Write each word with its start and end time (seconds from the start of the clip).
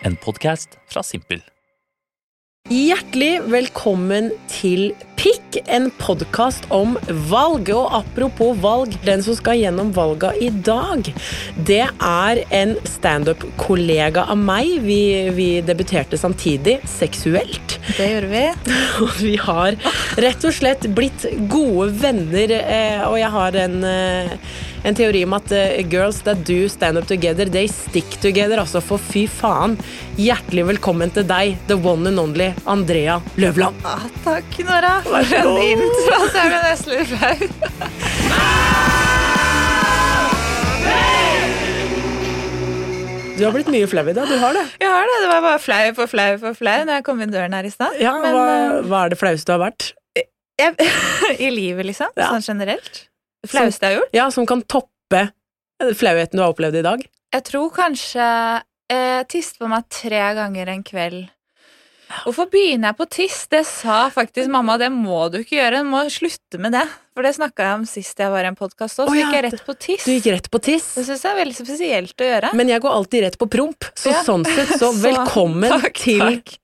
En 0.00 0.16
podkast 0.16 0.78
fra 0.88 1.02
Simpel. 1.04 1.42
Hjertelig 2.70 3.42
velkommen 3.50 4.30
til 4.48 4.94
Pikk, 5.20 5.58
en 5.68 5.90
podkast 6.00 6.64
om 6.72 6.94
valg. 7.28 7.68
Og 7.74 7.92
apropos 7.98 8.54
valg, 8.62 8.94
den 9.04 9.20
som 9.26 9.36
skal 9.36 9.58
gjennom 9.60 9.90
valga 9.96 10.30
i 10.40 10.48
dag, 10.64 11.10
det 11.68 11.82
er 11.84 12.40
en 12.62 12.72
standup-kollega 12.88 14.24
av 14.32 14.40
meg. 14.40 14.72
Vi, 14.86 15.02
vi 15.36 15.48
debuterte 15.66 16.20
samtidig, 16.20 16.78
seksuelt. 16.88 17.76
Det 17.98 18.08
gjorde 18.14 18.32
vi. 18.32 18.46
Og 19.04 19.20
vi 19.20 19.36
har 19.40 19.76
rett 20.24 20.48
og 20.48 20.56
slett 20.56 20.88
blitt 20.96 21.28
gode 21.52 21.90
venner, 22.00 22.56
eh, 22.60 23.04
og 23.08 23.16
jeg 23.20 23.30
har 23.34 23.56
en, 23.66 23.76
eh, 23.84 24.32
en 24.84 24.94
teori 24.96 25.24
om 25.26 25.34
at 25.36 25.52
uh, 25.52 25.80
girls 25.92 26.22
that 26.26 26.44
do 26.48 26.68
stand 26.68 26.98
up 26.98 27.06
together, 27.06 27.44
they 27.44 27.66
stick 27.68 28.08
together. 28.22 28.58
Altså, 28.62 28.80
for 28.84 28.98
fy 28.98 29.26
faen. 29.28 29.76
Hjertelig 30.20 30.66
velkommen 30.74 31.12
til 31.14 31.26
deg, 31.28 31.56
the 31.68 31.76
one 31.76 32.08
and 32.08 32.20
only 32.22 32.50
Andrea 32.66 33.20
Løvland. 33.40 33.76
Ah, 33.84 34.06
takk, 34.24 34.58
Nora. 34.68 34.96
Vær 35.08 35.28
så 35.30 35.42
god. 35.46 35.62
intro. 35.68 36.20
Så 36.30 36.36
jeg 36.40 36.54
ble 36.54 36.62
nesten 36.68 36.90
litt 36.96 37.08
flau. 37.14 38.50
Du 43.40 43.46
har 43.46 43.54
blitt 43.56 43.70
mye 43.72 43.86
flau 43.88 44.02
i 44.04 44.12
dag, 44.12 44.28
du 44.28 44.36
har 44.36 44.52
det. 44.52 44.66
Jeg 44.82 44.90
har 44.92 45.06
det. 45.08 45.14
Det 45.22 45.28
var 45.30 45.44
bare 45.46 45.60
flau 45.64 45.84
for 45.96 46.10
flau 46.12 46.34
for 46.42 46.56
flau 46.58 46.82
når 46.84 46.98
jeg 46.98 47.04
kom 47.06 47.22
inn 47.24 47.32
døren 47.32 47.54
her 47.56 47.64
i 47.64 47.72
stad. 47.72 47.96
Ja, 48.02 48.12
Men, 48.20 48.34
hva, 48.36 48.42
eh, 48.56 48.80
hva 48.90 49.04
er 49.06 49.14
det 49.14 49.20
flaueste 49.20 49.48
du 49.48 49.54
har 49.56 49.62
vært? 49.70 49.92
jeg, 50.60 50.74
I 51.46 51.48
livet, 51.54 51.88
liksom. 51.88 52.12
Ja. 52.20 52.28
Sånn 52.34 52.44
generelt. 52.52 53.06
Det 53.42 53.50
flaueste 53.50 53.86
jeg 53.86 53.94
har 53.96 54.02
gjort. 54.02 54.16
Ja, 54.16 54.30
Som 54.30 54.46
kan 54.46 54.62
toppe 54.62 55.22
flauheten 55.96 56.36
du 56.36 56.42
har 56.44 56.52
opplevd 56.52 56.76
i 56.76 56.84
dag? 56.84 57.04
Jeg 57.32 57.44
tror 57.46 57.70
kanskje 57.72 58.26
jeg 58.90 59.26
tisset 59.30 59.60
på 59.60 59.68
meg 59.70 59.86
tre 59.88 60.22
ganger 60.36 60.72
en 60.72 60.82
kveld. 60.84 61.20
Hvorfor 62.24 62.48
begynner 62.50 62.90
jeg 62.90 62.96
på 62.98 63.06
tiss? 63.10 63.36
Det 63.50 63.62
sa 63.68 64.08
faktisk 64.12 64.50
mamma, 64.50 64.74
det 64.80 64.88
må 64.92 65.28
du 65.30 65.38
ikke 65.40 65.56
gjøre. 65.60 65.82
Du 65.84 65.88
må 65.92 66.00
slutte 66.10 66.58
med 66.60 66.74
det. 66.74 66.82
For 67.14 67.26
det 67.26 67.32
snakka 67.36 67.64
jeg 67.66 67.76
om 67.80 67.84
sist 67.90 68.18
jeg 68.22 68.30
var 68.32 68.46
i 68.46 68.48
en 68.50 68.56
podkast 68.58 68.98
òg. 69.02 69.10
Så 69.10 69.14
ja, 69.18 69.26
gikk 69.28 69.36
jeg 69.36 69.44
rett 69.46 69.62
på 69.66 69.74
tiss. 69.84 70.04
Du 70.06 70.10
gikk 70.14 70.26
rett 70.34 70.48
på 70.52 70.60
tiss. 70.62 70.86
Det 70.96 71.04
syns 71.06 71.24
jeg 71.26 71.30
er 71.34 71.38
veldig 71.40 71.56
spesielt 71.58 72.24
å 72.24 72.28
gjøre. 72.30 72.50
Men 72.58 72.70
jeg 72.72 72.82
går 72.84 72.96
alltid 72.98 73.24
rett 73.26 73.38
på 73.40 73.48
promp, 73.52 73.88
så 73.98 74.12
Ja. 74.14 74.22
sånn 74.26 74.46
sett 74.46 74.72
så 74.80 74.90
Så, 74.90 75.02
velkommen 75.04 75.70
takk, 75.70 75.94
til 76.02 76.22
takk. 76.22 76.54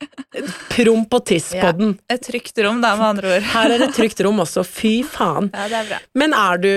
promp 0.73 1.13
og 1.19 1.25
tiss-podden. 1.31 1.95
Et 2.11 2.21
trygt 2.27 2.57
rom, 2.65 2.81
da, 2.83 2.95
med 2.99 3.07
andre 3.13 3.35
ord. 3.37 3.47
Her 3.53 3.75
er 3.77 3.83
det 3.85 3.91
trygt 3.95 4.23
rom 4.25 4.39
også, 4.43 4.65
fy 4.67 4.95
faen. 5.07 5.51
Ja, 5.53 5.67
det 5.71 5.79
er 5.83 5.91
bra. 5.93 5.99
Men 6.17 6.33
er 6.37 6.57
du, 6.63 6.71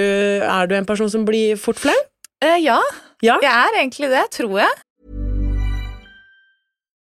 er 0.47 0.71
du 0.71 0.77
en 0.79 0.87
person 0.87 1.11
som 1.11 1.25
blir 1.29 1.57
fort 1.59 1.81
flau? 1.83 1.97
Eh, 2.43 2.59
ja, 2.65 2.79
Ja? 3.23 3.39
jeg 3.43 3.51
er 3.53 3.81
egentlig 3.83 4.09
det, 4.13 4.27
tror 4.39 4.61
jeg. 4.63 4.71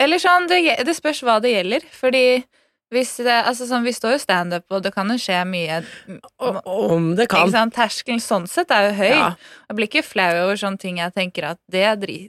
Eller 0.00 0.22
sånn, 0.22 0.48
det, 0.48 0.62
det 0.86 0.96
spørs 0.96 1.20
hva 1.26 1.38
det 1.44 1.52
gjelder, 1.52 1.84
fordi 1.92 2.24
hvis 2.90 3.12
det, 3.22 3.34
altså 3.46 3.68
sånn, 3.68 3.84
Vi 3.86 3.92
står 3.94 4.16
jo 4.16 4.22
standup, 4.24 4.64
og 4.74 4.82
det 4.82 4.90
kan 4.96 5.10
jo 5.12 5.18
skje 5.20 5.44
mye. 5.46 5.76
Om, 6.42 6.56
Om 6.66 7.04
det 7.18 7.28
Ikke 7.28 7.44
kan. 7.44 7.52
sant? 7.52 7.76
Terskelen 7.76 8.22
sånn 8.24 8.48
sett 8.50 8.72
er 8.74 8.88
jo 8.88 8.96
høy. 8.98 9.12
Ja. 9.12 9.28
Jeg 9.68 9.78
blir 9.78 9.90
ikke 9.90 10.02
flau 10.06 10.32
over 10.46 10.58
sånne 10.58 10.82
ting 10.82 10.98
jeg 10.98 11.14
tenker 11.14 11.52
at 11.52 11.60
det, 11.70 11.84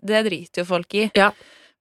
det 0.05 0.21
driter 0.27 0.61
jo 0.61 0.67
folk 0.69 0.93
i. 0.99 1.07
Ja. 1.17 1.31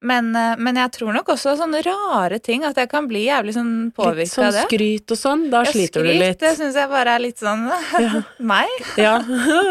Men, 0.01 0.31
eh, 0.35 0.55
men 0.57 0.79
jeg 0.79 0.89
tror 0.95 1.13
nok 1.13 1.27
også 1.29 1.53
sånne 1.59 1.83
rare 1.85 2.39
ting, 2.41 2.63
at 2.65 2.77
jeg 2.79 2.89
kan 2.89 3.05
bli 3.09 3.27
jævlig 3.27 3.53
sånn 3.53 3.69
Litt 3.85 3.97
påvirka 3.99 4.31
sånn 4.31 4.47
av 4.47 4.55
det. 4.55 4.63
skryt 4.65 5.13
og 5.13 5.19
sånn, 5.19 5.43
da 5.51 5.59
jeg 5.61 5.75
sliter 5.75 6.01
du 6.01 6.09
skryt, 6.09 6.21
litt. 6.23 6.39
Det 6.41 6.53
syns 6.57 6.79
jeg 6.79 6.89
bare 6.89 7.13
er 7.17 7.21
litt 7.21 7.41
sånn 7.41 7.67
meg. 8.51 8.71
Ja, 8.97 9.13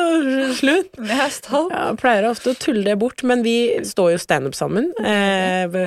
slutt. 0.61 1.01
Jeg 1.01 1.19
er 1.27 1.33
stolt. 1.35 1.75
Ja, 1.75 1.89
pleier 1.99 2.29
ofte 2.31 2.55
å 2.55 2.59
tulle 2.63 2.85
det 2.87 2.95
bort, 3.01 3.25
men 3.27 3.43
vi 3.47 3.57
står 3.87 4.13
jo 4.15 4.21
standup 4.23 4.55
sammen. 4.55 4.93
Eh, 5.03 5.81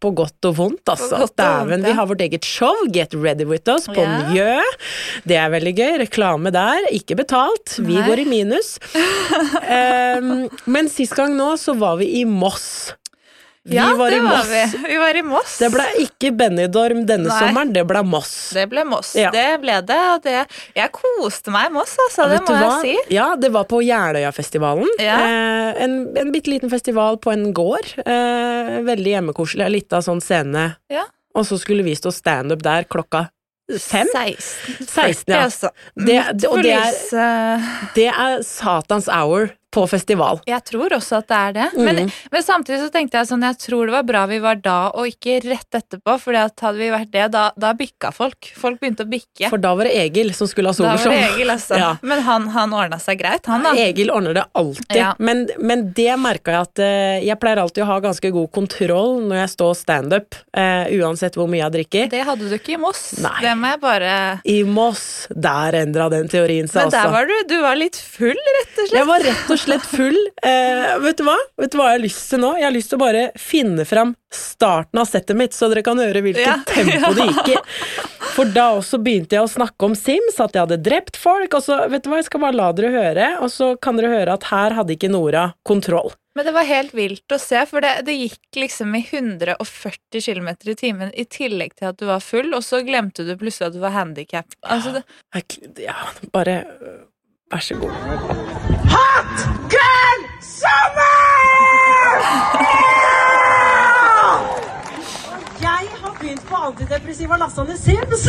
på 0.00 0.12
godt 0.16 0.48
og 0.48 0.56
vondt, 0.56 0.94
altså. 0.94 1.26
Dæven, 1.36 1.84
ja. 1.84 1.90
vi 1.90 1.96
har 2.00 2.08
vårt 2.08 2.24
eget 2.24 2.48
show, 2.48 2.72
Get 2.88 3.12
Ready 3.12 3.44
With 3.48 3.68
Us, 3.68 3.84
på 3.90 4.00
yeah. 4.00 4.32
Njø. 4.32 4.54
Det 5.28 5.36
er 5.36 5.52
veldig 5.52 5.74
gøy. 5.76 5.92
Reklame 6.06 6.54
der, 6.56 6.88
ikke 6.96 7.18
betalt. 7.20 7.76
Vi 7.76 7.98
Nei. 7.98 8.06
går 8.08 8.24
i 8.24 8.26
minus. 8.32 8.72
eh, 9.76 10.32
men 10.64 10.88
sist 10.88 11.18
gang 11.20 11.36
nå 11.36 11.52
så 11.60 11.76
var 11.76 12.00
vi 12.00 12.08
i 12.22 12.24
Moss. 12.24 12.94
Vi 13.68 13.76
ja, 13.76 13.90
var 13.94 14.08
det 14.10 14.16
i 14.16 14.20
var 14.24 14.44
vi. 14.48 14.60
Vi 14.88 14.96
var 14.96 15.16
i 15.16 15.22
Moss. 15.22 15.58
Det 15.60 15.68
ble 15.74 15.84
ikke 16.00 16.30
Benidorm 16.32 17.02
denne 17.06 17.28
Nei. 17.28 17.36
sommeren, 17.42 17.72
det 17.74 17.82
ble 17.90 18.00
Moss. 18.08 18.30
Det 18.56 18.64
ble 18.70 18.84
Moss. 18.88 19.10
Ja. 19.20 19.28
Det 19.34 19.60
ble 19.60 19.74
det. 19.84 19.98
Og 20.14 20.22
det 20.24 20.36
Jeg 20.78 20.92
koste 20.96 21.52
meg 21.52 21.68
i 21.68 21.74
Moss, 21.74 21.92
altså. 22.06 22.28
Det 22.32 22.38
må 22.48 22.54
jeg 22.56 22.80
si. 22.86 23.14
Ja, 23.14 23.34
det 23.36 23.50
var 23.52 23.66
på 23.68 23.82
Jeløyafestivalen. 23.84 24.88
Ja. 24.98 25.18
Eh, 25.26 25.82
en 25.84 25.98
en 26.16 26.32
bitte 26.32 26.48
liten 26.54 26.72
festival 26.72 27.18
på 27.20 27.34
en 27.34 27.50
gård. 27.52 27.92
Eh, 28.00 28.80
veldig 28.88 29.12
hjemmekoselig. 29.18 29.66
En 29.68 29.72
lita 29.76 30.00
sånn 30.08 30.24
scene. 30.24 30.70
Ja. 30.88 31.04
Og 31.36 31.44
så 31.46 31.60
skulle 31.60 31.84
vi 31.84 31.92
stå 31.94 32.10
standup 32.16 32.64
der 32.64 32.88
klokka 32.88 33.26
fem. 33.78 34.08
16. 34.08 34.86
16, 34.88 35.34
ja. 35.36 35.44
altså. 35.44 35.68
Det- 35.94 36.32
det- 36.40 36.48
og 36.48 36.62
det 36.62 36.72
er- 36.72 37.60
Det 37.94 38.08
er 38.08 38.42
satans 38.42 39.06
hour 39.06 39.50
på 39.70 39.86
festival. 39.90 40.40
Jeg 40.50 40.64
tror 40.66 40.96
også 40.96 41.20
at 41.20 41.28
det 41.30 41.38
er 41.38 41.56
det. 41.56 41.68
Mm. 41.76 41.84
Men, 41.86 42.12
men 42.32 42.42
samtidig 42.44 42.80
så 42.82 42.90
tenkte 42.92 43.20
jeg 43.20 43.30
sånn, 43.30 43.44
jeg 43.46 43.58
tror 43.62 43.90
det 43.90 43.94
var 43.94 44.06
bra 44.08 44.24
vi 44.30 44.40
var 44.42 44.58
da, 44.62 44.78
og 44.98 45.10
ikke 45.10 45.38
rett 45.46 45.78
etterpå. 45.78 46.16
For 46.22 46.36
hadde 46.36 46.72
vi 46.78 46.90
vært 46.92 47.12
det, 47.14 47.28
da, 47.34 47.48
da 47.58 47.72
bikka 47.78 48.10
folk. 48.14 48.50
Folk 48.58 48.80
begynte 48.82 49.06
å 49.06 49.10
bikke. 49.10 49.50
For 49.52 49.62
da 49.62 49.72
var 49.78 49.86
det 49.88 49.94
Egil 50.02 50.32
som 50.36 50.50
skulle 50.50 50.72
ha 50.72 50.76
soloshow. 50.76 51.14
altså. 51.14 51.78
Ja. 51.80 51.94
Men 52.04 52.20
han, 52.26 52.48
han 52.52 52.74
ordna 52.76 52.98
seg 53.00 53.20
greit, 53.22 53.46
han 53.48 53.62
da. 53.64 53.72
Egil 53.78 54.10
ordner 54.12 54.34
det 54.36 54.42
alltid, 54.58 54.96
Ja. 54.98 55.14
men, 55.18 55.46
men 55.58 55.86
det 55.96 56.12
merka 56.20 56.52
jeg 56.52 56.66
at 56.66 56.82
eh, 56.82 57.22
jeg 57.24 57.38
pleier 57.40 57.60
alltid 57.62 57.84
å 57.84 57.88
ha 57.88 57.96
ganske 58.04 58.32
god 58.34 58.50
kontroll 58.52 59.22
når 59.30 59.38
jeg 59.44 59.52
står 59.54 59.76
standup, 59.78 60.36
uh, 60.56 60.90
uansett 60.98 61.38
hvor 61.38 61.48
mye 61.50 61.62
jeg 61.62 61.74
drikker. 61.78 62.10
Det 62.12 62.20
hadde 62.26 62.50
du 62.50 62.56
ikke 62.56 62.74
i 62.74 62.80
Moss. 62.80 63.04
Nei. 63.22 63.36
Det 63.44 63.54
må 63.56 63.70
jeg 63.72 63.80
bare 63.82 64.12
I 64.50 64.58
Moss, 64.68 65.04
der 65.30 65.78
endra 65.80 66.10
den 66.12 66.28
teorien 66.32 66.68
seg, 66.68 66.82
Men 66.82 66.94
der 66.94 67.06
altså. 67.06 67.14
var 67.16 67.30
du, 67.30 67.36
du 67.48 67.56
var 67.62 67.78
litt 67.80 68.00
full, 68.00 68.36
rett 68.58 68.74
og 68.74 68.82
slett. 68.82 68.98
Jeg 68.98 69.08
var 69.08 69.26
rett 69.30 69.54
og 69.54 69.59
slett 69.64 69.86
full. 69.86 70.16
Eh, 70.42 70.94
vet 71.04 71.18
du 71.20 71.24
hva? 71.26 71.36
Vet 71.60 71.72
du 71.72 71.78
hva 71.80 71.90
jeg 71.90 71.98
har 71.98 72.04
lyst 72.04 72.24
til 72.32 72.40
nå? 72.42 72.50
Jeg 72.58 72.66
har 72.68 72.74
lyst 72.74 72.90
til 72.92 72.98
å 72.98 73.02
bare 73.04 73.24
finne 73.40 73.84
fram 73.88 74.14
starten 74.34 75.00
av 75.02 75.08
settet 75.10 75.36
mitt, 75.38 75.56
så 75.56 75.68
dere 75.72 75.82
kan 75.86 75.98
høre 76.00 76.22
hvilket 76.24 76.46
Ja. 76.46 76.58
tempo 76.68 77.12
det 77.18 77.26
gikk 77.30 77.48
i. 77.54 77.58
For 78.30 78.44
da 78.54 78.68
også 78.78 79.00
begynte 79.02 79.36
jeg 79.36 79.42
å 79.44 79.50
snakke 79.50 79.88
om 79.88 79.94
Sims, 79.98 80.38
at 80.40 80.54
jeg 80.54 80.62
hadde 80.64 80.78
drept 80.86 81.18
folk, 81.18 81.52
og 81.58 81.62
så, 81.66 81.80
vet 81.90 82.04
du 82.04 82.10
hva, 82.12 82.20
jeg 82.22 82.28
skal 82.30 82.40
bare 82.44 82.56
la 82.60 82.70
dere 82.72 82.92
høre, 82.94 83.28
og 83.42 83.50
så 83.50 83.72
kan 83.82 83.98
dere 83.98 84.12
høre 84.14 84.36
at 84.38 84.46
her 84.52 84.76
hadde 84.78 84.94
ikke 84.96 85.10
Nora 85.10 85.48
kontroll. 85.66 86.12
Men 86.38 86.46
det 86.46 86.54
var 86.54 86.64
helt 86.68 86.92
vilt 86.94 87.34
å 87.34 87.40
se, 87.42 87.58
for 87.66 87.82
det, 87.82 88.04
det 88.06 88.14
gikk 88.14 88.60
liksom 88.62 88.94
i 88.94 89.02
140 89.02 90.22
km 90.22 90.48
i 90.70 90.76
timen 90.78 91.10
i 91.18 91.24
tillegg 91.26 91.74
til 91.74 91.90
at 91.90 91.98
du 91.98 92.06
var 92.06 92.22
full, 92.22 92.54
og 92.54 92.62
så 92.62 92.84
glemte 92.86 93.26
du 93.26 93.34
plutselig 93.36 93.72
at 93.72 93.74
du 93.74 93.80
var 93.82 93.96
handikap. 93.98 94.46
Altså, 94.62 94.94
det, 95.00 95.04
Ja, 95.82 95.98
bare 96.32 96.60
øh, 96.80 96.98
Vær 97.50 97.58
så 97.66 97.74
god. 97.80 99.09
Jeg 105.60 105.88
har 106.02 106.12
begynt 106.20 106.48
på 106.48 106.56
antidepressiva 106.56 107.36
Lassane 107.36 107.76
Sims! 107.76 108.28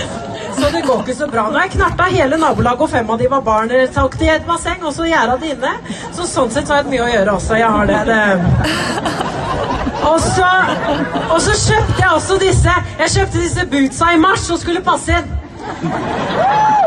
Så 0.60 0.70
det 0.72 0.82
går 0.86 1.00
ikke 1.00 1.14
så 1.14 1.26
bra. 1.26 1.46
Nå 1.48 1.56
har 1.58 1.68
jeg 1.68 1.74
knerta 1.76 2.08
hele 2.12 2.36
nabolaget, 2.40 2.80
og 2.84 2.90
fem 2.90 3.10
av 3.10 3.18
de 3.20 3.28
var 3.30 3.42
barn. 3.46 3.72
Tok 3.94 4.16
i 4.20 4.28
et 4.34 4.46
basseng, 4.48 4.82
og 4.84 4.92
så 4.94 5.08
gjerda 5.08 5.36
det 5.40 5.54
inne. 5.54 5.72
Så 6.16 6.26
sånn 6.28 6.50
sett 6.52 6.68
har 6.68 6.82
jeg 6.82 6.90
mye 6.92 7.04
å 7.06 7.10
gjøre 7.12 7.36
også. 7.38 7.58
Jeg 7.60 7.70
har 7.76 7.90
det. 7.90 8.00
det. 8.10 8.22
Og 10.10 10.18
så, 10.24 10.48
og 11.30 11.38
så 11.44 11.54
kjøpte 11.60 11.98
jeg 12.00 12.10
også 12.10 12.36
disse 12.40 12.72
Jeg 12.98 13.12
kjøpte 13.14 13.42
disse 13.42 13.66
bootsa 13.72 14.12
i 14.14 14.20
mars 14.20 14.48
og 14.50 14.60
skulle 14.62 14.82
passe 14.84 15.16
inn. 15.20 15.28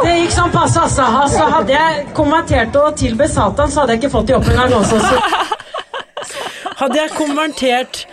Det 0.03 0.13
gikk 0.17 0.33
sånn 0.35 0.51
passe, 0.53 0.81
altså. 0.83 1.05
altså. 1.23 1.47
Hadde 1.53 1.75
jeg 1.75 2.05
konvertert 2.17 2.75
og 2.79 2.97
tilbe 2.99 3.27
Satan, 3.31 3.71
så 3.71 3.83
hadde 3.83 3.95
jeg 3.95 4.03
ikke 4.03 4.13
fått 4.17 4.33
jobb 4.33 4.49
engang. 4.51 4.75
Også, 4.81 4.99
så. 4.99 5.17
Hadde 6.83 6.99
jeg 6.99 7.13
konvertert 7.15 8.03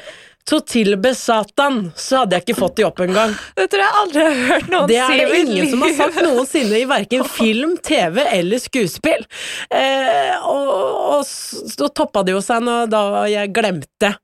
til 0.51 0.59
å 0.59 0.65
tilbe 0.67 1.13
Satan, 1.15 1.81
så 1.99 2.23
hadde 2.23 2.39
jeg 2.39 2.47
ikke 2.47 2.59
fått 2.59 2.79
de 2.81 2.87
opp 2.89 3.03
engang. 3.05 3.35
Det 3.59 3.67
tror 3.71 3.85
jeg 3.85 3.99
aldri 4.03 4.25
har 4.25 4.41
hørt 4.49 4.71
noen 4.73 4.89
Det 4.91 4.99
er 5.03 5.13
det 5.21 5.43
ingen 5.45 5.71
som 5.71 5.85
har 5.85 5.93
sagt 5.99 6.23
noensinne 6.25 6.81
i 6.81 6.87
verken 6.91 7.27
film, 7.29 7.77
TV 7.87 8.23
eller 8.25 8.63
skuespill. 8.63 9.27
Eh, 9.71 10.35
og, 10.41 10.73
og 11.19 11.23
så 11.29 11.91
toppa 11.95 12.25
det 12.27 12.35
jo 12.35 12.43
seg 12.45 12.67
når 12.67 12.91
da 12.91 13.05
jeg 13.31 13.55
glemte 13.55 14.15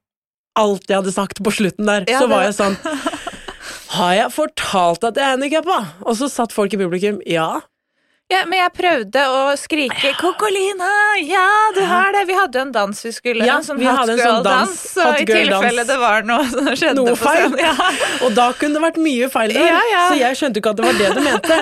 alt 0.57 0.89
jeg 0.89 0.99
hadde 1.03 1.13
sagt 1.13 1.43
på 1.45 1.53
slutten 1.53 1.89
der. 1.89 2.07
Ja, 2.11 2.23
så 2.23 2.31
var 2.31 2.47
jeg 2.47 2.57
sånn 2.57 2.79
Har 3.95 4.13
jeg 4.17 4.33
fortalt 4.35 5.05
at 5.07 5.17
jeg 5.17 5.25
er 5.25 5.35
handikappa? 5.37 5.79
Og 6.07 6.17
så 6.19 6.29
satt 6.33 6.53
folk 6.55 6.75
i 6.75 6.81
publikum. 6.81 7.21
Ja. 7.27 7.61
Ja, 8.27 8.41
men 8.51 8.59
jeg 8.59 8.73
prøvde 8.75 9.21
å 9.31 9.43
skrike 9.55 10.11
'Kokolina, 10.19 10.89
ja, 11.23 11.45
du 11.77 11.81
har 11.87 12.11
det!' 12.11 12.25
Vi 12.27 12.35
hadde 12.35 12.59
jo 12.59 12.63
en 12.65 12.73
dans 12.75 13.03
vi 13.05 13.13
skulle. 13.15 13.47
Ja, 13.47 13.59
en 13.61 13.63
sånn 13.63 13.79
vi 13.79 13.87
hot 13.87 14.01
hadde 14.01 14.17
en 14.17 14.19
sånn 14.19 14.27
girl-dans. 14.43 14.73
dans, 14.73 14.81
Så 14.97 15.05
i 15.23 15.27
tilfelle 15.29 15.85
det 15.87 15.99
var 16.01 16.23
noe 16.27 16.49
som 16.51 16.67
skjedde 16.67 17.05
Noe 17.07 17.15
feil. 17.15 17.55
Ja. 17.63 17.71
Og 18.27 18.35
da 18.35 18.49
kunne 18.59 18.75
det 18.75 18.83
vært 18.83 18.99
mye 18.99 19.29
feil 19.31 19.55
der, 19.55 19.69
Ja, 19.71 19.79
ja. 19.93 20.03
så 20.11 20.19
jeg 20.19 20.41
skjønte 20.41 20.59
ikke 20.59 20.71
at 20.75 20.77
det 20.83 20.89
var 20.89 20.99
det 20.99 21.15
du 21.15 21.21
mente. 21.23 21.61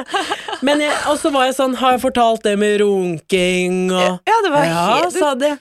Men 0.64 0.80
jeg, 0.80 0.96
og 1.12 1.18
så 1.20 1.30
var 1.34 1.44
jeg 1.50 1.54
sånn 1.58 1.74
Har 1.76 1.92
jeg 1.98 2.00
fortalt 2.06 2.42
det 2.48 2.56
med 2.58 2.80
runking 2.80 3.90
og 3.92 4.24
Ja, 4.24 4.40
det 4.46 4.52
var 4.56 4.64
Ja, 4.64 4.86
helt- 5.02 5.18
sa 5.20 5.34
de. 5.34 5.58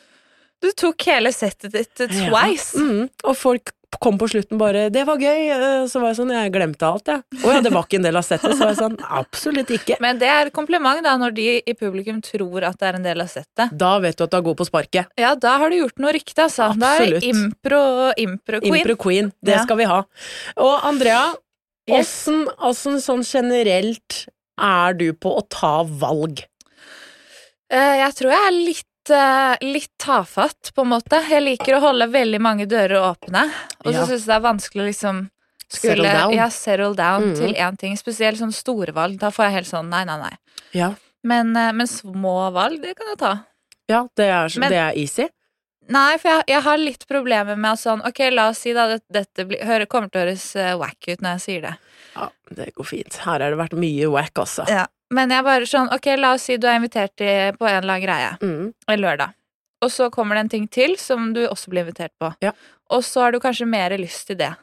Du 0.63 0.71
tok 0.71 1.01
hele 1.12 1.33
settet 1.36 1.74
ditt 1.75 1.95
twice. 2.00 2.77
Mm, 2.80 3.09
og 3.25 3.36
folk 3.36 3.74
kom 4.00 4.18
på 4.18 4.28
slutten 4.30 4.57
bare 4.57 4.90
'Det 4.90 5.06
var 5.06 5.18
gøy'. 5.18 5.50
eh, 5.51 5.88
Så 5.88 6.00
var 6.01 6.10
jeg 6.13 6.18
sånn 6.18 6.31
Jeg 6.31 6.51
glemte 6.54 6.81
alt, 6.86 7.06
jeg. 7.06 7.24
Ja. 7.34 7.40
Å 7.50 7.54
ja, 7.54 7.62
det 7.62 7.72
var 7.74 7.84
ikke 7.84 7.95
en 7.98 8.04
del 8.07 8.16
av 8.18 8.24
settet. 8.24 8.51
Så 8.54 8.60
var 8.60 8.74
jeg 8.74 8.78
sånn 8.78 8.98
Absolutt 9.10 9.68
ikke. 9.69 9.98
Men 10.00 10.18
det 10.19 10.28
er 10.28 10.50
kompliment 10.50 11.04
da, 11.04 11.18
når 11.18 11.34
de 11.34 11.62
i 11.68 11.74
publikum 11.74 12.22
tror 12.22 12.63
at 12.63 12.78
det 12.80 12.88
er 12.90 12.95
en 12.95 13.04
del 13.04 13.22
av 13.22 13.28
settet. 13.28 13.75
Da 13.78 14.00
vet 14.00 14.16
du 14.18 14.24
at 14.24 14.31
du 14.31 14.38
er 14.38 14.42
god 14.42 14.57
på 14.57 14.66
sparket. 14.66 15.06
Ja, 15.18 15.36
da 15.36 15.57
har 15.57 15.69
du 15.69 15.75
gjort 15.78 15.98
noe 16.00 16.12
riktig, 16.13 16.38
altså. 16.38 16.74
Da 16.78 16.98
er 17.00 17.19
impro, 17.22 18.13
impro 18.18 18.60
queen. 18.62 18.75
Impro 18.81 18.95
queen. 18.95 19.31
Det 19.44 19.56
Ja. 19.56 19.63
skal 19.63 19.78
vi 19.78 19.84
ha. 19.86 20.04
Og 20.57 20.80
Andrea, 20.84 21.34
åssen 21.90 22.48
yes. 22.48 23.06
sånn 23.06 23.24
generelt 23.24 24.28
er 24.60 24.94
du 24.94 25.13
på 25.13 25.38
å 25.38 25.48
ta 25.50 25.84
valg? 25.84 26.45
Eh, 27.69 27.98
Jeg 28.04 28.13
tror 28.16 28.30
jeg 28.31 28.48
er 28.48 28.51
litt, 28.51 28.86
litt 29.62 29.92
tafatt, 30.00 30.72
på 30.76 30.82
en 30.86 30.92
måte. 30.94 31.20
Jeg 31.30 31.44
liker 31.44 31.76
å 31.78 31.82
holde 31.82 32.08
veldig 32.12 32.40
mange 32.42 32.66
dører 32.70 33.02
åpne, 33.02 33.46
og 33.86 33.92
så 33.92 34.00
Ja. 34.00 34.06
syns 34.06 34.26
jeg 34.26 34.28
det 34.28 34.36
er 34.36 34.48
vanskelig 34.48 34.86
liksom 34.94 35.30
Settle 35.74 36.04
down. 36.06 36.34
Ja, 36.36 36.50
settle 36.50 36.94
down 36.96 37.22
Mhm. 37.34 37.36
til 37.36 37.54
én 37.56 37.78
ting. 37.80 37.96
Spesielt 37.98 38.38
sånn 38.38 38.54
store 38.54 38.94
valg. 38.94 39.18
Da 39.18 39.32
får 39.32 39.46
jeg 39.46 39.54
helt 39.54 39.68
sånn 39.68 39.90
nei, 39.90 40.04
nei, 40.04 40.18
nei. 40.20 40.36
Ja, 40.72 40.94
Men, 41.24 41.56
eh, 41.58 41.72
men 41.72 41.88
små 41.88 42.52
valg, 42.54 42.82
det 42.82 42.96
kan 42.96 43.08
jeg 43.08 43.18
ta. 43.18 43.46
ja 43.90 44.08
det, 44.16 44.26
er, 44.30 44.60
Men- 44.60 44.70
det 44.70 44.78
er 44.78 44.94
easy. 44.96 45.30
Nei, 45.90 46.18
for 46.18 46.30
jeg, 46.30 46.44
jeg 46.48 46.62
har 46.62 46.78
litt 46.78 47.08
problemer 47.08 47.58
med 47.58 47.72
å 47.72 47.76
sånn 47.78 48.06
Ok, 48.06 48.20
la 48.32 48.50
oss 48.50 48.60
si 48.60 48.72
da 48.72 48.88
det, 48.88 49.02
dette 49.12 49.46
blir, 49.48 49.62
hører, 49.64 49.86
kommer 49.86 50.10
til 50.12 50.22
å 50.22 50.26
høres 50.26 50.56
uh, 50.56 50.78
wack 50.78 50.98
ut 51.08 51.20
når 51.20 51.40
jeg 51.40 51.42
sier 51.42 51.62
det. 51.62 51.78
Ja, 52.16 52.30
det 52.54 52.76
går 52.76 52.86
fint. 52.86 53.18
Her 53.18 53.40
har 53.40 53.50
det 53.50 53.58
vært 53.58 53.78
mye 53.78 54.10
wack, 54.12 54.34
altså. 54.36 54.68
Ja. 54.70 54.86
Men 55.13 55.33
jeg 55.33 55.45
bare 55.45 55.69
sånn 55.69 55.92
Ok, 55.94 56.10
la 56.18 56.33
oss 56.36 56.48
si 56.50 56.57
du 56.57 56.68
er 56.69 56.80
invitert 56.80 57.21
i, 57.21 57.31
på 57.57 57.69
en 57.69 57.80
eller 57.80 57.95
annen 57.95 58.06
greie. 58.06 58.36
Mm. 58.42 58.74
en 58.74 59.01
lørdag. 59.01 59.33
Og 59.83 59.92
så 59.92 60.10
kommer 60.13 60.38
det 60.38 60.45
en 60.45 60.54
ting 60.54 60.68
til 60.71 60.95
som 61.00 61.33
du 61.36 61.42
også 61.45 61.71
blir 61.74 61.83
invitert 61.83 62.13
på. 62.21 62.31
Ja. 62.44 62.54
Og 62.94 63.04
så 63.04 63.25
har 63.25 63.33
du 63.33 63.42
kanskje 63.44 63.68
mer 63.68 63.95
lyst 64.00 64.30
til 64.30 64.39
det. 64.39 64.54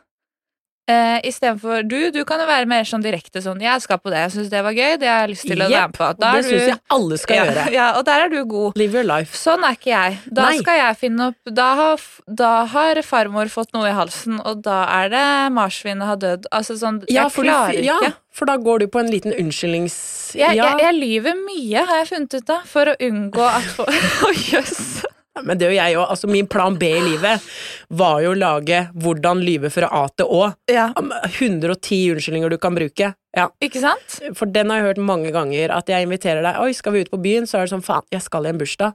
Eh, 0.91 1.19
Istedenfor 1.29 1.85
du, 1.87 1.99
du 2.15 2.21
kan 2.27 2.41
jo 2.43 2.47
være 2.49 2.67
mer 2.71 2.87
sånn 2.89 3.03
direkte 3.05 3.43
sånn 3.45 3.61
'Jeg 3.63 3.83
skal 3.85 4.01
på 4.03 4.11
det, 4.11 4.25
jeg 4.25 4.33
syns 4.35 4.51
det 4.51 4.63
var 4.65 4.75
gøy, 4.75 4.97
det 4.99 5.09
har 5.11 5.21
jeg 5.23 5.31
lyst 5.35 5.47
til 5.47 5.61
å 5.61 5.69
være 5.69 5.83
med 5.87 5.97
på'. 5.99 6.09
Da 6.19 6.33
det 6.35 6.45
syns 6.49 6.67
jeg 6.71 6.79
alle 6.97 7.19
skal 7.21 7.37
ja, 7.37 7.45
gjøre. 7.45 7.67
Ja, 7.81 7.87
og 7.99 8.05
der 8.09 8.25
er 8.25 8.33
du 8.33 8.39
god. 8.45 8.79
Live 8.81 8.99
your 8.99 9.07
life. 9.07 9.37
Sånn 9.37 9.65
er 9.67 9.77
ikke 9.79 9.93
jeg. 9.93 10.19
Da 10.27 10.49
Nei. 10.49 10.59
skal 10.63 10.81
jeg 10.81 10.99
finne 11.01 11.29
opp 11.31 11.55
Da 11.61 11.69
har, 11.79 12.07
da 12.27 12.53
har 12.75 13.03
farmor 13.07 13.53
fått 13.53 13.73
noe 13.77 13.91
i 13.91 13.95
halsen, 13.95 14.41
og 14.45 14.65
da 14.67 14.81
er 15.03 15.13
det 15.13 15.27
marsvinet 15.55 16.09
har 16.11 16.19
dødd. 16.19 16.51
Altså 16.51 16.77
sånn 16.81 17.03
Ja, 17.09 17.29
Jeg 17.29 17.37
klarer 17.39 17.73
du, 17.73 17.83
klarer 17.83 17.85
ja, 17.85 17.99
ikke. 18.01 18.15
for 18.33 18.51
da 18.51 18.57
går 18.57 18.79
du 18.81 18.87
på 18.89 19.01
en 19.01 19.11
liten 19.13 19.33
unnskyldnings... 19.37 19.97
Jeg, 20.35 20.57
ja. 20.57 20.73
jeg, 20.73 20.85
jeg 20.87 20.99
lyver 20.99 21.39
mye, 21.39 21.87
har 21.87 22.03
jeg 22.03 22.11
funnet 22.15 22.35
ut 22.35 22.51
av, 22.51 22.67
for 22.67 22.91
å 22.93 22.99
unngå 22.99 23.47
at 23.47 23.81
Å, 24.27 24.35
jøss. 24.51 25.03
Men 25.45 25.59
det 25.59 25.69
gjør 25.69 25.77
jeg 25.79 25.97
òg. 25.99 26.07
Altså, 26.15 26.31
min 26.31 26.49
plan 26.51 26.77
B 26.79 26.91
i 26.91 27.01
livet 27.05 27.47
var 27.91 28.21
jo 28.25 28.35
å 28.35 28.39
lage 28.39 28.89
'Hvordan 28.95 29.43
lyve 29.45 29.71
fra 29.71 29.89
A 29.91 30.09
til 30.09 30.27
Å'. 30.27 30.55
Ja, 30.71 30.93
110 30.97 32.15
unnskyldninger 32.15 32.51
du 32.51 32.59
kan 32.59 32.75
bruke. 32.75 33.15
Ja, 33.37 33.49
ikke 33.63 33.81
sant? 33.81 34.21
For 34.35 34.47
den 34.47 34.71
har 34.71 34.81
jeg 34.81 34.87
hørt 34.87 35.03
mange 35.05 35.31
ganger. 35.33 35.71
At 35.71 35.87
jeg 35.87 36.07
inviterer 36.07 36.43
deg 36.43 36.57
'Oi, 36.57 36.73
skal 36.73 36.93
vi 36.93 37.01
ut 37.01 37.11
på 37.11 37.23
byen?' 37.23 37.47
Så 37.47 37.59
er 37.59 37.67
det 37.67 37.75
sånn 37.75 37.85
'Faen, 37.85 38.07
jeg 38.11 38.23
skal 38.23 38.47
i 38.47 38.49
en 38.49 38.59
bursdag'. 38.59 38.95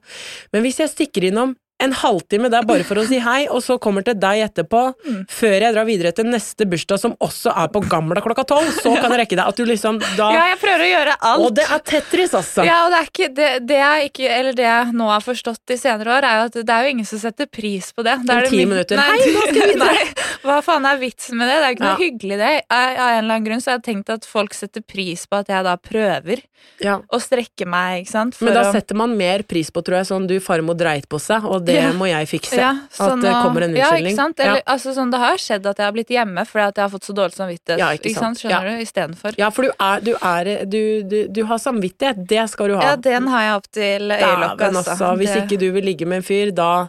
Men 0.54 0.64
hvis 0.64 0.78
jeg 0.78 0.90
stikker 0.90 1.24
innom 1.32 1.56
en 1.84 1.92
halvtime 1.92 2.50
der 2.50 2.64
bare 2.64 2.86
for 2.88 2.96
å 2.96 3.04
si 3.08 3.18
hei, 3.20 3.48
og 3.52 3.60
så 3.62 3.76
kommer 3.82 4.04
til 4.06 4.16
deg 4.16 4.46
etterpå, 4.50 4.94
Mm. 5.06 5.26
før 5.28 5.56
jeg 5.60 5.74
drar 5.76 5.86
videre 5.86 6.12
til 6.16 6.26
neste 6.26 6.66
bursdag, 6.66 7.00
som 7.00 7.16
også 7.20 7.52
er 7.52 7.68
på 7.68 7.82
Gamla 7.90 8.22
klokka 8.24 8.46
tolv, 8.48 8.70
så 8.80 8.96
kan 8.96 9.12
jeg 9.12 9.20
rekke 9.28 9.36
deg. 9.36 9.46
At 9.48 9.56
du 9.58 9.66
liksom 9.66 10.00
da 10.16 10.30
Ja, 10.32 10.46
jeg 10.54 10.60
prøver 10.62 10.84
å 10.86 10.90
gjøre 10.94 11.16
alt. 11.22 11.42
Og 11.46 11.54
det 11.56 11.66
er 11.70 11.80
Tetris, 11.80 12.32
altså! 12.34 12.64
Ja, 12.66 12.86
og 12.86 12.92
det 12.92 13.00
er 13.02 13.10
ikke 13.12 13.30
det, 13.36 13.50
det 13.68 13.76
jeg 13.82 14.10
ikke 14.12 14.30
Eller 14.36 14.54
det 14.54 14.64
jeg 14.66 14.94
nå 14.96 15.10
har 15.12 15.20
forstått 15.22 15.70
i 15.76 15.78
senere 15.78 16.16
år, 16.16 16.24
er 16.24 16.36
jo 16.40 16.46
at 16.46 16.54
det 16.66 16.70
er 16.70 16.84
jo 16.88 16.90
ingen 16.96 17.06
som 17.06 17.20
setter 17.20 17.46
pris 17.46 17.92
på 17.92 18.04
det. 18.04 18.16
det 18.26 18.36
er 18.36 18.48
ti 18.50 18.64
minutter. 18.66 18.96
Nei, 18.96 19.18
Hei, 19.20 19.34
nå 19.36 19.42
skal 19.52 19.70
vi 19.74 19.76
nei, 19.86 20.06
hva 20.46 20.62
faen 20.64 20.86
er 20.86 20.98
vitsen 21.04 21.38
med 21.38 21.50
det? 21.52 21.60
Det 21.60 21.66
er 21.66 21.70
jo 21.70 21.76
ikke 21.76 21.86
noe 21.86 21.96
Ja. 21.96 22.04
hyggelig, 22.06 22.38
det. 22.40 22.66
Av 22.72 22.90
en 22.96 23.24
eller 23.26 23.36
annen 23.36 23.46
grunn 23.46 23.60
så 23.62 23.72
har 23.72 23.80
jeg 23.80 23.88
tenkt 23.92 24.10
at 24.16 24.26
folk 24.26 24.54
setter 24.54 24.82
pris 24.82 25.26
på 25.28 25.40
at 25.44 25.48
jeg 25.52 25.64
da 25.64 25.76
prøver 25.76 26.42
Ja. 26.82 26.98
å 27.14 27.20
strekke 27.22 27.68
meg, 27.68 28.06
ikke 28.06 28.12
sant. 28.12 28.34
For 28.36 28.46
Men 28.46 28.54
da 28.56 28.64
å- 28.64 28.72
setter 28.74 28.96
man 28.96 29.16
mer 29.18 29.44
pris 29.44 29.70
på, 29.70 29.84
tror 29.84 29.98
jeg, 30.02 30.08
sånn 30.08 30.26
du 30.28 30.40
farmor 30.40 30.76
dreit 30.76 31.08
på 31.08 31.20
seg, 31.22 31.44
og 31.46 31.65
det 31.66 31.76
Ja. 31.76 31.92
må 31.94 32.08
jeg 32.10 32.28
fikse. 32.30 32.58
ja, 32.60 32.72
at 33.00 33.22
det 33.22 33.32
kommer 33.44 33.64
en 33.66 33.76
Ja, 33.76 33.90
unnskyldning. 33.90 34.14
ikke 34.14 34.22
sant? 34.22 34.40
Eller, 34.40 34.62
altså, 34.66 34.94
sånn, 34.96 35.12
det 35.12 35.20
har 35.20 35.38
skjedd 35.38 35.66
at 35.66 35.78
jeg 35.78 35.86
har 35.86 35.92
blitt 35.96 36.14
hjemme 36.16 36.46
fordi 36.48 36.66
jeg 36.76 36.84
har 36.86 36.90
fått 36.94 37.04
så 37.10 37.14
dårlig 37.18 37.36
samvittighet. 37.36 37.80
Ja, 37.80 37.90
ikke 37.98 38.14
sant. 38.16 38.38
Skjønner 38.42 38.70
du? 38.70 38.84
Istedenfor. 38.86 39.36
Ja, 39.38 39.50
for 39.50 39.64
du 39.64 39.72
er, 39.80 40.00
du, 40.02 40.14
er 40.22 40.66
du, 40.66 40.82
du, 41.04 41.18
du 41.28 41.44
har 41.46 41.58
samvittighet. 41.58 42.26
Det 42.28 42.50
skal 42.50 42.68
du 42.70 42.76
ha. 42.78 42.82
Ja, 42.92 42.96
den 42.96 43.28
har 43.28 43.42
jeg 43.48 43.56
opp 43.60 43.70
til 43.72 44.12
øyelokket, 44.12 44.68
altså. 44.76 44.92
altså. 44.92 45.12
Hvis 45.18 45.36
ikke 45.44 45.60
du 45.60 45.72
vil 45.72 45.84
ligge 45.86 46.06
med 46.06 46.18
en 46.24 46.28
fyr, 46.28 46.52
da, 46.56 46.88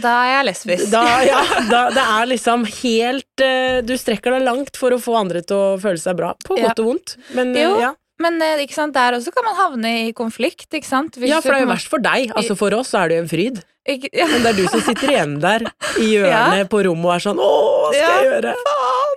Da 0.00 0.12
er 0.24 0.30
jeg 0.38 0.44
lesbisk. 0.50 0.90
da 0.90 1.02
Ja, 1.26 1.40
da, 1.70 1.80
det 1.90 2.04
er 2.04 2.26
liksom 2.30 2.62
helt 2.64 3.40
eh, 3.44 3.80
Du 3.84 3.92
strekker 4.00 4.32
deg 4.38 4.42
langt 4.46 4.76
for 4.80 4.90
å 4.90 4.98
få 5.00 5.18
andre 5.20 5.42
til 5.42 5.56
å 5.56 5.80
føle 5.80 6.00
seg 6.00 6.16
bra. 6.16 6.34
På 6.44 6.56
Ja. 6.56 6.68
godt 6.68 6.80
og 6.80 6.86
vondt. 6.94 7.16
Men 7.36 7.54
eh, 7.56 7.62
Jo, 7.66 7.80
ja. 7.80 7.92
Men 8.20 8.40
eh, 8.44 8.62
ikke 8.66 8.76
sant, 8.76 8.94
der 8.96 9.16
også 9.16 9.32
kan 9.34 9.46
man 9.46 9.56
havne 9.58 9.92
i 10.06 10.14
konflikt, 10.16 10.68
ikke 10.76 10.88
sant? 10.88 11.16
Hvis 11.16 11.32
ja, 11.32 11.40
for 11.40 11.54
det 11.54 11.62
er 11.62 11.66
jo 11.66 11.72
verst 11.72 11.90
for 11.92 12.04
deg. 12.04 12.32
Altså 12.36 12.56
For 12.58 12.76
oss 12.76 12.92
er 12.98 13.10
det 13.10 13.20
jo 13.20 13.24
en 13.24 13.30
fryd. 13.30 13.60
Ikke, 13.88 14.10
ja. 14.20 14.26
Men 14.28 14.44
det 14.44 14.50
er 14.52 14.58
du 14.58 14.66
som 14.68 14.82
sitter 14.84 15.12
igjen 15.14 15.38
der 15.40 15.64
i 16.02 16.10
hjørnet 16.12 16.68
på 16.70 16.82
rommet 16.84 17.06
og 17.08 17.14
er 17.14 17.22
sånn 17.24 17.38
Å, 17.40 17.46
hva 17.48 17.92
skal 17.94 18.10
jeg 18.12 18.26
gjøre? 18.28 18.52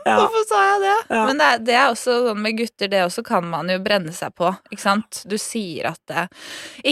Ja. 0.04 0.16
Hvorfor 0.20 0.46
sa 0.48 0.62
jeg 0.68 0.80
det? 0.84 0.96
Ja. 1.16 1.24
Men 1.28 1.40
det 1.40 1.50
er, 1.50 1.60
det 1.68 1.76
er 1.80 1.86
også 1.92 2.16
sånn 2.30 2.42
med 2.44 2.58
gutter, 2.60 2.90
det 2.92 3.04
også 3.06 3.24
kan 3.28 3.46
man 3.48 3.72
jo 3.72 3.78
brenne 3.84 4.12
seg 4.16 4.34
på, 4.40 4.50
ikke 4.72 4.84
sant? 4.84 5.22
Du 5.30 5.38
sier 5.40 5.92
at 5.94 6.00
det 6.12 6.26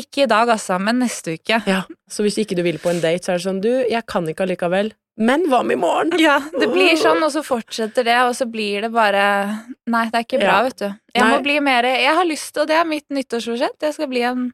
Ikke 0.03 0.25
i 0.25 0.29
dag, 0.31 0.51
altså, 0.51 0.77
men 0.83 1.01
neste 1.03 1.35
uke. 1.39 1.61
Ja, 1.67 1.81
Så 2.11 2.23
hvis 2.27 2.39
ikke 2.43 2.55
du 2.59 2.63
vil 2.67 2.79
på 2.79 2.91
en 2.91 3.01
date, 3.03 3.23
så 3.25 3.33
er 3.33 3.41
det 3.41 3.47
sånn 3.47 3.63
Du, 3.63 3.71
jeg 3.87 4.03
kan 4.07 4.27
ikke 4.27 4.47
allikevel. 4.47 4.93
Men 5.19 5.43
hva 5.51 5.59
med 5.67 5.75
i 5.75 5.79
morgen? 5.81 6.13
Ja, 6.21 6.37
det 6.55 6.69
blir 6.71 6.95
sånn, 6.97 7.19
og 7.21 7.33
så 7.33 7.41
fortsetter 7.43 8.05
det, 8.07 8.15
og 8.23 8.31
så 8.37 8.45
blir 8.49 8.85
det 8.85 8.89
bare 8.93 9.23
Nei, 9.91 10.05
det 10.09 10.15
er 10.21 10.23
ikke 10.23 10.39
bra, 10.39 10.53
Ja. 10.55 10.63
vet 10.63 10.77
du. 10.79 10.85
Jeg 11.13 11.21
Nei. 11.25 11.31
må 11.33 11.41
bli 11.43 11.59
mer 11.59 11.83
Jeg 11.83 12.15
har 12.15 12.23
lyst, 12.25 12.57
og 12.57 12.67
det 12.67 12.77
er 12.79 12.85
mitt 12.87 13.05
nyttårsforsett, 13.11 13.75
jeg 13.83 13.93
skal 13.97 14.07
bli 14.07 14.21
en 14.23 14.53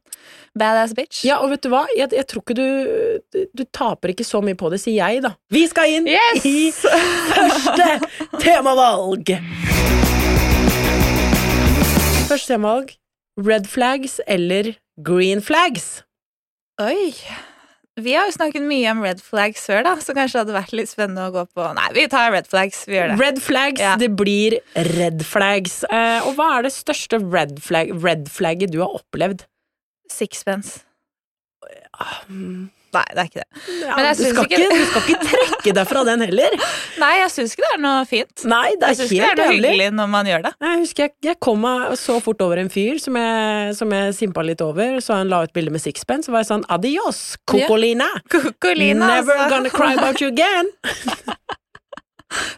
badass 0.57 0.95
bitch. 0.97 1.23
Ja, 1.23 1.37
og 1.45 1.51
vet 1.53 1.61
du 1.61 1.69
hva? 1.69 1.85
Jeg, 1.95 2.09
jeg 2.11 2.25
tror 2.27 2.41
ikke 2.41 2.55
du 2.57 3.45
Du 3.55 3.63
taper 3.71 4.09
ikke 4.15 4.25
så 4.25 4.41
mye 4.43 4.57
på 4.57 4.71
det, 4.73 4.81
sier 4.81 4.97
jeg, 4.97 5.21
da. 5.23 5.35
Vi 5.53 5.67
skal 5.69 5.93
inn 5.99 6.07
Yes! 6.09 6.43
i 6.45 6.71
første 6.73 7.87
temavalg! 8.41 9.35
Første 12.27 12.47
temavalg 12.55 12.95
red 13.37 13.67
flags 13.69 14.17
eller 14.27 14.73
green 15.05 15.39
flags? 15.45 16.01
Oi. 16.81 17.13
Vi 17.97 18.13
har 18.13 18.27
jo 18.29 18.33
snakket 18.35 18.61
mye 18.61 18.91
om 18.93 18.99
red 19.01 19.21
flags 19.25 19.63
før, 19.65 19.81
da, 19.87 19.95
så 19.97 20.13
kanskje 20.13 20.37
det 20.37 20.41
hadde 20.43 20.55
vært 20.59 20.73
litt 20.77 20.89
spennende 20.91 21.23
å 21.27 21.33
gå 21.33 21.43
på 21.57 21.67
Nei, 21.73 21.87
vi 21.95 22.03
tar 22.11 22.29
red 22.35 22.45
flags. 22.49 22.83
Vi 22.85 22.93
gjør 22.93 23.13
det. 23.15 23.19
Red 23.23 23.39
flags, 23.41 23.81
Ja. 23.81 23.95
det 23.97 24.11
blir 24.19 24.59
red 24.99 25.23
flags. 25.25 25.79
Eh, 25.89 26.19
og 26.27 26.35
hva 26.37 26.59
er 26.59 26.67
det 26.67 26.73
største 26.75 27.17
red, 27.33 27.57
flag, 27.65 27.89
red 28.03 28.29
flagget 28.29 28.71
du 28.75 28.79
har 28.83 28.93
opplevd? 28.99 29.47
Sixpence. 30.13 30.83
Mm, 32.29 32.69
Nei, 32.95 33.03
det 33.13 33.19
er 33.19 33.27
ikke 33.27 33.41
det. 33.43 33.61
Ja, 33.83 33.95
Men 33.97 34.05
jeg 34.07 34.17
du, 34.17 34.23
skal 34.23 34.45
ikke- 34.47 34.57
ikke, 34.57 34.75
du 34.77 34.85
skal 34.87 35.01
ikke 35.01 35.25
trekke 35.27 35.73
deg 35.77 35.87
fra 35.89 36.03
den 36.07 36.21
heller. 36.23 36.53
Nei, 37.03 37.09
jeg 37.19 37.29
syns 37.33 37.51
ikke 37.53 37.65
det 37.65 37.73
er 37.75 37.81
noe 37.83 38.05
fint. 38.09 38.45
Nei, 38.47 38.69
det 38.79 38.87
Jeg 38.87 38.95
er 38.95 38.99
syns 39.01 39.11
ikke 39.11 39.17
det 39.19 39.27
er 39.27 39.35
noe 39.37 39.45
jævlig. 39.51 39.71
hyggelig 39.73 39.89
når 39.99 40.07
man 40.13 40.25
gjør 40.31 40.45
det. 40.47 40.53
Jeg 40.67 40.79
husker 40.83 41.03
jeg, 41.07 41.13
jeg 41.27 41.39
kom 41.43 41.59
meg 41.67 41.97
så 41.99 42.15
fort 42.23 42.41
over 42.47 42.57
en 42.63 42.69
fyr 42.73 43.01
som 43.03 43.19
jeg, 43.19 43.75
som 43.81 43.91
jeg 43.97 44.15
simpa 44.17 44.45
litt 44.47 44.61
over, 44.65 44.97
så 45.03 45.19
han 45.19 45.29
la 45.29 45.43
ut 45.43 45.53
bilde 45.53 45.71
med 45.75 45.83
sixpence, 45.83 46.25
så 46.29 46.31
var 46.35 46.45
jeg 46.45 46.51
sånn 46.53 46.65
adios, 46.69 47.21
Cocolina! 47.45 48.07
Kokolina, 48.31 49.11
Never 49.17 49.35
altså. 49.35 49.49
gonna 49.55 49.69
cry 49.69 49.93
about 49.99 50.21
you 50.23 50.29
again! 50.31 50.71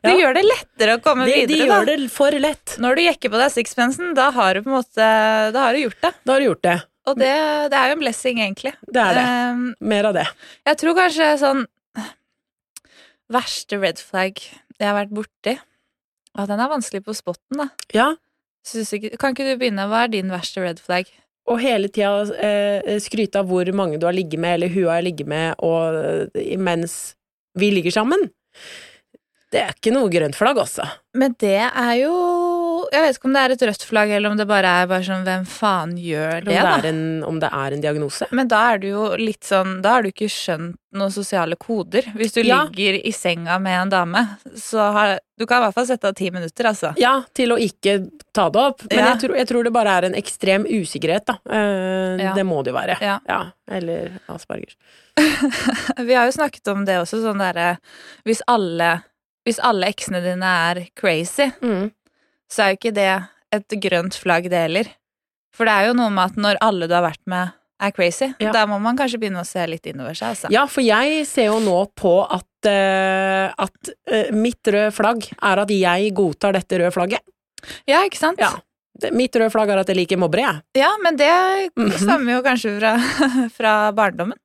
Det 0.01 0.09
Ja. 0.09 0.15
gjør 0.17 0.33
det 0.33 0.41
lettere 0.48 0.95
å 0.98 1.01
komme 1.03 1.25
De, 1.29 1.43
de 1.45 1.57
gjør 1.62 1.86
da. 1.86 1.95
det 1.95 2.07
for 2.12 2.31
lett. 2.41 2.77
Når 2.81 2.95
du 2.98 3.01
jekker 3.03 3.29
på 3.29 3.38
deg 3.38 3.51
sixpencen, 3.53 4.15
da 4.17 4.31
har 4.33 4.55
du 4.57 4.63
på 4.65 4.71
en 4.71 4.77
måte 4.79 5.09
Da 5.53 5.65
har 5.67 5.74
du 5.77 5.83
gjort 5.83 6.00
det. 6.01 6.12
Da 6.25 6.33
har 6.33 6.39
du 6.41 6.48
gjort 6.48 6.63
det. 6.65 6.77
Og 7.09 7.19
det, 7.19 7.33
det 7.73 7.77
er 7.79 7.91
jo 7.91 7.97
en 7.97 8.03
blessing, 8.03 8.41
egentlig. 8.45 8.73
Det 8.85 9.03
er 9.03 9.17
det. 9.17 9.25
Um, 9.25 9.67
Mer 9.91 10.09
av 10.11 10.17
det. 10.17 10.25
jeg 10.69 10.81
tror 10.83 10.97
kanskje 11.03 11.29
sånn 11.41 11.65
Verste 13.29 13.77
red 13.77 13.99
flag 14.01 14.39
jeg 14.41 14.87
har 14.87 14.95
vært 14.95 15.11
borti 15.13 15.53
Ja, 15.53 16.45
den 16.49 16.61
er 16.61 16.71
vanskelig 16.71 17.03
på 17.05 17.13
spotten, 17.17 17.59
da. 17.61 17.67
Ja, 17.93 18.11
ikke, 18.65 19.17
kan 19.21 19.33
ikke 19.35 19.45
du 19.47 19.59
begynne? 19.59 19.85
Hva 19.89 20.05
er 20.05 20.13
din 20.13 20.31
verste 20.33 20.63
red 20.63 20.81
flag? 20.81 21.09
og 21.49 21.57
hele 21.63 21.89
tida 21.89 22.27
eh, 22.37 22.99
skryte 23.01 23.41
av 23.41 23.49
hvor 23.49 23.69
mange 23.75 23.97
du 23.99 24.05
har 24.05 24.15
ligget 24.15 24.41
med, 24.41 24.59
eller 24.59 24.73
hun 24.73 24.89
har 24.91 25.05
ligget 25.05 25.29
med, 25.29 25.57
og 25.65 25.97
eh, 26.37 26.57
mens 26.61 27.15
vi 27.57 27.71
ligger 27.73 27.95
sammen. 27.95 28.27
Det 29.49 29.63
er 29.63 29.73
ikke 29.73 29.93
noe 29.95 30.11
grønt 30.13 30.37
flagg, 30.37 30.59
altså. 30.61 30.85
Men 31.17 31.33
det 31.41 31.57
er 31.65 31.93
jo 32.03 32.13
Jeg 32.91 33.01
vet 33.03 33.17
ikke 33.17 33.25
om 33.29 33.33
det 33.33 33.41
er 33.45 33.53
et 33.55 33.62
rødt 33.69 33.83
flagg, 33.89 34.09
eller 34.15 34.29
om 34.31 34.38
det 34.38 34.45
bare 34.50 34.71
er 34.81 34.88
bare 34.88 35.03
sånn 35.05 35.24
Hvem 35.27 35.45
faen 35.45 35.91
gjør 35.98 36.39
Om 36.41 36.45
det, 36.45 36.55
det, 36.55 36.63
da? 36.63 36.75
er 36.77 36.86
en, 36.89 37.01
om 37.27 37.39
det 37.39 37.50
er 37.53 37.75
en 37.75 37.81
diagnose. 37.81 38.27
Men 38.31 38.48
da 38.51 38.59
er 38.74 38.77
du 38.83 38.88
jo 38.89 39.15
litt 39.19 39.43
sånn 39.43 39.81
Da 39.81 39.95
har 39.98 40.03
du 40.05 40.09
ikke 40.12 40.29
skjønt 40.31 40.77
noen 40.98 41.12
sosiale 41.13 41.53
koder. 41.55 42.01
Hvis 42.17 42.33
du 42.33 42.41
Ja. 42.41 42.63
ligger 42.65 42.95
i 43.05 43.12
senga 43.13 43.59
med 43.62 43.75
en 43.81 43.89
dame, 43.93 44.24
så 44.57 44.91
har 44.95 45.19
Du 45.38 45.45
kan 45.45 45.62
i 45.62 45.65
hvert 45.67 45.74
fall 45.75 45.86
sette 45.86 46.07
av 46.09 46.15
ti 46.15 46.29
minutter, 46.31 46.65
altså. 46.65 46.93
Ja, 46.98 47.21
til 47.33 47.50
å 47.53 47.57
ikke 47.62 48.09
ta 48.33 48.50
det 48.50 48.59
opp. 48.59 48.81
Men 48.89 48.98
Ja. 49.00 49.05
jeg, 49.13 49.19
tror, 49.21 49.36
jeg 49.38 49.48
tror 49.48 49.63
det 49.63 49.71
bare 49.74 49.88
er 50.00 50.05
en 50.09 50.15
ekstrem 50.15 50.65
usikkerhet, 50.65 51.25
da. 51.25 51.38
Eh, 51.50 52.17
Ja. 52.24 52.33
Det 52.33 52.43
må 52.45 52.63
det 52.63 52.74
jo 52.74 52.77
være. 52.79 52.98
Ja. 53.01 53.19
Eller 53.69 54.19
aspergers. 54.27 54.75
Vi 55.98 56.13
har 56.13 56.25
jo 56.25 56.31
snakket 56.36 56.67
om 56.71 56.86
det 56.86 56.98
også, 57.01 57.21
sånn 57.24 57.39
derre 57.41 57.77
Hvis 58.25 58.41
alle 58.48 59.03
Hvis 59.48 59.59
alle 59.63 59.88
eksene 59.89 60.21
dine 60.24 60.45
er 60.45 60.81
crazy, 61.00 61.51
Mm. 61.63 61.91
Så 62.51 62.63
er 62.65 62.73
jo 62.73 62.79
ikke 62.79 62.95
det 62.97 63.09
et 63.55 63.75
grønt 63.81 64.17
flagg, 64.19 64.49
det 64.51 64.59
heller. 64.67 64.89
For 65.55 65.65
det 65.65 65.73
er 65.73 65.89
jo 65.89 65.95
noe 65.97 66.11
med 66.13 66.31
at 66.31 66.37
når 66.41 66.59
alle 66.65 66.87
du 66.89 66.93
har 66.93 67.05
vært 67.07 67.23
med, 67.29 67.55
er 67.79 67.93
crazy, 67.95 68.27
Ja. 68.43 68.51
da 68.51 68.65
må 68.67 68.75
man 68.83 68.97
kanskje 68.99 69.21
begynne 69.21 69.39
å 69.39 69.47
se 69.47 69.63
litt 69.71 69.85
innover 69.87 70.13
seg, 70.17 70.33
altså. 70.35 70.49
Ja, 70.51 70.65
for 70.67 70.83
jeg 70.83 71.25
ser 71.29 71.45
jo 71.47 71.59
nå 71.63 71.77
på 71.95 72.11
at, 72.27 72.67
uh, 72.67 73.53
at 73.55 73.91
uh, 74.11 74.31
mitt 74.35 74.59
røde 74.67 74.91
flagg 74.91 75.29
er 75.39 75.61
at 75.63 75.71
jeg 75.71 76.11
godtar 76.17 76.57
dette 76.57 76.79
røde 76.81 76.91
flagget. 76.91 77.23
Ja, 77.87 78.03
ikke 78.03 78.19
sant? 78.19 78.39
Ja. 78.43 78.51
Det, 78.99 79.11
mitt 79.15 79.35
røde 79.39 79.51
flagg 79.53 79.69
er 79.71 79.79
at 79.81 79.87
jeg 79.87 79.95
liker 79.95 80.17
mobbere, 80.19 80.43
jeg. 80.43 80.61
Ja, 80.81 80.89
men 81.03 81.15
det 81.19 81.29
Mhm. 81.77 81.91
stammer 82.01 82.33
jo 82.37 82.41
kanskje 82.43 82.73
fra, 82.79 82.91
fra 83.57 83.73
barndommen. 83.95 84.35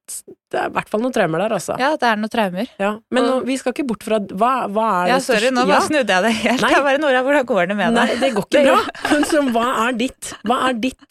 Det 0.50 0.60
er 0.60 0.68
i 0.68 0.74
hvert 0.76 0.88
fall 0.88 1.00
noen 1.02 1.12
traumer 1.12 1.38
der, 1.42 1.54
altså. 1.56 1.74
Ja, 1.80 1.92
det 1.98 2.06
er 2.06 2.16
noen 2.20 2.30
traumer. 2.30 2.68
Ja. 2.78 2.92
Men 3.10 3.24
Og- 3.24 3.44
vi 3.48 3.56
skal 3.58 3.72
ikke 3.74 3.86
bort 3.88 4.02
fra 4.06 4.20
Hva, 4.20 4.52
hva 4.70 4.86
er 5.04 5.08
Ja, 5.08 5.14
det 5.18 5.24
sorry, 5.26 5.50
nå 5.50 5.64
bare 5.66 5.80
Ja. 5.80 5.86
snudde 5.88 6.06
jeg 6.14 6.22
det 6.22 6.32
helt. 6.44 6.60
Nei. 6.62 6.70
Jeg 6.70 6.82
bare, 6.84 6.98
Nora, 6.98 7.22
hvordan 7.24 7.44
går 7.46 7.68
det 7.68 7.76
med 7.76 7.92
Nei, 7.94 8.06
det 8.14 8.32
går 8.34 8.46
ikke 8.46 8.62
Det 8.62 8.64
bra. 8.66 9.24
Så 9.32 9.42
hva 9.50 9.88
er 9.88 9.92
ditt? 9.98 10.34
Hva 10.44 10.60
er 10.68 10.74
ditt 10.74 11.08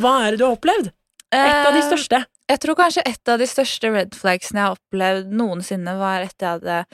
Hva 0.00 0.14
er 0.26 0.30
det 0.32 0.38
du 0.40 0.44
har 0.46 0.56
opplevd? 0.56 0.90
Et 1.32 1.66
av 1.66 1.72
de 1.72 1.78
Eh, 1.78 1.86
største. 1.86 2.24
Jeg 2.50 2.58
tror 2.58 2.74
kanskje 2.74 3.02
et 3.06 3.28
av 3.28 3.38
de 3.38 3.46
største 3.46 3.92
red 3.94 4.10
flagsene 4.18 4.58
jeg 4.58 4.66
har 4.66 4.74
opplevd 4.74 5.30
noensinne, 5.30 5.92
var 5.96 6.22
etter 6.26 6.40
jeg 6.48 6.60
hadde 6.60 6.86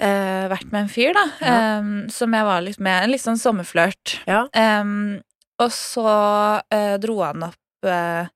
eh, 0.00 0.48
vært 0.50 0.70
med 0.72 0.82
en 0.86 0.88
fyr, 0.92 1.12
da, 1.14 1.24
Ja. 1.44 1.78
um, 1.78 2.08
som 2.10 2.32
jeg 2.34 2.44
var 2.48 2.60
litt 2.66 2.80
med. 2.80 3.04
En 3.04 3.10
litt 3.12 3.22
sånn 3.22 3.38
sommerflørt. 3.40 4.18
Ja. 4.26 4.46
Um, 4.56 5.20
og 5.60 5.70
så 5.76 6.06
uh, 6.72 6.96
dro 7.02 7.18
han 7.22 7.42
opp 7.50 7.86
uh, 7.88 8.26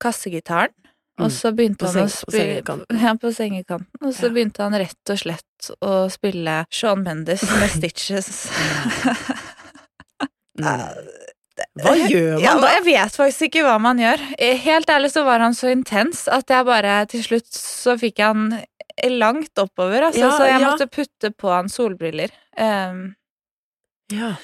kassegitaren. 0.00 0.74
Og 1.14 1.28
Mm. 1.28 1.30
så 1.30 1.50
begynte 1.54 1.78
På 1.86 1.92
han 1.92 2.02
å 2.02 2.10
på 2.10 2.10
spille 2.10 2.42
sengekanten. 2.42 2.96
Ja, 3.00 3.12
på 3.14 3.30
sengekanten. 3.30 3.86
Og 4.02 4.12
så 4.16 4.26
Ja. 4.26 4.32
begynte 4.34 4.62
han 4.64 4.72
rett 4.74 5.10
og 5.14 5.18
slett 5.20 5.68
å 5.80 6.10
spille 6.10 6.66
Sean 6.74 7.04
Mendes 7.04 7.42
med 7.46 7.70
Stitches. 7.76 8.50
Hva 10.58 11.92
gjør 12.08 12.40
Ja, 12.42 12.54
man 12.56 12.64
da? 12.64 12.70
jeg 12.74 12.84
vet 12.88 13.14
faktisk 13.14 13.46
ikke 13.48 13.62
hva 13.66 13.76
man 13.82 13.98
gjør. 14.02 14.18
Helt 14.64 14.90
ærlig 14.90 15.12
så 15.14 15.22
var 15.26 15.38
han 15.44 15.54
så 15.54 15.70
intens 15.70 16.24
at 16.30 16.50
jeg 16.50 16.66
bare 16.66 16.96
til 17.10 17.22
slutt 17.22 17.46
så 17.54 17.94
fikk 18.00 18.18
jeg 18.18 18.26
han 18.32 18.64
langt 19.10 19.58
oppover, 19.58 20.10
altså. 20.10 20.20
Ja, 20.20 20.30
så 20.38 20.48
jeg 20.48 20.60
ja. 20.60 20.70
måtte 20.70 20.86
putte 20.90 21.30
på 21.34 21.50
han 21.50 21.68
solbriller. 21.72 22.34
Um, 22.58 23.14
Ja, 24.12 24.34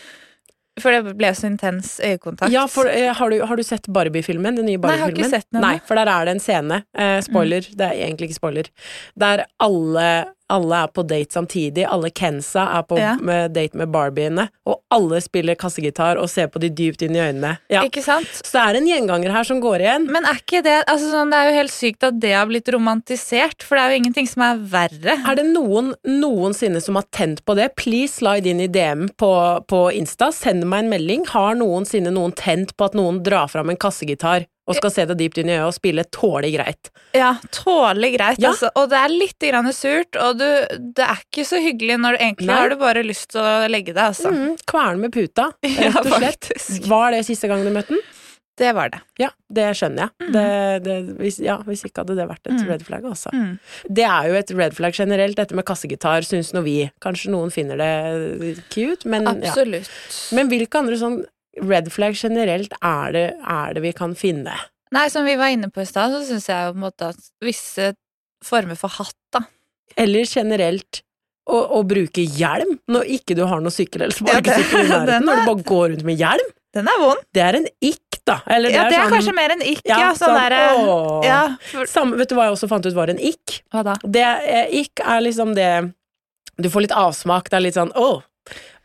for 0.80 0.94
det 0.94 1.14
ble 1.18 1.30
så 1.36 1.50
intens 1.50 1.98
øyekontakt. 2.00 2.52
ja 2.52 2.62
for 2.70 2.88
uh, 2.88 3.10
har, 3.18 3.30
du, 3.30 3.42
har 3.44 3.56
du 3.60 3.62
sett 3.66 3.88
Barbie-filmen? 3.92 4.56
Den 4.56 4.66
nye 4.70 4.80
Nei, 4.80 4.94
jeg 4.96 5.02
har 5.04 5.14
ikke 5.14 5.30
sett 5.30 5.48
den. 5.52 5.60
Nei, 5.60 5.74
for 5.84 6.00
der 6.00 6.08
er 6.08 6.28
det 6.28 6.36
en 6.38 6.42
scene, 6.42 6.82
uh, 6.96 7.18
spoiler, 7.24 7.66
det 7.76 7.86
er 7.86 8.04
egentlig 8.06 8.30
ikke 8.30 8.38
spoiler, 8.40 8.70
der 9.20 9.44
alle, 9.60 10.08
alle 10.50 10.82
er 10.84 10.90
på 10.94 11.04
date 11.06 11.36
samtidig, 11.36 11.86
alle 11.88 12.10
Kensa 12.10 12.66
er 12.78 12.82
på 12.90 12.98
Ja. 12.98 13.14
med 13.16 13.54
date 13.54 13.78
med 13.78 13.90
Barbiene, 13.94 14.48
og 14.66 14.80
alle 14.90 15.20
spiller 15.24 15.54
kassegitar 15.58 16.18
og 16.20 16.28
ser 16.28 16.48
på 16.50 16.60
de 16.62 16.68
dypt 16.70 17.02
inn 17.06 17.14
i 17.16 17.22
øynene. 17.22 17.54
Ja. 17.70 17.82
Ikke 17.86 18.02
sant? 18.02 18.26
Så 18.42 18.52
det 18.58 18.62
er 18.66 18.78
en 18.80 18.88
gjenganger 18.90 19.30
her 19.32 19.44
som 19.46 19.60
går 19.62 19.80
igjen. 19.84 20.08
Men 20.10 20.26
er 20.28 20.40
ikke 20.42 20.62
det 20.66 20.76
altså 20.86 21.10
sånn, 21.14 21.30
Det 21.30 21.38
er 21.38 21.50
jo 21.50 21.56
helt 21.60 21.70
sykt 21.74 22.02
at 22.08 22.20
det 22.20 22.32
har 22.34 22.46
blitt 22.50 22.68
romantisert, 22.74 23.62
for 23.62 23.76
det 23.76 23.82
er 23.84 23.90
jo 23.94 24.00
ingenting 24.02 24.28
som 24.28 24.42
er 24.42 24.56
verre. 24.72 25.16
Er 25.30 25.36
det 25.38 25.46
noen 25.46 25.94
noensinne 26.04 26.82
som 26.82 26.96
har 26.98 27.06
tent 27.14 27.44
på 27.46 27.54
det? 27.56 27.70
Please 27.76 28.18
slide 28.20 28.46
inn 28.50 28.60
i 28.60 28.66
DM 28.68 29.08
på, 29.16 29.30
på 29.70 29.80
Insta. 29.96 30.30
Send 30.34 30.66
meg 30.66 30.84
en 30.84 30.90
melding. 30.90 31.26
Har 31.32 31.54
noensinne 31.54 32.12
noen 32.14 32.34
tent 32.36 32.74
på 32.76 32.84
at 32.90 32.96
noen 32.98 33.22
drar 33.26 33.48
fram 33.52 33.70
en 33.70 33.76
kassegitar 33.80 34.46
og 34.70 34.78
skal 34.78 34.92
se 34.94 35.04
det 35.10 35.16
dypt 35.20 35.40
inn 35.42 35.50
i 35.50 35.56
øyet 35.58 35.66
og 35.66 35.74
spille 35.76 36.04
tålelig 36.14 36.52
greit? 36.54 36.90
Ja, 37.18 37.32
tålelig 37.54 38.12
greit, 38.16 38.38
Ja. 38.42 38.52
altså. 38.54 38.70
Og 38.78 38.88
det 38.92 39.00
er 39.02 39.12
litt 39.12 39.46
grann 39.50 39.68
surt, 39.76 40.16
og 40.22 40.38
du, 40.40 40.46
det 40.78 41.04
er 41.10 41.20
ikke 41.26 41.44
så 41.50 41.58
hyggelig 41.60 41.98
når 42.00 42.16
du 42.16 42.22
egentlig 42.24 42.50
Nei. 42.52 42.60
har 42.62 42.70
du 42.72 42.78
bare 42.80 43.02
lyst 43.06 43.32
til 43.34 43.42
å 43.42 43.66
legge 43.70 43.92
deg, 43.92 44.04
altså. 44.12 44.30
Mm, 44.32 44.54
Kvern 44.70 45.02
med 45.02 45.12
puta, 45.18 45.50
rett 45.66 46.00
og 46.04 46.14
slett. 46.16 46.50
Ja, 46.54 46.86
Var 46.94 47.10
det 47.18 47.26
siste 47.28 47.50
gang 47.50 47.66
du 47.66 47.70
møtte 47.74 47.96
den? 47.98 48.02
Det 48.60 48.74
var 48.76 48.90
det. 48.92 48.98
Ja, 49.16 49.30
det 49.48 49.70
skjønner 49.78 50.10
jeg. 50.10 50.32
Det, 50.34 50.42
det, 50.84 50.94
hvis, 51.16 51.38
ja, 51.40 51.54
hvis 51.64 51.80
ikke 51.86 52.02
hadde 52.02 52.16
det 52.18 52.26
vært 52.28 52.44
et 52.50 52.58
Mm. 52.58 52.66
red 52.68 52.82
flag, 52.84 53.06
altså. 53.08 53.30
Mm. 53.32 53.54
Det 53.88 54.04
er 54.04 54.26
jo 54.28 54.34
et 54.36 54.50
red 54.58 54.74
flag 54.76 54.92
generelt, 54.98 55.36
dette 55.38 55.56
med 55.56 55.64
kassegitar, 55.64 56.26
syns 56.28 56.50
nå 56.52 56.60
vi. 56.66 56.74
Kanskje 57.00 57.30
noen 57.32 57.48
finner 57.54 57.80
det 57.80 58.58
cute, 58.68 59.08
men 59.08 59.24
ja. 59.24 59.32
Absolutt. 59.48 59.88
Men 60.36 60.50
hvilke 60.52 60.76
andre 60.82 60.98
sånn 61.00 61.22
red 61.58 61.88
flag 61.92 62.14
generelt 62.18 62.72
er 62.80 63.12
det, 63.16 63.24
er 63.42 63.74
det 63.74 63.82
vi 63.82 63.92
kan 63.96 64.14
finne? 64.18 64.54
Nei, 64.94 65.06
som 65.10 65.26
vi 65.26 65.36
var 65.38 65.52
inne 65.54 65.70
på 65.70 65.82
i 65.82 65.86
stad, 65.88 66.10
så 66.14 66.22
syns 66.26 66.48
jeg 66.50 66.66
jo 66.66 66.72
på 66.74 66.80
en 66.80 66.84
måte 66.88 67.10
at 67.12 67.18
visse 67.46 67.92
former 68.44 68.78
for 68.78 68.90
hatt, 68.96 69.14
da 69.34 69.44
Eller 70.00 70.24
generelt 70.26 71.02
å, 71.50 71.58
å 71.78 71.82
bruke 71.86 72.22
hjelm 72.22 72.76
når 72.90 73.10
ikke 73.18 73.36
du 73.38 73.44
har 73.46 73.60
noe 73.62 73.74
sykkel 73.74 74.06
eller 74.06 74.14
sparkesykkel 74.16 74.84
i 74.84 74.88
nærheten. 74.92 75.26
Når 75.26 75.40
du 75.42 75.46
bare 75.50 75.66
går 75.70 75.84
rundt 75.94 76.06
med 76.06 76.18
hjelm. 76.20 76.50
Den 76.74 76.86
er 76.86 77.00
vond. 77.02 77.22
Det 77.34 77.42
er 77.42 77.56
en 77.58 77.66
ikk, 77.82 78.20
da. 78.28 78.36
Eller 78.46 78.70
Ja, 78.70 78.84
det 78.86 78.94
er 78.94 79.02
sånn- 79.08 79.14
kanskje 79.16 79.34
mer 79.34 79.54
en 79.56 79.64
ikk, 79.66 79.80
ja. 79.90 79.98
Sånn 80.14 80.20
sånn, 80.30 80.36
derre. 80.38 80.60
Ja, 81.26 81.40
for, 81.72 81.90
Samme, 81.90 82.18
vet 82.20 82.30
du 82.30 82.36
hva 82.38 82.46
jeg 82.46 82.54
også 82.54 82.68
fant 82.70 82.86
ut 82.86 82.94
var 82.94 83.10
en 83.10 83.18
ikk? 83.18 83.56
hva 83.74 83.82
da? 83.90 83.96
Det 84.06 84.22
eh, 84.22 84.74
ikk 84.84 85.02
er 85.02 85.24
liksom 85.26 85.54
det 85.58 85.70
Du 86.60 86.68
får 86.70 86.86
litt 86.86 86.94
avsmak. 86.94 87.48
Det 87.50 87.58
er 87.58 87.64
litt 87.66 87.78
sånn 87.78 87.90
åh. 87.98 88.20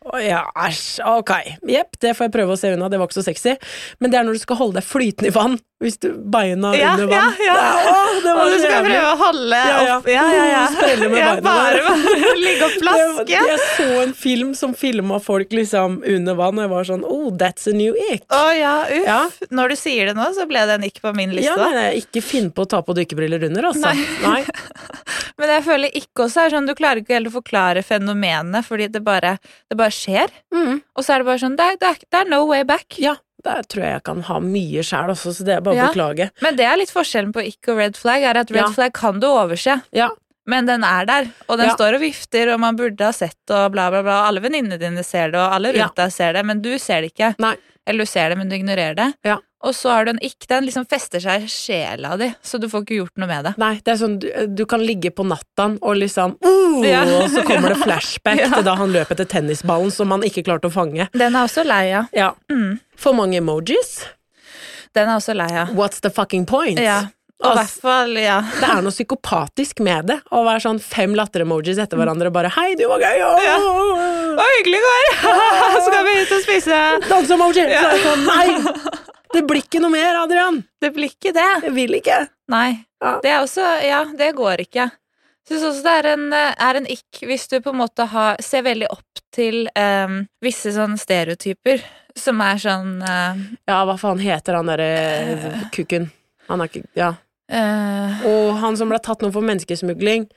Å 0.06 0.20
ja, 0.22 0.42
æsj, 0.66 1.00
ok. 1.02 1.32
Jepp, 1.66 1.96
det 2.02 2.12
får 2.14 2.28
jeg 2.28 2.34
prøve 2.36 2.54
å 2.54 2.58
se 2.60 2.70
unna, 2.76 2.86
det 2.92 2.98
var 3.00 3.08
ikke 3.08 3.18
så 3.18 3.24
sexy. 3.26 3.56
Men 3.98 4.12
det 4.12 4.20
er 4.20 4.26
når 4.28 4.36
du 4.38 4.42
skal 4.44 4.58
holde 4.60 4.78
deg 4.78 4.86
flytende 4.86 5.32
i 5.32 5.34
vann. 5.34 5.56
Hvis 5.82 5.98
du 6.00 6.06
beina 6.32 6.70
Ja, 6.72 6.94
under 6.94 7.10
vann. 7.10 7.34
ja. 7.44 7.52
Det 7.52 7.66
er, 7.68 7.88
åh, 7.90 8.12
det 8.24 8.30
var 8.32 8.38
Og 8.46 8.52
du 8.54 8.60
skal 8.62 8.86
prøve 8.86 9.08
å 9.10 9.16
holde 9.20 9.56
Ja, 9.60 9.80
ja. 9.84 9.96
opp 9.98 10.06
Ja, 10.08 10.22
ja, 10.32 10.44
ja. 10.48 10.60
Sprelle 10.72 11.08
med 11.12 11.18
ja 11.20 11.34
bare, 11.44 11.82
bare 11.88 12.30
ligge 12.40 12.64
og 12.64 12.76
flaske 12.78 13.26
plaske. 13.26 13.42
Jeg 13.50 13.58
så 13.74 13.88
en 14.06 14.14
film 14.16 14.54
som 14.56 14.72
filma 14.78 15.18
folk 15.20 15.52
liksom 15.52 15.98
under 16.14 16.38
vann, 16.38 16.56
og 16.56 16.64
jeg 16.64 16.72
var 16.72 16.88
sånn 16.88 17.04
oh, 17.04 17.26
that's 17.36 17.68
a 17.68 17.74
new 17.76 17.92
ick. 18.08 18.24
Å 18.32 18.40
ja, 18.56 18.72
uff. 18.88 19.04
Ja. 19.04 19.18
Når 19.52 19.74
du 19.74 19.76
sier 19.82 20.08
det 20.08 20.16
nå, 20.16 20.30
så 20.38 20.46
ble 20.48 20.64
det 20.70 20.78
en 20.78 20.88
ikk 20.88 21.02
på 21.04 21.12
min 21.18 21.34
liste. 21.36 21.50
Ja, 21.52 21.58
men 21.60 21.76
nei, 21.76 21.90
ikke 22.00 22.24
finn 22.24 22.48
på 22.56 22.64
å 22.64 22.70
ta 22.72 22.80
på 22.86 22.96
dykkebriller 22.96 23.44
under, 23.50 23.68
altså. 23.74 23.92
Nei. 23.92 24.08
Nei. 24.24 24.40
Men 25.38 25.50
jeg 25.52 25.64
føler 25.66 25.90
ikke 26.00 26.24
også 26.24 26.46
er 26.46 26.50
sånn, 26.54 26.66
du 26.68 26.74
klarer 26.78 27.02
ikke 27.02 27.12
helt 27.18 27.28
å 27.28 27.34
forklare 27.34 27.82
fenomenet, 27.84 28.64
fordi 28.64 28.86
det 28.92 29.02
bare, 29.04 29.34
det 29.68 29.76
bare 29.76 29.92
skjer. 29.92 30.32
Mm. 30.54 30.82
Og 30.96 31.04
så 31.04 31.12
er 31.14 31.18
det 31.22 31.26
bare 31.28 31.42
sånn, 31.42 31.56
det 31.58 31.66
er, 31.74 31.76
det 31.82 31.88
er, 31.92 31.98
det 32.10 32.20
er 32.22 32.30
no 32.32 32.42
way 32.48 32.64
back. 32.64 32.96
Ja, 33.02 33.16
der 33.44 33.62
tror 33.68 33.84
jeg 33.84 33.92
jeg 33.98 34.04
kan 34.08 34.22
ha 34.30 34.38
mye 34.40 34.82
sjæl 34.86 35.12
også, 35.12 35.34
så 35.36 35.44
det 35.46 35.54
er 35.58 35.60
bare 35.66 35.76
å 35.76 35.82
Ja. 35.82 35.88
beklage. 35.92 36.30
Men 36.42 36.56
det 36.56 36.64
er 36.66 36.76
litt 36.80 36.90
forskjellen 36.94 37.34
på 37.36 37.44
ikke 37.44 37.74
og 37.74 37.82
red 37.84 37.96
flag, 38.00 38.22
er 38.22 38.40
at 38.40 38.50
red 38.50 38.64
Ja. 38.64 38.70
flag 38.72 38.92
kan 38.96 39.20
du 39.20 39.26
overse. 39.28 39.82
Ja, 39.92 40.08
Men 40.46 40.66
den 40.68 40.84
er 40.86 41.06
der, 41.08 41.30
og 41.48 41.58
den 41.58 41.66
Ja. 41.68 41.74
står 41.74 41.94
og 41.98 42.00
vifter, 42.00 42.52
og 42.54 42.60
man 42.60 42.76
burde 42.76 43.02
ha 43.04 43.10
sett 43.12 43.50
og 43.50 43.72
bla, 43.72 43.88
bla, 43.90 44.02
bla. 44.02 44.20
Alle 44.28 44.40
venninnene 44.40 44.78
dine 44.78 45.02
ser 45.04 45.30
det, 45.32 45.40
og 45.40 45.52
alle 45.56 45.72
rundt 45.74 45.96
Ja. 45.98 46.04
deg 46.04 46.12
ser 46.12 46.32
det, 46.34 46.44
men 46.46 46.60
du 46.62 46.78
ser 46.78 47.00
det 47.02 47.12
ikke. 47.14 47.34
Nei. 47.42 47.56
Eller 47.86 48.02
du 48.04 48.06
ser 48.10 48.28
det, 48.30 48.38
men 48.38 48.48
du 48.48 48.56
ignorerer 48.56 48.94
det. 48.96 49.12
Ja. 49.24 49.38
Og 49.66 49.72
så 49.74 49.90
har 49.90 50.04
du 50.04 50.10
en 50.12 50.18
ikk. 50.22 50.46
Den 50.48 50.64
liksom 50.66 50.84
fester 50.86 51.18
seg 51.18 51.42
i 51.42 51.46
sjela 51.50 52.16
di, 52.18 52.28
så 52.44 52.60
du 52.60 52.68
får 52.68 52.82
ikke 52.84 52.96
gjort 53.00 53.16
noe 53.16 53.26
med 53.26 53.44
det. 53.44 53.54
Nei, 53.58 53.80
det 53.82 53.88
er 53.94 53.96
sånn 53.96 54.18
du, 54.22 54.28
du 54.54 54.64
kan 54.66 54.80
ligge 54.84 55.10
på 55.10 55.24
nattaen 55.26 55.78
og 55.82 55.96
liksom 55.96 56.36
uh, 56.44 56.84
Ja. 56.86 57.02
Og 57.02 57.30
så 57.30 57.42
kommer 57.46 57.70
det 57.74 57.78
flashback 57.82 58.38
Ja. 58.42 58.50
til 58.54 58.62
da 58.64 58.74
han 58.76 58.92
løp 58.92 59.10
etter 59.10 59.24
tennisballen 59.26 59.90
som 59.90 60.10
han 60.10 60.22
ikke 60.22 60.44
klarte 60.44 60.68
å 60.70 60.72
fange. 60.74 61.08
Den 61.12 61.34
er 61.34 61.46
også 61.48 61.64
lei 61.66 61.90
av. 61.92 62.06
Ja. 62.12 62.32
Mm. 62.50 62.78
For 62.96 63.12
mange 63.14 63.38
emojis. 63.40 64.04
Den 64.94 65.08
er 65.08 65.16
også 65.18 65.34
lei 65.34 65.50
av. 65.56 65.68
What's 65.74 66.00
the 66.00 66.10
fucking 66.10 66.46
point? 66.46 66.78
Ja. 66.78 67.06
Og 67.44 67.52
i 67.52 67.60
Altså, 67.60 67.80
fall, 67.84 68.14
ja. 68.16 68.38
det 68.40 68.64
er 68.64 68.78
noe 68.84 68.94
psykopatisk 68.94 69.80
med 69.84 70.06
det. 70.08 70.16
Å 70.32 70.40
være 70.46 70.62
sånn 70.64 70.78
fem 70.80 71.12
latter-emojis 71.18 71.80
etter 71.82 72.00
hverandre 72.00 72.30
og 72.30 72.36
bare 72.38 72.48
'hei, 72.54 72.70
du 72.80 72.86
var 72.88 73.02
gøy', 73.02 73.20
og 73.26 73.42
Ja. 73.44 73.56
Å, 73.60 74.46
hyggelig 74.56 74.80
går! 74.86 75.10
Skal 75.88 76.04
vi 76.06 76.14
ut 76.22 76.32
og 76.32 76.42
spise? 76.46 76.80
danse-emoji! 77.10 77.66
Det 77.68 77.82
sånn, 78.04 78.24
nei! 78.24 78.46
Det 79.34 79.42
blir 79.44 79.60
ikke 79.60 79.82
noe 79.84 79.92
mer, 79.92 80.16
Adrian! 80.22 80.62
Det 80.80 80.92
blir 80.96 81.12
ikke 81.12 81.34
det. 81.36 81.48
Jeg 81.66 81.74
vil 81.76 81.98
ikke. 81.98 82.22
Nei. 82.48 82.86
Ja. 83.02 83.18
Det 83.20 83.30
er 83.30 83.42
også 83.42 83.64
Ja, 83.84 84.04
det 84.16 84.32
går 84.38 84.64
ikke. 84.64 84.90
Syns 85.46 85.62
også 85.62 85.82
det 85.84 85.92
er 86.00 86.06
en, 86.14 86.32
eh, 86.32 86.54
er 86.58 86.74
en 86.80 86.86
ikk 86.90 87.20
hvis 87.28 87.46
du 87.52 87.60
på 87.60 87.70
en 87.70 87.78
måte 87.84 88.06
har, 88.10 88.40
ser 88.42 88.64
veldig 88.66 88.88
opp 88.90 89.20
til 89.34 89.68
um, 89.78 90.24
visse 90.42 90.72
sånne 90.74 90.98
stereotyper 90.98 91.84
som 92.16 92.40
er 92.40 92.56
sånn 92.58 92.96
uh, 93.04 93.36
Ja, 93.68 93.84
hva 93.84 93.94
faen 94.00 94.18
heter 94.24 94.56
han 94.58 94.66
derre 94.72 95.68
kukken? 95.76 96.08
Han 96.48 96.64
er 96.64 96.72
ikke 96.72 96.86
Ja. 96.98 97.12
Eh, 97.50 98.22
Og 98.26 98.56
han 98.62 98.76
som 98.76 98.88
ble 98.92 98.98
tatt 99.02 99.20
nå 99.22 99.32
for 99.34 99.42
menneskesmugling. 99.46 100.28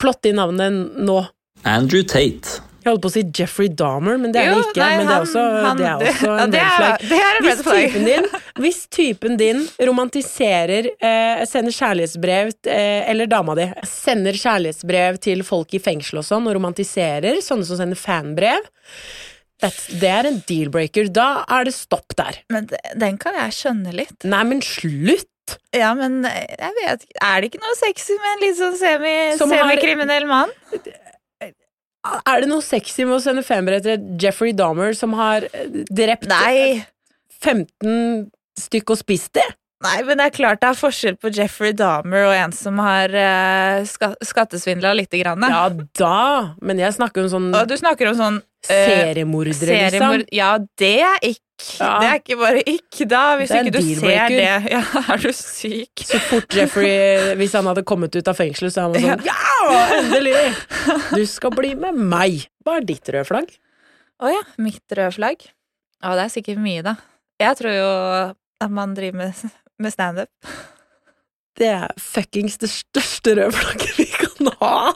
Plott 0.00 0.24
i 0.26 0.32
navnet 0.32 0.96
nå. 1.04 1.20
Andrew 1.64 2.02
Tate. 2.02 2.60
Jeg 2.80 2.94
holdt 2.94 3.02
på 3.04 3.08
å 3.10 3.12
si 3.12 3.22
Jeffrey 3.36 3.68
Dahmer, 3.68 4.16
men 4.16 4.32
det 4.32 4.40
er 4.40 4.54
det 4.54 4.62
ikke. 4.70 4.80
nei, 4.80 4.96
men 4.96 5.04
det 5.06 5.12
er 5.12 5.18
han- 5.18 5.26
også, 5.26 5.42
han- 5.66 5.76
det 5.76 5.86
er 5.86 5.96
også 6.00 6.30
en 6.44 6.50
det 6.50 6.60
red 6.60 6.70
flag. 6.78 6.98
Det 7.10 7.18
en 7.20 7.42
Hvis 7.44 7.60
typen 7.66 8.04
din, 8.06 8.26
hvis 8.56 8.78
typen 8.88 9.36
din 9.36 9.68
romantiserer, 9.86 10.88
eh, 10.98 11.44
sender 11.44 11.70
kjærlighetsbrev 11.76 12.52
eh, 12.66 13.10
Eller 13.10 13.26
dama 13.26 13.54
di 13.54 13.66
sender 13.84 14.32
kjærlighetsbrev 14.32 15.20
til 15.20 15.42
folk 15.42 15.74
i 15.74 15.78
fengsel 15.78 16.18
og 16.18 16.24
sånn, 16.24 16.48
og 16.48 16.56
romantiserer, 16.56 17.42
sånne 17.44 17.66
som 17.68 17.76
sender 17.76 17.96
fanbrev 18.00 18.64
that's, 19.60 19.86
Det 20.00 20.08
er 20.08 20.24
en 20.26 20.40
deal-breaker. 20.48 21.12
Da 21.12 21.44
er 21.50 21.64
det 21.64 21.74
stopp 21.74 22.16
der. 22.16 22.38
Men 22.48 22.66
den 22.96 23.18
kan 23.18 23.34
jeg 23.34 23.52
skjønne 23.52 23.92
litt. 23.92 24.24
Nei, 24.24 24.42
men 24.44 24.62
slutt! 24.64 25.28
Ja, 25.76 25.92
men 25.98 26.20
jeg 26.24 26.74
vet 26.78 27.06
ikke 27.06 27.28
Er 27.28 27.40
det 27.40 27.50
ikke 27.50 27.62
noe 27.62 27.76
sexy 27.78 28.16
med 28.16 28.30
en 28.32 28.42
litt 28.44 28.58
sånn 28.58 28.76
semi, 28.80 29.14
semikriminell 29.40 30.28
mann? 30.30 30.52
Er 32.00 32.42
det 32.42 32.48
noe 32.48 32.64
sexy 32.64 33.04
med 33.04 33.18
å 33.18 33.22
sende 33.22 33.44
fanbrev 33.44 33.82
til 33.84 34.04
Jeffrey 34.20 34.54
Dahmer, 34.56 34.94
som 34.96 35.12
har 35.18 35.44
eh, 35.52 35.82
drept 35.92 36.30
Nei. 36.30 36.80
15 37.42 38.30
stykk 38.60 38.94
og 38.94 39.00
spist 39.02 39.34
det? 39.36 39.44
Nei, 39.80 40.02
men 40.04 40.20
det 40.20 40.26
er 40.28 40.32
klart 40.36 40.60
det 40.60 40.68
er 40.68 40.76
forskjell 40.76 41.16
på 41.20 41.30
Jeffrey 41.32 41.72
Dahmer 41.72 42.26
og 42.28 42.34
en 42.36 42.52
som 42.52 42.76
har 42.84 43.12
uh, 43.14 43.80
ska 43.88 44.10
skattesvindla 44.28 44.92
lite 44.98 45.22
grann. 45.22 45.44
Ja 45.48 45.62
da, 45.96 46.56
men 46.60 46.82
jeg 46.82 46.92
snakker 46.98 47.24
om 47.24 47.30
sånn 47.32 47.46
Og 47.56 47.68
du 47.68 47.78
snakker 47.80 48.10
om 48.10 48.18
sånn 48.18 48.36
uh, 48.42 48.68
seriemordere, 48.68 49.56
seriemord... 49.56 50.26
liksom. 50.26 50.36
Ja, 50.36 50.50
det 50.80 50.98
er 51.08 51.24
ikk. 51.32 51.40
Ja. 51.80 51.90
Det 52.00 52.08
er 52.08 52.18
ikke 52.20 52.36
bare 52.40 52.62
ikk, 52.68 52.98
da, 53.10 53.22
hvis 53.40 53.52
ikke 53.56 53.72
du 53.74 53.80
ser 54.00 54.32
det. 54.32 54.48
Ja, 54.74 54.82
er 55.14 55.22
du 55.22 55.30
syk? 55.36 56.02
Så 56.06 56.20
fort 56.28 56.56
Jeffrey, 56.56 57.34
hvis 57.40 57.54
han 57.56 57.68
hadde 57.70 57.84
kommet 57.88 58.16
ut 58.16 58.30
av 58.30 58.36
fengselet, 58.38 58.74
så 58.74 58.84
er 58.84 58.88
han 58.88 59.20
sånn 59.20 59.24
Ja, 59.28 59.86
endelig! 60.00 60.34
Du 61.14 61.22
skal 61.28 61.54
bli 61.56 61.74
med 61.78 61.96
meg. 62.00 62.44
Hva 62.64 62.78
er 62.80 62.86
ditt 62.88 63.08
røde 63.12 63.26
flagg? 63.28 63.54
Å 64.20 64.32
ja, 64.34 64.42
mitt 64.60 64.84
røde 64.96 65.14
flagg. 65.16 65.46
Å, 66.04 66.12
det 66.18 66.26
er 66.26 66.34
sikkert 66.34 66.60
mye, 66.64 66.84
da. 66.84 66.96
Jeg 67.40 67.56
tror 67.60 67.72
jo 67.76 67.88
at 68.60 68.72
man 68.76 68.92
driver 68.96 69.22
med, 69.22 69.56
med 69.80 69.94
standup. 69.94 70.52
Det 71.60 71.68
er 71.72 71.92
fuckings 72.00 72.60
det 72.60 72.70
største 72.72 73.36
røde 73.38 73.52
flagget 73.56 73.96
vi 74.00 74.09
ha. 74.60 74.92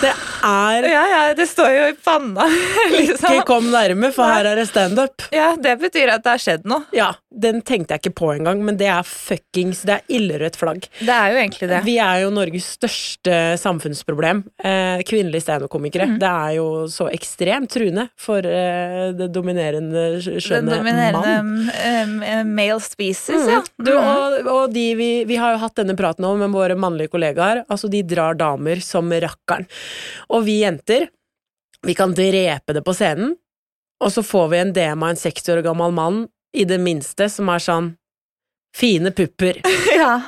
Det 0.00 0.12
er 0.46 0.86
Ja, 0.90 1.02
ja, 1.10 1.22
det 1.36 1.46
står 1.50 1.70
jo 1.74 1.86
i 1.90 1.96
panna, 2.04 2.46
liksom. 2.96 3.34
Ikke 3.34 3.46
kom 3.48 3.66
nærme, 3.72 4.12
for 4.14 4.24
her 4.30 4.46
er 4.52 4.56
det 4.60 4.68
standup. 4.70 5.26
Ja, 5.34 5.52
det 5.60 5.76
betyr 5.82 6.12
at 6.14 6.24
det 6.24 6.32
har 6.36 6.40
skjedd 6.42 6.64
noe. 6.70 6.86
Ja, 6.96 7.10
den 7.30 7.60
tenkte 7.66 7.94
jeg 7.96 8.04
ikke 8.04 8.14
på 8.22 8.30
engang, 8.34 8.62
men 8.66 8.78
det 8.80 8.88
er 8.90 9.04
fuckings 9.06 9.82
Det 9.86 9.98
er 9.98 10.16
illerødt 10.16 10.56
flagg. 10.58 10.88
Det 11.00 11.12
er 11.14 11.34
jo 11.34 11.40
egentlig 11.42 11.68
det. 11.70 11.82
Vi 11.86 11.96
er 12.02 12.22
jo 12.24 12.30
Norges 12.34 12.70
største 12.78 13.36
samfunnsproblem. 13.60 14.42
Eh, 14.64 15.02
kvinnelige 15.08 15.44
standup-komikere. 15.44 16.08
Mm. 16.14 16.16
Det 16.22 16.30
er 16.30 16.56
jo 16.58 16.66
så 16.90 17.08
ekstremt 17.12 17.70
truende 17.74 18.08
for 18.20 18.44
eh, 18.46 19.10
det 19.16 19.30
dominerende 19.34 20.06
Den 20.20 20.40
skjønne 20.42 20.78
dominerende 20.80 21.36
mann. 21.36 21.70
eh, 22.24 22.42
male 22.48 22.80
species, 22.84 23.46
ja. 23.48 23.60
Mhm. 23.60 23.86
Du, 23.86 23.92
og, 23.96 24.50
og 24.50 24.74
de 24.74 24.86
vi, 24.98 25.10
vi 25.28 25.36
har 25.40 25.54
jo 25.54 25.62
hatt 25.62 25.78
denne 25.78 25.96
praten 25.98 26.24
om 26.28 26.38
med 26.40 26.52
våre 26.54 26.76
mannlige 26.78 27.12
kollegaer. 27.12 27.64
Altså, 27.70 27.88
de 27.92 28.02
drar 28.06 28.34
damer 28.40 28.59
som 28.84 29.10
rakkeren. 29.12 29.66
Og 30.30 30.44
vi 30.46 30.60
jenter, 30.62 31.08
vi 31.86 31.94
kan 31.96 32.12
drepe 32.14 32.76
det 32.76 32.84
på 32.84 32.94
scenen, 32.96 33.36
og 34.00 34.12
så 34.12 34.22
får 34.24 34.48
vi 34.52 34.58
en 34.60 34.74
DM 34.76 35.02
av 35.04 35.14
en 35.14 35.16
60 35.20 35.54
år 35.56 35.62
gammel 35.64 35.92
mann, 35.96 36.28
i 36.52 36.64
det 36.66 36.80
minste, 36.82 37.28
som 37.30 37.48
er 37.52 37.62
sånn 37.62 37.96
Fine 38.74 39.10
pupper. 39.10 39.60
ja. 39.96 40.20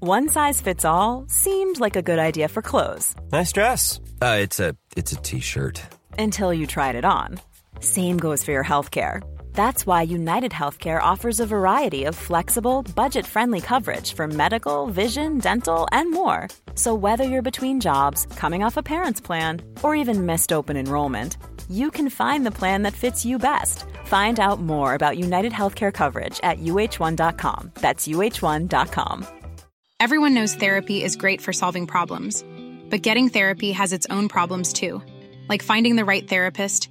One 0.00 0.28
size 0.28 0.60
fits 0.60 0.84
all 0.84 1.24
seemed 1.28 1.80
like 1.80 1.96
a 1.96 2.02
good 2.02 2.18
idea 2.18 2.48
for 2.48 2.62
clothes 2.62 3.14
Nice 3.32 3.52
dress. 3.52 4.00
Uh, 4.22 4.36
it's 4.40 4.60
a 4.60 4.74
it's 4.96 5.12
a 5.12 5.16
t-shirt. 5.16 5.80
until 6.18 6.52
you 6.54 6.66
tried 6.66 6.94
it 6.96 7.04
on. 7.04 7.38
Same 7.80 8.16
goes 8.18 8.44
for 8.44 8.52
your 8.52 8.64
healthcare. 8.64 9.20
That's 9.56 9.86
why 9.86 10.02
United 10.02 10.52
Healthcare 10.52 11.02
offers 11.02 11.40
a 11.40 11.46
variety 11.46 12.04
of 12.04 12.14
flexible, 12.14 12.82
budget 12.94 13.26
friendly 13.26 13.62
coverage 13.62 14.12
for 14.12 14.28
medical, 14.28 14.86
vision, 14.88 15.38
dental, 15.38 15.88
and 15.92 16.12
more. 16.12 16.48
So, 16.74 16.94
whether 16.94 17.24
you're 17.24 17.50
between 17.50 17.80
jobs, 17.80 18.26
coming 18.36 18.62
off 18.62 18.76
a 18.76 18.82
parent's 18.82 19.20
plan, 19.20 19.62
or 19.82 19.94
even 19.94 20.26
missed 20.26 20.52
open 20.52 20.76
enrollment, 20.76 21.38
you 21.70 21.90
can 21.90 22.10
find 22.10 22.44
the 22.44 22.58
plan 22.60 22.82
that 22.82 22.92
fits 22.92 23.24
you 23.24 23.38
best. 23.38 23.86
Find 24.04 24.38
out 24.38 24.60
more 24.60 24.92
about 24.92 25.16
United 25.18 25.52
Healthcare 25.52 25.92
coverage 25.92 26.38
at 26.42 26.58
uh1.com. 26.58 27.72
That's 27.80 28.06
uh1.com. 28.06 29.26
Everyone 29.98 30.34
knows 30.34 30.54
therapy 30.54 31.02
is 31.02 31.16
great 31.16 31.40
for 31.40 31.54
solving 31.54 31.86
problems, 31.86 32.44
but 32.90 33.00
getting 33.00 33.30
therapy 33.30 33.72
has 33.72 33.94
its 33.94 34.06
own 34.10 34.28
problems 34.28 34.74
too, 34.74 35.00
like 35.48 35.62
finding 35.62 35.96
the 35.96 36.04
right 36.04 36.28
therapist, 36.28 36.90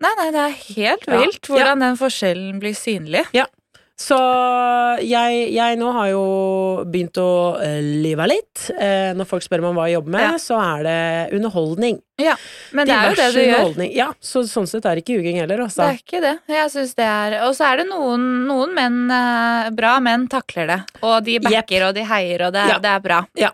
Nei, 0.00 0.10
nei, 0.16 0.30
det 0.30 0.42
er 0.46 0.58
helt 0.76 1.06
Ja. 1.08 1.18
vilt 1.24 1.48
hvordan 1.50 1.80
den 1.80 1.96
forskjellen 1.98 2.60
blir 2.62 2.74
synlig. 2.78 3.24
Ja. 3.34 3.46
Så 3.98 4.14
jeg, 5.02 5.38
jeg 5.56 5.78
nå 5.80 5.88
har 5.90 6.10
jo 6.12 6.20
begynt 6.86 7.18
å 7.18 7.58
live 7.82 8.28
litt. 8.30 8.68
Eh, 8.78 9.10
når 9.18 9.26
folk 9.26 9.42
spør 9.42 9.58
meg 9.64 9.72
om 9.72 9.80
hva 9.80 9.88
jeg 9.90 9.96
jobber 9.96 10.14
med, 10.14 10.22
Ja. 10.22 10.36
så 10.38 10.54
er 10.62 10.84
det 10.86 11.34
underholdning. 11.34 11.98
Ja, 12.22 12.36
men 12.72 12.86
det 12.86 12.94
er 12.94 13.08
jo 13.10 13.16
det 13.18 13.26
du 13.34 13.40
gjør. 13.42 13.90
Ja, 13.96 14.12
så 14.22 14.44
sånn 14.46 14.68
sett 14.70 14.86
er 14.86 14.94
det 14.94 15.02
ikke 15.04 15.18
ljuging 15.18 15.40
heller, 15.40 15.56
Det 15.56 15.66
altså. 15.66 15.82
er 15.90 15.98
ikke 15.98 16.20
det. 16.22 16.38
Jeg 16.46 16.70
synes 16.70 16.94
det 16.94 17.04
er 17.10 17.36
Og 17.48 17.54
så 17.58 17.72
er 17.72 17.76
det 17.82 17.86
noen, 17.90 18.46
noen 18.46 18.72
menn 18.74 19.10
eh, 19.10 19.70
Bra 19.70 19.98
menn 19.98 20.28
takler 20.28 20.66
det. 20.68 20.80
Og 21.02 21.24
de 21.24 21.38
backer 21.40 21.88
og 21.88 21.94
de 21.98 22.04
heier, 22.06 22.46
og 22.46 22.52
det 22.54 22.62
er, 22.62 22.68
Ja. 22.68 22.78
det 22.78 22.90
er 22.94 23.00
bra. 23.00 23.26
Ja. 23.34 23.50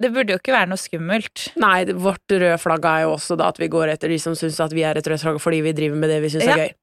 Det 0.00 0.08
burde 0.14 0.32
jo 0.32 0.38
ikke 0.40 0.54
være 0.54 0.70
noe 0.70 0.80
skummelt. 0.80 1.42
Nei, 1.60 1.84
vårt 1.92 2.32
røde 2.32 2.56
flagg 2.62 2.86
er 2.88 3.02
jo 3.04 3.10
også 3.18 3.36
da 3.36 3.50
at 3.52 3.58
vi 3.60 3.68
går 3.72 3.92
etter 3.92 4.08
de 4.08 4.16
som 4.22 4.32
syns 4.38 4.56
at 4.64 4.72
vi 4.72 4.84
er 4.88 4.96
et 4.96 5.10
rødt 5.12 5.20
flagg 5.20 5.40
fordi 5.44 5.58
vi 5.66 5.74
driver 5.76 6.00
med 6.00 6.08
det 6.14 6.20
vi 6.24 6.30
syns 6.32 6.46
Ja. 6.48 6.54
er 6.56 6.62
gøy. 6.62 6.76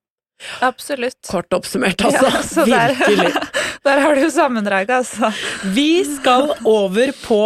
Absolutt. 0.67 1.17
Kort 1.25 1.49
oppsummert, 1.57 1.97
altså. 2.05 2.29
Ja, 2.29 2.41
så 2.45 2.65
der- 2.69 2.93
Virkelig. 2.93 3.33
Der 3.87 3.99
har 4.03 4.15
du 4.19 4.29
sammendraget, 4.29 4.89
altså. 4.91 5.31
Vi 5.73 6.03
skal 6.03 6.53
over 6.65 7.09
på 7.23 7.41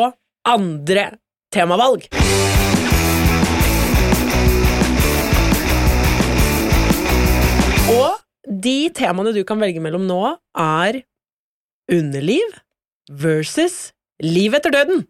andre 0.50 1.12
temavalg. 1.54 2.08
Og 7.92 8.20
de 8.66 8.76
temaene 8.96 9.34
du 9.36 9.42
kan 9.48 9.60
velge 9.62 9.82
mellom 9.84 10.06
nå, 10.08 10.20
er 10.58 11.02
underliv 11.92 12.56
versus 13.22 13.92
liv 14.24 14.56
etter 14.58 14.74
døden. 14.74 15.04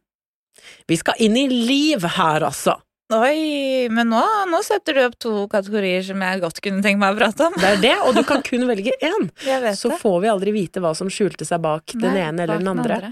Vi 0.87 0.97
skal 0.99 1.19
inn 1.23 1.37
i 1.37 1.47
liv 1.51 2.05
her, 2.17 2.47
altså. 2.47 2.77
Oi, 3.11 3.89
men 3.91 4.07
nå, 4.07 4.21
nå 4.47 4.61
setter 4.63 4.95
du 4.95 5.01
opp 5.03 5.17
to 5.19 5.33
kategorier 5.51 6.03
som 6.05 6.21
jeg 6.23 6.41
godt 6.43 6.61
kunne 6.63 6.83
tenke 6.83 7.01
meg 7.01 7.17
å 7.17 7.19
prate 7.19 7.49
om. 7.49 7.57
Det 7.59 7.71
er 7.73 7.81
det, 7.83 7.95
og 8.07 8.15
du 8.15 8.21
kan 8.27 8.43
kun 8.45 8.63
velge 8.69 8.93
én. 9.03 9.27
Så 9.75 9.91
det. 9.91 9.97
får 9.99 10.21
vi 10.23 10.31
aldri 10.31 10.53
vite 10.55 10.83
hva 10.83 10.93
som 10.95 11.11
skjulte 11.11 11.47
seg 11.47 11.59
bak 11.63 11.91
den 11.97 12.15
ene 12.15 12.45
eller 12.45 12.55
bak 12.55 12.63
den 12.63 12.71
andre. 12.71 13.11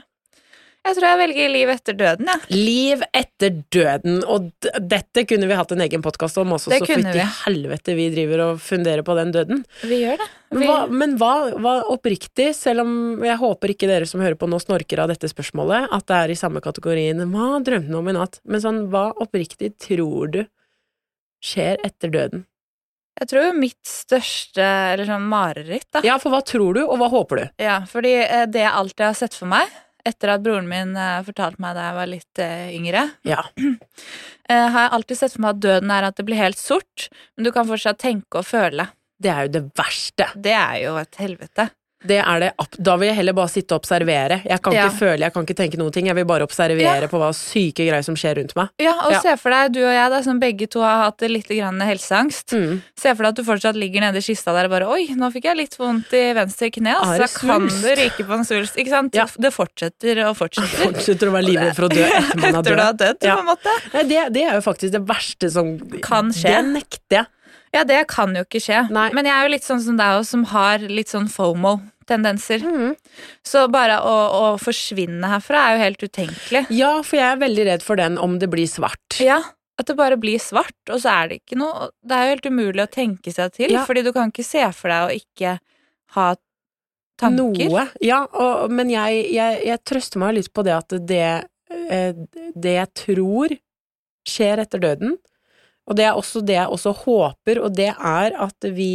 Jeg 0.88 0.96
tror 0.96 1.06
jeg 1.06 1.20
velger 1.20 1.52
liv 1.52 1.70
etter 1.74 1.96
døden, 2.00 2.30
jeg. 2.32 2.56
Liv 2.56 3.02
etter 3.14 3.58
døden, 3.76 4.22
og 4.24 4.48
dette 4.90 5.26
kunne 5.28 5.50
vi 5.50 5.58
hatt 5.60 5.74
en 5.76 5.84
egen 5.84 6.02
podkast 6.02 6.40
om 6.42 6.54
også, 6.56 6.72
Det 6.72 6.80
så 6.82 6.88
fytti 6.88 7.14
vi. 7.18 7.26
helvete 7.44 7.96
vi 7.98 8.06
driver 8.14 8.44
og 8.48 8.62
funderer 8.64 9.04
på 9.06 9.16
den 9.20 9.34
døden. 9.36 9.66
Vi 9.84 10.00
gjør 10.06 10.22
det. 10.24 10.28
Men 10.50 10.64
Vi, 10.64 10.70
hva, 10.72 10.78
men 10.90 11.18
hva, 11.20 11.34
hva 11.60 11.74
oppriktig, 11.94 12.54
selv 12.58 12.86
om 12.86 12.94
jeg 13.28 13.38
håper 13.38 13.76
ikke 13.76 13.90
dere 13.92 14.08
som 14.10 14.24
hører 14.24 14.40
på 14.40 14.50
nå 14.50 14.58
snorker 14.64 15.04
av 15.04 15.12
dette 15.12 15.30
spørsmålet, 15.30 15.92
at 15.94 16.08
det 16.10 16.22
er 16.24 16.34
i 16.34 16.40
samme 16.40 16.64
kategorien 16.64 17.22
hva 17.34 17.60
drømte 17.60 17.92
du 17.92 18.00
om 18.00 18.10
i 18.10 18.16
natt, 18.16 18.40
men 18.48 18.64
sånn 18.64 18.86
hva 18.90 19.10
oppriktig 19.20 19.76
tror 19.84 20.32
du 20.32 20.42
skjer 21.44 21.78
etter 21.86 22.14
døden? 22.16 22.46
jeg 23.20 23.28
tror 23.34 23.56
mitt 23.58 23.84
største 23.84 24.64
eller 24.94 25.04
sånn 25.04 25.26
mareritt, 25.28 25.90
da. 25.92 26.00
Ja, 26.08 26.16
for 26.24 26.32
hva 26.32 26.40
tror 26.46 26.78
du, 26.78 26.86
og 26.86 26.96
hva 27.02 27.10
håper 27.12 27.42
du? 27.42 27.46
Ja, 27.60 27.82
fordi 27.90 28.14
eh, 28.24 28.46
det 28.48 28.62
jeg 28.64 28.72
alltid 28.72 29.06
har 29.10 29.18
sett 29.20 29.36
for 29.36 29.52
meg, 29.52 29.68
etter 30.10 30.34
at 30.34 30.44
broren 30.46 30.68
min 30.70 30.96
eh, 30.98 31.20
fortalte 31.28 31.62
meg 31.64 31.78
da 31.78 31.88
jeg 31.90 31.98
var 32.00 32.12
litt 32.12 32.42
eh, 32.44 32.70
yngre, 32.78 33.04
Ja. 33.28 33.44
eh, 34.50 34.68
har 34.74 34.86
jeg 34.86 34.94
alltid 34.98 35.22
sett 35.22 35.36
for 35.36 35.46
meg 35.46 35.58
at 35.58 35.66
døden 35.66 35.94
er 35.96 36.10
at 36.10 36.20
det 36.20 36.26
blir 36.28 36.42
helt 36.42 36.60
sort, 36.62 37.10
men 37.36 37.48
du 37.48 37.54
kan 37.56 37.70
fortsatt 37.70 38.02
tenke 38.02 38.42
og 38.42 38.48
føle. 38.50 38.90
Det 39.20 39.32
er 39.34 39.48
jo 39.48 39.54
det 39.58 39.64
verste. 39.76 40.30
Det 40.40 40.54
er 40.56 40.78
jo 40.86 40.96
et 41.02 41.18
helvete. 41.20 41.70
Det 42.00 42.16
er 42.24 42.40
det, 42.40 42.50
da 42.80 42.94
vil 42.96 43.10
jeg 43.10 43.16
heller 43.18 43.34
bare 43.36 43.50
sitte 43.52 43.76
og 43.76 43.82
observere. 43.82 44.38
Jeg 44.48 44.62
kan 44.64 44.72
Ja. 44.74 44.86
ikke 44.88 45.00
føle, 45.02 45.20
jeg 45.20 45.34
kan 45.34 45.44
ikke 45.46 45.56
tenke 45.58 45.78
noen 45.78 45.92
ting, 45.92 46.06
jeg 46.08 46.16
vil 46.16 46.24
bare 46.26 46.44
observere 46.48 46.80
Ja. 47.02 47.08
på 47.12 47.20
hva 47.20 47.34
syke 47.36 47.84
greier 47.84 48.02
som 48.04 48.16
skjer 48.16 48.38
rundt 48.40 48.56
meg. 48.56 48.70
Ja, 48.80 48.94
og 49.04 49.12
Ja. 49.12 49.20
se 49.20 49.36
for 49.36 49.50
deg, 49.52 49.74
du 49.74 49.82
og 49.84 49.92
jeg, 49.92 50.10
da, 50.10 50.22
som 50.24 50.40
begge 50.40 50.70
to 50.70 50.80
har 50.80 51.04
hatt 51.04 51.20
litt 51.28 51.48
grann 51.50 51.80
helseangst. 51.82 52.54
Mm. 52.56 52.82
Se 52.96 53.14
for 53.16 53.24
deg 53.24 53.30
at 53.30 53.36
du 53.36 53.44
fortsatt 53.44 53.76
ligger 53.76 54.00
nede 54.00 54.16
i 54.18 54.22
kista 54.22 54.54
der 54.56 54.66
og 54.66 54.72
bare 54.72 54.88
Oi, 54.88 55.08
nå 55.14 55.30
fikk 55.34 55.44
jeg 55.44 55.58
litt 55.58 55.76
vondt 55.78 56.14
i 56.14 56.34
venstre 56.34 56.72
kne, 56.72 56.96
Så 56.96 57.04
altså. 57.04 57.20
Da 57.20 57.50
kan 57.50 57.68
du 57.68 57.90
ryke 58.00 58.24
på 58.26 58.34
en 58.34 58.46
svulst. 58.46 58.78
Ikke 58.80 58.90
sant? 58.90 59.14
Ja. 59.14 59.26
Det 59.38 59.52
fortsetter 59.54 60.24
og 60.30 60.38
fortsetter. 60.38 60.80
Fortsetter 60.88 61.28
å 61.28 61.32
være 61.36 61.48
livredd 61.52 61.76
for 61.76 61.84
å 61.84 61.90
dø 61.90 62.04
etter 62.06 62.40
man 62.40 62.54
har 62.54 62.62
Etter 62.64 62.76
du 62.76 62.82
har 62.82 62.94
dødd. 62.94 63.20
på 63.20 63.40
en 63.40 63.46
måte. 63.46 63.76
Nei, 63.94 64.04
det, 64.04 64.34
det 64.34 64.44
er 64.48 64.54
jo 64.56 64.62
faktisk 64.62 64.92
det 64.96 65.04
verste 65.06 65.52
som 65.52 65.76
Kan 66.02 66.32
skje. 66.32 66.48
Det 66.56 66.66
nekter 66.80 67.18
jeg. 67.20 67.26
Ja, 67.76 67.84
det 67.86 68.00
kan 68.10 68.34
jo 68.36 68.42
ikke 68.46 68.62
skje. 68.64 68.84
Nei. 68.94 69.10
Men 69.14 69.28
jeg 69.30 69.36
er 69.36 69.46
jo 69.46 69.54
litt 69.54 69.68
sånn 69.68 69.82
som 69.84 69.98
deg 70.00 70.18
òg, 70.20 70.26
som 70.26 70.44
har 70.54 70.82
litt 70.90 71.12
sånn 71.12 71.28
FOMO-tendenser. 71.30 72.64
Mm. 72.66 72.96
Så 73.46 73.68
bare 73.72 74.00
å, 74.02 74.16
å 74.40 74.44
forsvinne 74.62 75.30
herfra 75.30 75.68
er 75.68 75.76
jo 75.78 75.84
helt 75.84 76.06
utenkelig. 76.08 76.64
Ja, 76.74 76.96
for 77.06 77.20
jeg 77.22 77.28
er 77.36 77.42
veldig 77.46 77.68
redd 77.70 77.86
for 77.86 78.00
den 78.02 78.18
om 78.22 78.40
det 78.42 78.50
blir 78.50 78.66
svart. 78.70 79.20
Ja, 79.22 79.42
at 79.80 79.88
det 79.88 79.96
bare 80.00 80.18
blir 80.20 80.42
svart, 80.44 80.76
og 80.90 80.98
så 81.06 81.14
er 81.14 81.30
det 81.32 81.38
ikke 81.40 81.56
noe 81.62 81.86
Det 82.04 82.16
er 82.18 82.26
jo 82.26 82.34
helt 82.34 82.50
umulig 82.52 82.84
å 82.84 82.92
tenke 82.92 83.32
seg 83.32 83.54
til, 83.56 83.72
Ja. 83.78 83.86
fordi 83.88 84.04
du 84.04 84.12
kan 84.12 84.34
ikke 84.34 84.44
se 84.44 84.66
for 84.76 84.92
deg 84.92 85.06
å 85.06 85.16
ikke 85.22 85.54
ha 86.18 86.26
tanker. 87.22 87.70
Noe. 87.70 87.86
Ja, 88.04 88.24
og, 88.34 88.72
men 88.74 88.90
jeg, 88.92 89.24
jeg, 89.36 89.62
jeg 89.70 89.84
trøster 89.88 90.20
meg 90.20 90.36
litt 90.40 90.52
på 90.56 90.66
det 90.68 90.76
at 90.76 90.98
det, 91.08 91.24
eh, 91.92 92.12
det 92.56 92.76
jeg 92.80 92.94
tror 93.06 93.56
skjer 94.28 94.62
etter 94.66 94.82
døden, 94.84 95.18
og 95.90 95.98
det 95.98 96.06
er 96.06 96.18
også 96.20 96.44
det 96.46 96.54
jeg 96.60 96.70
også 96.70 96.94
håper, 97.04 97.60
og 97.66 97.74
det 97.76 97.90
er 97.98 98.36
at 98.46 98.70
vi, 98.78 98.92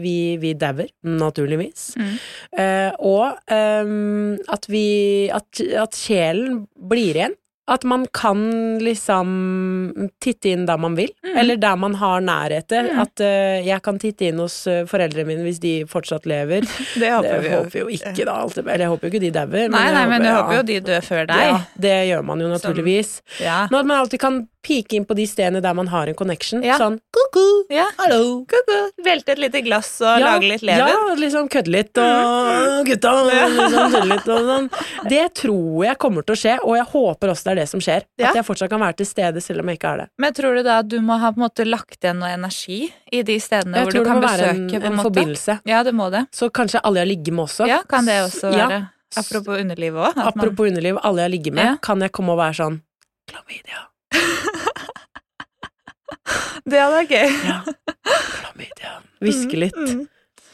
vi, 0.00 0.16
vi 0.40 0.54
dauer, 0.56 0.88
naturligvis. 1.04 1.90
Mm. 2.00 2.12
Eh, 2.58 2.92
og 3.04 3.36
ehm, 3.52 4.38
at 4.48 4.64
vi 4.72 4.86
at, 5.34 5.60
at 5.86 5.98
sjelen 5.98 6.64
blir 6.88 7.20
igjen. 7.20 7.36
At 7.66 7.82
man 7.82 8.04
kan 8.14 8.44
liksom 8.78 9.30
titte 10.22 10.52
inn 10.54 10.68
der 10.68 10.78
man 10.78 10.94
vil, 10.94 11.10
Mm. 11.26 11.32
eller 11.40 11.56
der 11.58 11.74
man 11.76 11.94
har 11.98 12.20
nærhet 12.22 12.68
til. 12.70 12.86
Mm. 12.92 13.00
At 13.02 13.20
eh, 13.26 13.66
jeg 13.66 13.82
kan 13.82 13.98
titte 13.98 14.28
inn 14.28 14.38
hos 14.38 14.60
eh, 14.70 14.84
foreldrene 14.86 15.26
mine 15.26 15.42
hvis 15.42 15.58
de 15.58 15.72
fortsatt 15.90 16.28
lever. 16.30 16.62
Det 17.02 17.10
håper 17.10 17.42
vi 17.42 17.50
håper 17.50 17.80
jo 17.80 17.88
ikke, 17.90 18.22
da. 18.22 18.36
alt 18.44 18.60
Eller 18.62 18.84
jeg 18.86 18.92
håper 18.92 19.08
jo 19.08 19.12
ikke 19.16 19.24
de 19.26 19.32
dauer. 19.34 19.66
Nei, 19.66 19.82
men, 19.82 19.94
nei, 19.98 20.04
men 20.12 20.22
du 20.22 20.28
ja. 20.30 20.36
håper 20.38 20.60
jo 20.60 20.62
de 20.70 20.76
dør 20.92 21.08
før 21.08 21.26
deg. 21.32 21.42
Ja, 21.50 21.58
det 21.88 21.96
gjør 22.12 22.22
man 22.30 22.44
jo 22.46 22.52
naturligvis. 22.54 23.16
Ja. 23.42 23.64
Men 23.72 23.80
at 23.82 23.90
man 23.90 23.98
alltid 24.04 24.22
kan 24.22 24.38
pike 24.66 24.96
inn 24.98 25.04
på 25.06 25.14
de 25.14 25.24
stedene 25.30 25.60
der 25.62 25.74
man 25.78 25.86
har 25.92 26.08
en 26.10 26.16
connection. 26.18 26.62
Ja. 26.66 26.74
Sånn 26.80 26.96
ko-ko, 27.14 27.44
Ja. 27.70 27.84
hallo. 28.00 28.44
Kuku. 28.50 28.78
Velte 29.06 29.32
et 29.36 29.38
lite 29.38 29.60
glass 29.62 29.92
og 30.02 30.18
Ja, 30.18 30.32
lage 30.34 30.48
litt 30.50 30.62
leven. 30.66 30.88
Ja, 30.90 31.14
liksom 31.14 31.48
kødde 31.52 31.70
litt 31.70 31.96
og 32.02 32.82
gutta 32.88 33.12
liksom 33.30 33.92
kødde 33.92 34.08
litt 34.10 34.28
og 34.34 34.40
sånn. 34.50 34.68
Det 35.08 35.22
tror 35.38 35.84
jeg 35.86 35.98
kommer 36.02 36.26
til 36.26 36.34
å 36.34 36.40
skje, 36.42 36.56
og 36.64 36.74
jeg 36.76 36.86
håper 36.92 37.30
også 37.32 37.44
det 37.46 37.52
er 37.52 37.60
det 37.62 37.68
som 37.70 37.80
skjer. 37.80 38.02
At 38.18 38.34
jeg 38.40 38.44
fortsatt 38.48 38.70
kan 38.74 38.80
være 38.82 38.96
til 38.96 39.06
stede 39.06 39.40
selv 39.44 39.60
om 39.62 39.68
jeg 39.70 39.78
ikke 39.78 39.92
er 39.94 39.96
det. 40.02 40.08
Men 40.18 40.32
tror 40.34 40.56
du 40.58 40.62
da 40.66 40.78
at 40.82 40.88
du 40.88 40.98
må 41.00 41.18
ha 41.22 41.30
på 41.30 41.38
en 41.40 41.46
måte 41.46 41.64
lagt 41.68 42.00
igjen 42.02 42.18
noe 42.18 42.32
energi 42.34 42.80
i 43.12 43.22
de 43.22 43.38
stedene 43.38 43.76
Jeg 43.78 43.86
hvor 43.86 43.92
tror 43.92 44.02
du 44.02 44.04
det 44.04 44.10
kan 44.12 44.20
må 44.20 44.26
være 44.26 44.50
besøke? 44.50 44.74
en, 44.74 44.80
på 44.82 44.86
en 44.86 44.98
en 44.98 45.04
forbindelse. 45.06 45.60
Ja, 45.70 45.82
det 45.86 45.94
må 45.94 46.10
det. 46.10 46.26
Så 46.34 46.50
kanskje 46.50 46.80
alle 46.82 47.04
jeg 47.04 47.08
ligger 47.14 47.32
med 47.38 47.44
også. 47.46 47.66
Ja, 47.70 47.82
kan 47.86 48.04
det 48.04 48.18
også 48.26 48.50
Ja. 48.56 48.66
være. 48.68 48.82
Apropos 49.16 49.60
underlivet 49.62 50.02
òg. 50.10 50.26
Apropos 50.26 50.66
underliv, 50.68 50.98
alle 51.04 51.22
jeg 51.22 51.30
ligger 51.30 51.52
med, 51.54 51.64
Ja. 51.64 51.76
kan 51.80 52.00
jeg 52.00 52.10
komme 52.12 52.30
og 52.34 52.38
være 52.38 52.54
sånn 52.58 52.80
Klamydia, 53.28 53.86
Det 56.70 56.80
hadde 56.80 57.00
vært 57.00 57.14
gøy. 57.14 57.32
ja. 57.46 57.62
Hviske 59.22 59.58
litt. 59.58 59.76
Mm. 59.76 60.04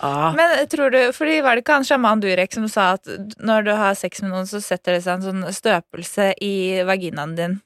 Ah, 0.03 0.33
Men 0.35 0.67
tror 0.71 0.91
du, 0.91 0.99
fordi 1.15 1.41
var 1.45 1.55
det 1.55 1.62
ikke 1.62 1.77
han 1.79 1.85
sjaman 1.87 2.23
Durek 2.23 2.55
som 2.55 2.65
sa 2.71 2.93
at 2.97 3.07
når 3.38 3.69
du 3.69 3.73
har 3.79 3.95
sex 3.99 4.23
med 4.25 4.33
noen, 4.33 4.49
så 4.51 4.59
setter 4.62 4.97
det 4.97 5.05
seg 5.05 5.21
en 5.21 5.27
sånn 5.29 5.55
støpelse 5.55 6.33
i 6.43 6.55
vaginaen 6.87 7.37
din? 7.38 7.61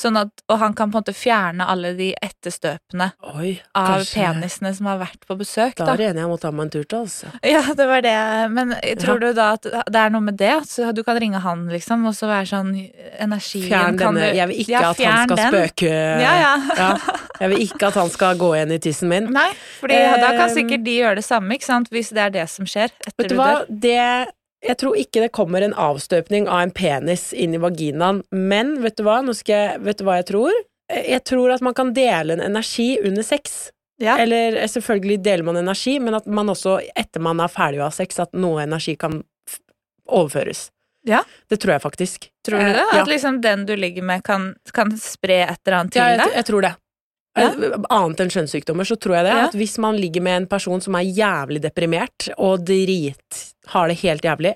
Sånn 0.00 0.16
at, 0.16 0.30
og 0.48 0.58
han 0.62 0.72
kan 0.74 0.88
på 0.90 0.96
en 0.96 1.02
måte 1.04 1.12
fjerne 1.12 1.66
alle 1.68 1.90
de 1.98 2.14
etterstøpene 2.24 3.10
oi, 3.36 3.50
av 3.76 4.00
penisene 4.08 4.72
som 4.76 4.86
har 4.88 4.98
vært 5.02 5.26
på 5.28 5.36
besøk, 5.36 5.74
Da 5.76 5.84
da. 5.84 5.92
er 5.92 6.00
det 6.00 6.06
enig 6.14 6.22
jeg 6.24 6.30
må 6.30 6.38
ta 6.40 6.50
meg 6.56 6.64
en 6.68 6.70
tur 6.72 6.84
til, 6.88 7.02
altså. 7.04 7.32
Ja, 7.54 7.60
det 7.76 7.86
var 7.90 8.00
det. 8.06 8.14
Men 8.54 8.72
tror 9.02 9.20
du 9.20 9.28
da 9.36 9.50
at 9.58 9.62
det 9.68 10.00
er 10.00 10.10
noe 10.14 10.24
med 10.24 10.38
det? 10.40 10.52
At 10.62 10.94
du 10.96 11.02
kan 11.04 11.20
ringe 11.20 11.42
han, 11.44 11.66
liksom, 11.68 12.06
og 12.08 12.14
så 12.16 12.30
være 12.30 12.48
sånn 12.50 12.72
Energien 13.20 13.68
Fjern 13.68 13.98
kan 14.00 14.14
denne. 14.16 14.30
du- 14.32 14.36
Jeg 14.40 14.48
vil 14.48 14.60
ikke 14.64 14.72
Ja, 14.72 14.90
at 14.90 15.04
han 15.04 15.28
skal 15.28 15.36
den. 15.36 15.52
spøke 15.52 15.92
Ja, 15.92 16.34
ja. 16.40 16.54
Ja, 16.80 16.90
Jeg 17.40 17.50
vil 17.54 17.66
ikke 17.68 17.86
at 17.92 17.94
han 18.00 18.10
skal 18.10 18.36
gå 18.40 18.50
igjen 18.56 18.72
i 18.72 18.78
tissen 18.78 19.08
min. 19.12 19.30
Nei, 19.32 19.50
fordi 19.80 19.96
da 20.20 20.32
kan 20.32 20.48
Eh, 20.48 20.54
sikkert 20.54 20.84
de 20.84 20.96
gjøre 20.98 21.14
det 21.20 21.24
samme, 21.24 21.52
ikke 21.56 21.64
sant? 21.68 21.88
Hvis 21.92 22.10
det 22.16 22.18
er 22.24 22.30
det 22.30 22.48
som 22.48 22.64
skjer 22.64 22.88
etter 23.06 23.28
du 23.28 23.34
du 23.34 23.40
dør. 23.40 23.66
det 23.68 24.28
Jeg 24.66 24.76
tror 24.76 24.96
ikke 25.00 25.22
det 25.24 25.30
kommer 25.32 25.64
en 25.64 25.72
avstøpning 25.72 26.48
av 26.48 26.60
en 26.66 26.70
penis 26.76 27.30
inn 27.32 27.54
i 27.56 27.60
vaginaen, 27.62 28.22
men 28.30 28.74
vet 28.82 28.98
du 28.98 29.04
hva, 29.06 29.20
Nå 29.24 29.32
skal 29.34 29.54
jeg, 29.56 29.80
vet 29.86 29.98
du 29.98 30.04
hva 30.04 30.18
jeg 30.20 30.26
tror? 30.34 30.52
Jeg 30.90 31.22
tror 31.24 31.52
at 31.54 31.62
man 31.64 31.74
kan 31.78 31.92
dele 31.96 32.34
en 32.36 32.42
energi 32.44 32.98
under 33.06 33.22
sex. 33.24 33.70
Ja. 34.02 34.16
Eller 34.18 34.56
eh, 34.58 34.66
selvfølgelig 34.68 35.20
deler 35.22 35.46
man 35.46 35.56
energi, 35.60 35.98
men 36.02 36.16
at 36.18 36.26
man 36.26 36.48
også, 36.52 36.78
etter 36.98 37.20
man 37.24 37.40
er 37.40 37.48
ferdig 37.52 37.80
å 37.80 37.86
ha 37.86 37.94
sex, 37.94 38.18
at 38.20 38.32
noe 38.36 38.62
energi 38.64 38.96
kan 39.00 39.20
overføres. 40.10 40.68
Ja. 41.08 41.22
Det 41.48 41.56
tror 41.62 41.76
jeg 41.78 41.82
faktisk. 41.84 42.28
Tror 42.44 42.58
du 42.58 42.64
Eh, 42.66 42.72
det? 42.74 42.84
Ja, 42.92 43.02
At 43.02 43.08
liksom 43.08 43.40
den 43.40 43.66
du 43.66 43.76
ligger 43.76 44.02
med, 44.02 44.22
kan, 44.24 44.54
kan 44.74 44.90
spre 44.98 45.42
et 45.46 45.60
eller 45.66 45.78
annet 45.78 45.92
til 45.94 46.02
deg? 46.02 46.18
ja 46.18 46.24
jeg, 46.26 46.34
jeg 46.36 46.44
tror 46.50 46.66
det. 46.66 46.74
Ja. 47.38 47.46
Eh, 47.54 47.76
Annet 47.94 48.20
enn 48.24 48.32
kjønnssykdommer, 48.34 48.86
så 48.88 48.96
tror 48.98 49.20
jeg 49.20 49.28
det. 49.28 49.34
Ja. 49.36 49.46
At 49.48 49.56
hvis 49.58 49.76
man 49.82 49.98
ligger 50.00 50.24
med 50.26 50.42
en 50.42 50.48
person 50.50 50.82
som 50.82 50.96
er 50.98 51.06
jævlig 51.06 51.62
deprimert 51.62 52.26
og 52.36 52.64
drit 52.66 53.42
har 53.70 53.86
det 53.90 54.00
helt 54.02 54.24
jævlig, 54.26 54.54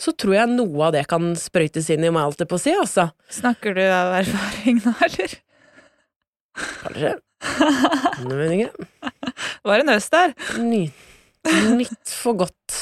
så 0.00 0.14
tror 0.16 0.38
jeg 0.38 0.52
noe 0.54 0.86
av 0.86 0.94
det 0.96 1.04
kan 1.10 1.34
sprøytes 1.36 1.90
inn 1.92 2.06
i 2.06 2.12
meg, 2.14 2.22
alt 2.24 2.40
det 2.40 2.48
på 2.48 2.56
å 2.56 2.62
si, 2.62 2.72
altså. 2.72 3.10
Snakker 3.28 3.76
du 3.76 3.82
av 3.84 4.14
erfaring 4.22 4.80
nå, 4.86 4.94
eller? 5.04 5.36
Kanskje. 6.80 7.14
Nei, 8.24 8.36
vet 8.38 8.54
ikke. 8.56 9.12
Var 9.68 9.82
en 9.82 9.92
øst 9.98 10.14
der? 10.14 10.32
Ny, 10.64 10.84
nytt 11.76 12.14
for 12.22 12.38
godt 12.40 12.78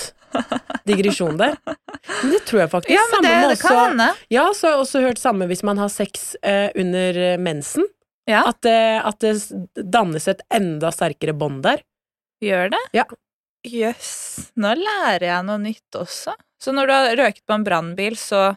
digresjon 0.89 1.35
der. 1.41 1.57
Men 1.67 2.31
det 2.37 2.45
tror 2.49 2.63
jeg 2.63 2.71
faktisk. 2.73 2.95
Ja, 2.95 3.03
men 3.11 3.27
det, 3.27 3.33
det 3.53 3.59
kan 3.63 3.81
hende. 3.81 4.07
Ja, 4.33 4.47
så 4.55 4.69
har 4.69 4.77
jeg 4.77 4.85
også 4.87 5.03
hørt 5.03 5.21
samme 5.23 5.49
hvis 5.51 5.65
man 5.67 5.81
har 5.83 5.91
sex 5.93 6.37
eh, 6.47 6.69
under 6.79 7.19
mensen. 7.43 7.89
Ja. 8.31 8.45
At, 8.49 8.61
det- 8.63 9.03
at 9.05 9.19
det 9.19 9.91
dannes 9.91 10.29
et 10.31 10.43
enda 10.55 10.91
sterkere 10.95 11.35
bånd 11.35 11.63
der. 11.65 11.83
Gjør 12.43 12.71
det? 12.75 12.83
Ja. 12.95 13.05
Jøss. 13.67 14.51
Nå 14.59 14.73
lærer 14.79 15.29
jeg 15.29 15.45
noe 15.47 15.59
nytt 15.63 15.95
også. 15.99 16.35
Så 16.63 16.73
når 16.75 16.87
du 16.87 16.93
har 16.95 17.17
røket 17.19 17.43
på 17.47 17.55
en 17.55 17.65
brannbil, 17.67 18.17
så, 18.19 18.57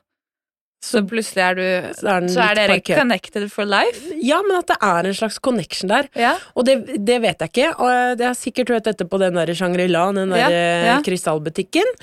så 0.86 1.02
plutselig 1.06 1.42
er 1.46 1.56
du 1.58 1.66
Så 1.98 2.08
er 2.10 2.28
Så 2.30 2.42
er 2.42 2.56
dere 2.58 2.76
parker. 2.78 2.98
connected 3.02 3.46
for 3.54 3.66
life? 3.70 4.14
Ja, 4.22 4.40
men 4.46 4.58
at 4.60 4.68
det 4.74 4.78
er 4.82 5.10
en 5.10 5.18
slags 5.18 5.38
connection 5.40 5.90
der. 5.94 6.10
Ja. 6.18 6.36
Og 6.56 6.66
det, 6.66 6.76
det 7.06 7.20
vet 7.22 7.42
jeg 7.42 7.50
ikke. 7.54 7.70
Og 7.82 7.90
jeg 8.18 8.28
har 8.28 8.38
sikkert 8.38 8.70
hørt 8.74 8.86
dette 8.90 9.06
på 9.10 9.18
den 9.22 9.38
der 9.38 9.54
Shangri-La, 9.58 10.08
den 10.18 10.34
der 10.34 10.50
eh, 10.50 10.86
ja. 10.92 10.98
krystallbutikken. 11.06 11.94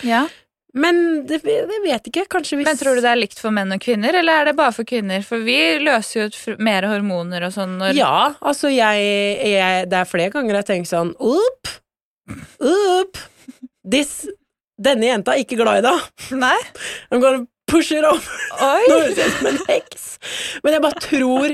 Men 0.72 1.26
det, 1.28 1.42
det 1.44 1.78
vet 1.84 2.06
ikke. 2.08 2.24
Kanskje 2.32 2.56
hvis 2.60 2.68
Men 2.70 2.78
tror 2.80 2.96
du 2.96 3.02
det 3.04 3.10
er 3.10 3.20
likt 3.20 3.40
for 3.40 3.52
menn 3.54 3.74
og 3.74 3.82
kvinner, 3.82 4.16
eller 4.22 4.40
er 4.40 4.50
det 4.50 4.54
bare 4.56 4.72
for 4.72 4.88
kvinner? 4.88 5.24
For 5.26 5.44
vi 5.44 5.58
løser 5.82 6.22
jo 6.22 6.28
ut 6.30 6.62
mer 6.64 6.86
hormoner 6.88 7.44
og 7.48 7.52
sånn 7.56 7.76
når 7.80 7.98
Ja, 7.98 8.32
altså 8.40 8.72
jeg, 8.72 9.04
jeg 9.52 9.88
Det 9.92 9.98
er 10.00 10.08
flere 10.08 10.32
ganger 10.32 10.62
jeg 10.62 10.70
tenker 10.70 10.92
sånn 10.94 11.12
Opp! 11.20 11.74
Opp! 12.62 13.20
This, 13.82 14.22
denne 14.80 15.10
jenta 15.10 15.34
er 15.34 15.42
ikke 15.42 15.58
glad 15.60 15.82
i 15.82 15.86
deg. 15.88 16.28
Nei? 16.38 16.56
I'm 17.10 17.20
gonna 17.20 17.44
pusher 17.72 18.04
over. 18.06 18.28
Nå 18.60 18.98
høres 19.00 19.18
jeg 19.18 19.32
ut 19.32 19.38
som 19.40 19.48
en 19.50 19.60
heks. 19.70 20.04
Men 20.62 20.76
jeg 20.76 20.82
bare 20.84 21.00
tror 21.02 21.48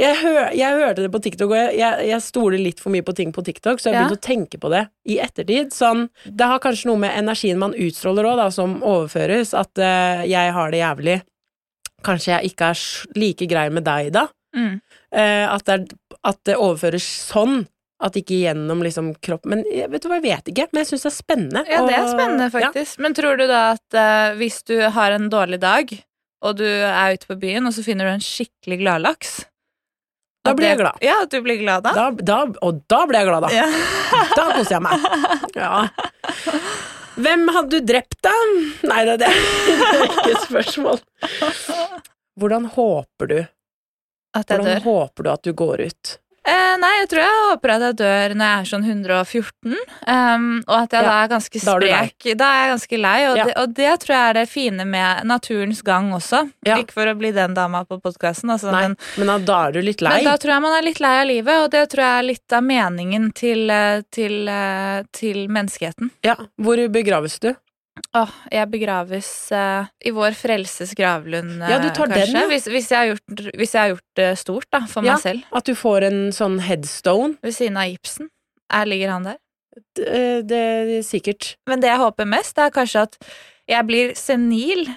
Jeg, 0.00 0.16
hør, 0.20 0.40
jeg 0.58 0.76
hørte 0.82 1.04
det 1.06 1.10
på 1.14 1.20
TikTok, 1.24 1.54
og 1.54 1.56
jeg, 1.56 1.78
jeg, 1.80 2.08
jeg 2.10 2.24
stoler 2.26 2.60
litt 2.60 2.82
for 2.82 2.92
mye 2.92 3.06
på 3.06 3.14
ting 3.16 3.30
på 3.32 3.44
TikTok, 3.46 3.80
så 3.80 3.88
jeg 3.90 3.96
Ja. 3.96 4.02
begynte 4.04 4.18
å 4.20 4.26
tenke 4.26 4.60
på 4.60 4.70
det 4.72 4.82
i 5.08 5.16
ettertid. 5.22 5.72
Sånn, 5.72 6.08
det 6.26 6.50
har 6.50 6.60
kanskje 6.62 6.90
noe 6.90 7.00
med 7.06 7.16
energien 7.16 7.60
man 7.62 7.72
utstråler 7.78 8.28
òg, 8.28 8.42
som 8.52 8.78
overføres. 8.82 9.54
At 9.56 9.72
uh, 9.80 10.20
jeg 10.28 10.52
har 10.56 10.70
det 10.74 10.82
jævlig. 10.82 11.16
Kanskje 12.06 12.32
jeg 12.34 12.52
ikke 12.52 12.70
er 12.74 12.84
like 13.20 13.48
grei 13.50 13.66
med 13.72 13.84
deg, 13.88 14.12
da. 14.16 14.26
Mm. 14.56 14.80
Uh, 15.14 15.46
at, 15.54 15.64
det 15.68 15.74
er, 15.78 16.00
at 16.32 16.38
det 16.48 16.56
overføres 16.60 17.06
sånn. 17.30 17.62
At 18.00 18.14
ikke 18.16 18.38
gjennom 18.40 18.80
liksom 18.80 19.10
kropp 19.20 19.44
Men 19.44 19.60
vet 19.68 20.00
du 20.00 20.08
hva, 20.08 20.16
jeg 20.16 20.24
vet 20.24 20.46
ikke. 20.54 20.64
Men 20.72 20.80
jeg 20.80 20.88
syns 20.94 21.02
det 21.04 21.10
er 21.10 21.16
spennende. 21.18 21.62
Ja, 21.68 21.82
det 21.84 21.92
er 21.98 22.06
spennende, 22.08 22.46
spennende, 22.46 22.46
Ja. 22.48 22.70
faktisk. 22.70 22.98
Men 23.04 23.16
tror 23.18 23.36
du 23.36 23.46
da 23.50 23.58
at 23.74 23.96
uh, 23.98 24.36
hvis 24.40 24.62
du 24.64 24.76
har 24.96 25.12
en 25.18 25.28
dårlig 25.32 25.58
dag, 25.60 25.92
og 26.40 26.56
du 26.56 26.64
er 26.64 27.12
ute 27.18 27.28
på 27.28 27.36
byen, 27.42 27.66
og 27.68 27.74
så 27.76 27.84
finner 27.84 28.08
du 28.08 28.14
en 28.16 28.24
skikkelig 28.24 28.78
gladlaks 28.80 29.34
Da 30.48 30.54
blir 30.56 30.70
jeg 30.72 30.78
glad. 30.80 30.96
Ja, 31.04 31.18
at 31.26 31.34
du 31.34 31.42
blir 31.44 31.58
glad 31.60 31.84
da? 31.84 31.92
Da, 31.92 32.06
da, 32.24 32.38
og 32.64 32.78
da 32.88 33.02
blir 33.10 33.20
jeg 33.20 33.28
glad, 33.28 33.44
da. 33.44 33.50
Ja. 33.52 33.66
Da 34.38 34.46
koser 34.56 34.78
jeg 34.78 34.82
meg. 34.86 35.04
Ja. 35.60 35.82
Hvem 37.20 37.44
hadde 37.52 37.76
du 37.76 37.84
drept, 37.92 38.16
da? 38.24 38.32
Nei, 38.88 39.02
det, 39.04 39.18
det 39.20 39.28
er 39.28 40.06
ikke 40.06 40.30
et 40.32 40.44
spørsmål. 40.46 41.00
Hvordan 42.40 42.70
håper 42.72 43.28
du 43.28 43.36
At 43.40 44.48
jeg 44.48 44.56
Hvordan 44.56 44.66
dør? 44.70 44.82
håper 44.88 45.26
du 45.26 45.30
at 45.34 45.44
du 45.44 45.52
går 45.60 45.84
ut? 45.90 46.12
Eh, 46.50 46.74
nei, 46.82 46.90
jeg 47.00 47.08
tror 47.12 47.20
jeg 47.22 47.34
håper 47.46 47.72
at 47.76 47.84
jeg 47.86 47.96
dør 48.00 48.34
når 48.40 48.48
jeg 48.50 48.60
er 48.64 48.68
sånn 48.70 48.86
114, 48.88 49.74
um, 50.10 50.46
og 50.66 50.76
at 50.80 50.96
jeg 50.96 51.04
Ja, 51.04 51.10
da 51.10 51.16
er 51.22 51.28
ganske 51.30 51.60
da 51.60 51.74
sprek. 51.76 52.26
Da 52.40 52.48
er 52.50 52.62
jeg 52.64 52.72
ganske 52.74 53.00
lei, 53.04 53.18
og, 53.28 53.36
Ja. 53.38 53.44
det, 53.46 53.54
og 53.62 53.74
det 53.76 53.92
tror 54.02 54.14
jeg 54.16 54.30
er 54.30 54.38
det 54.40 54.46
fine 54.50 54.86
med 54.88 55.24
naturens 55.30 55.82
gang 55.86 56.10
også. 56.16 56.42
Ja. 56.66 56.78
Ikke 56.82 56.96
for 56.98 57.06
å 57.06 57.14
bli 57.18 57.30
den 57.36 57.54
dama 57.54 57.84
på 57.84 58.00
podkasten, 58.02 58.50
altså, 58.50 58.72
men, 58.74 58.96
men 59.16 59.26
da, 59.34 59.38
da 59.38 59.60
er 59.68 59.78
du 59.78 59.80
litt 59.82 60.02
lei. 60.02 60.16
men 60.18 60.30
da 60.32 60.36
tror 60.40 60.56
jeg 60.56 60.62
man 60.66 60.76
er 60.78 60.86
litt 60.88 61.00
lei 61.00 61.14
av 61.22 61.26
livet, 61.30 61.62
og 61.64 61.70
det 61.70 61.84
tror 61.94 62.04
jeg 62.06 62.18
er 62.18 62.28
litt 62.32 62.58
av 62.58 62.66
meningen 62.66 63.30
til, 63.32 63.66
til, 63.70 64.04
til, 64.10 64.48
eh, 64.48 65.02
til 65.12 65.48
menneskeheten. 65.48 66.10
Ja, 66.26 66.36
Hvor 66.60 66.80
begraves 66.92 67.38
du? 67.40 67.52
Åh, 68.16 68.30
jeg 68.50 68.70
begraves 68.72 69.28
uh, 69.54 69.86
i 70.04 70.10
vår 70.14 70.34
frelses 70.38 70.94
gravlund, 70.98 71.60
Ja, 71.62 71.78
du 71.78 71.88
eh, 71.88 71.92
tar 71.94 72.06
den, 72.10 72.16
kanskje. 72.18 72.40
ja. 72.40 72.48
Hvis, 72.50 72.66
hvis, 72.72 72.88
jeg 72.90 72.98
har 72.98 73.06
gjort, 73.12 73.44
hvis 73.60 73.74
jeg 73.76 73.80
har 73.82 73.92
gjort 73.94 74.08
det 74.16 74.30
stort, 74.38 74.66
da, 74.72 74.80
for 74.90 75.04
Ja. 75.06 75.14
meg 75.14 75.22
selv. 75.22 75.44
At 75.52 75.64
du 75.70 75.74
får 75.78 76.06
en 76.08 76.20
sånn 76.32 76.58
headstone? 76.66 77.36
Ved 77.42 77.54
siden 77.54 77.76
av 77.76 77.88
Ibsen. 77.92 78.28
Her 78.70 78.86
ligger 78.86 79.10
han 79.14 79.24
der? 79.24 79.38
Det, 79.94 80.48
det 80.50 80.58
er 80.98 81.02
sikkert. 81.06 81.54
Men 81.70 81.80
det 81.80 81.88
jeg 81.92 81.98
håper 82.02 82.26
mest, 82.26 82.58
er 82.58 82.70
kanskje 82.74 83.02
at 83.06 83.16
jeg 83.70 83.86
blir 83.86 84.14
senil 84.18 84.88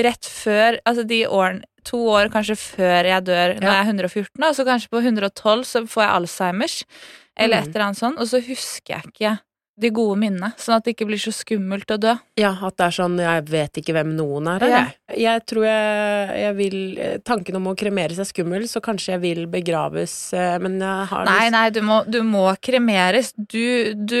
rett 0.00 0.24
før 0.26 0.78
Altså 0.88 1.04
de 1.06 1.20
årene 1.28 1.62
To 1.84 1.98
år 2.08 2.30
kanskje 2.32 2.56
før 2.56 3.04
jeg 3.04 3.24
dør 3.26 3.52
når 3.60 3.68
jeg 3.68 3.80
er 3.82 3.88
114, 3.92 4.44
og 4.48 4.54
så 4.56 4.64
kanskje 4.64 4.88
på 4.88 5.02
112 5.04 5.64
så 5.68 5.82
får 5.84 6.02
jeg 6.06 6.12
Alzheimers, 6.16 6.76
eller 7.36 7.60
Mm. 7.60 7.62
et 7.68 7.74
eller 7.76 7.84
annet 7.84 7.98
sånt, 8.00 8.18
og 8.18 8.26
så 8.30 8.40
husker 8.40 8.94
jeg 8.94 9.04
ikke 9.12 9.32
de 9.80 9.90
gode 9.94 10.14
minnene, 10.20 10.52
sånn 10.60 10.76
at 10.76 10.86
det 10.86 10.94
ikke 10.94 11.08
blir 11.08 11.18
så 11.18 11.32
skummelt 11.34 11.90
å 11.90 11.98
dø. 11.98 12.12
Ja, 12.38 12.52
at 12.54 12.76
det 12.78 12.86
er 12.86 12.94
sånn 12.94 13.16
Jeg 13.18 13.44
vet 13.50 13.80
ikke 13.80 13.94
hvem 13.96 14.12
noen 14.14 14.48
er. 14.52 14.66
Ja. 14.70 14.82
Jeg. 14.84 15.18
jeg 15.24 15.44
tror 15.50 15.66
jeg, 15.66 16.36
jeg 16.44 16.56
vil 16.60 16.76
eh, 17.02 17.16
Tanken 17.26 17.58
om 17.58 17.70
å 17.70 17.74
kremeres 17.78 18.20
er 18.22 18.28
skummel, 18.28 18.68
så 18.70 18.82
kanskje 18.84 19.16
jeg 19.16 19.22
vil 19.24 19.42
begraves, 19.50 20.14
eh, 20.36 20.56
men 20.62 20.78
jeg 20.82 21.08
har 21.10 21.26
Nei, 21.26 21.48
nei, 21.54 21.66
du 21.74 21.82
må, 21.86 22.00
du 22.06 22.20
må 22.26 22.46
kremeres. 22.62 23.32
Du, 23.34 23.94
du 23.98 24.20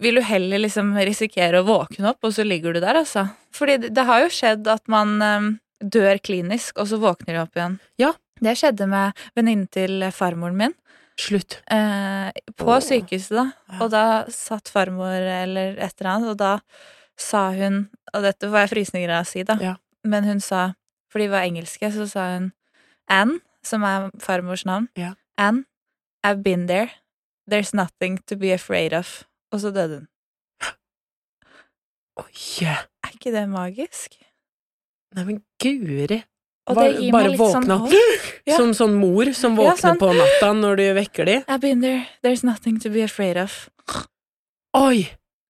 vil 0.00 0.20
jo 0.20 0.24
heller 0.24 0.64
liksom 0.64 0.94
risikere 0.96 1.60
å 1.60 1.68
våkne 1.68 2.14
opp, 2.14 2.24
og 2.24 2.34
så 2.36 2.46
ligger 2.46 2.76
du 2.76 2.80
der, 2.80 3.02
altså. 3.02 3.28
Fordi 3.56 3.76
det, 3.84 3.94
det 3.96 4.08
har 4.08 4.24
jo 4.24 4.32
skjedd 4.32 4.68
at 4.70 4.86
man 4.90 5.16
um, 5.20 5.52
dør 5.80 6.20
klinisk, 6.24 6.78
og 6.80 6.88
så 6.88 7.00
våkner 7.02 7.36
de 7.36 7.44
opp 7.44 7.60
igjen. 7.60 7.78
Ja. 8.00 8.14
Det 8.40 8.54
skjedde 8.56 8.86
med 8.88 9.18
venninnen 9.36 9.68
til 9.68 10.06
farmoren 10.16 10.56
min. 10.56 10.74
Slutt. 11.20 11.58
Eh, 11.70 12.30
på 12.56 12.70
oh. 12.70 12.80
sykehuset, 12.80 13.34
da. 13.36 13.46
Ja. 13.68 13.78
Og 13.84 13.92
da 13.92 14.04
satt 14.32 14.70
farmor 14.72 15.20
eller 15.20 15.76
et 15.76 15.94
eller 15.98 16.10
annet, 16.14 16.32
og 16.32 16.38
da 16.40 16.54
sa 17.20 17.50
hun 17.52 17.90
Og 18.14 18.24
dette 18.24 18.48
var 18.50 18.64
jeg 18.64 18.72
frysninger 18.72 19.10
av 19.12 19.26
å 19.26 19.28
si, 19.28 19.44
da. 19.46 19.58
Ja. 19.60 19.74
Men 20.02 20.24
hun 20.24 20.40
sa, 20.42 20.72
for 21.12 21.22
de 21.22 21.28
var 21.30 21.44
engelske, 21.46 21.90
så 21.94 22.08
sa 22.08 22.24
hun 22.32 22.48
Anne, 23.10 23.38
som 23.66 23.84
er 23.84 24.08
farmors 24.22 24.64
navn. 24.66 24.88
Ja. 24.98 25.12
Anne, 25.38 25.66
I've 26.26 26.42
been 26.42 26.66
there. 26.66 26.90
There's 27.50 27.74
nothing 27.74 28.18
to 28.26 28.36
be 28.36 28.52
afraid 28.54 28.94
of. 28.94 29.24
Og 29.52 29.60
så 29.60 29.70
døde 29.74 30.00
hun. 30.00 30.08
Oi! 32.24 32.66
Er 32.66 33.14
ikke 33.14 33.34
det 33.34 33.46
magisk? 33.50 34.16
Nei, 35.14 35.24
men 35.26 35.40
guri. 35.62 36.22
Bare- 36.74 37.10
bare 37.12 37.30
sånn 37.36 37.38
våkne 37.38 37.74
opp. 37.76 37.90
håp. 37.90 38.32
Ja. 38.46 38.56
Som 38.56 38.72
sånn 38.72 38.94
mor 38.94 39.32
som 39.34 39.56
Ja, 39.56 39.70
våkner 39.72 39.98
på 39.98 40.12
natta 40.16 40.52
når 40.54 40.76
du 40.76 40.84
vekker 40.94 41.24
de. 41.26 41.38
I've 41.48 41.60
been 41.60 41.80
there. 41.80 42.06
There's 42.24 42.42
nothing 42.44 42.78
to 42.80 42.88
be 42.90 43.02
afraid 43.02 43.36
of. 43.36 43.68
Oi! 44.76 45.08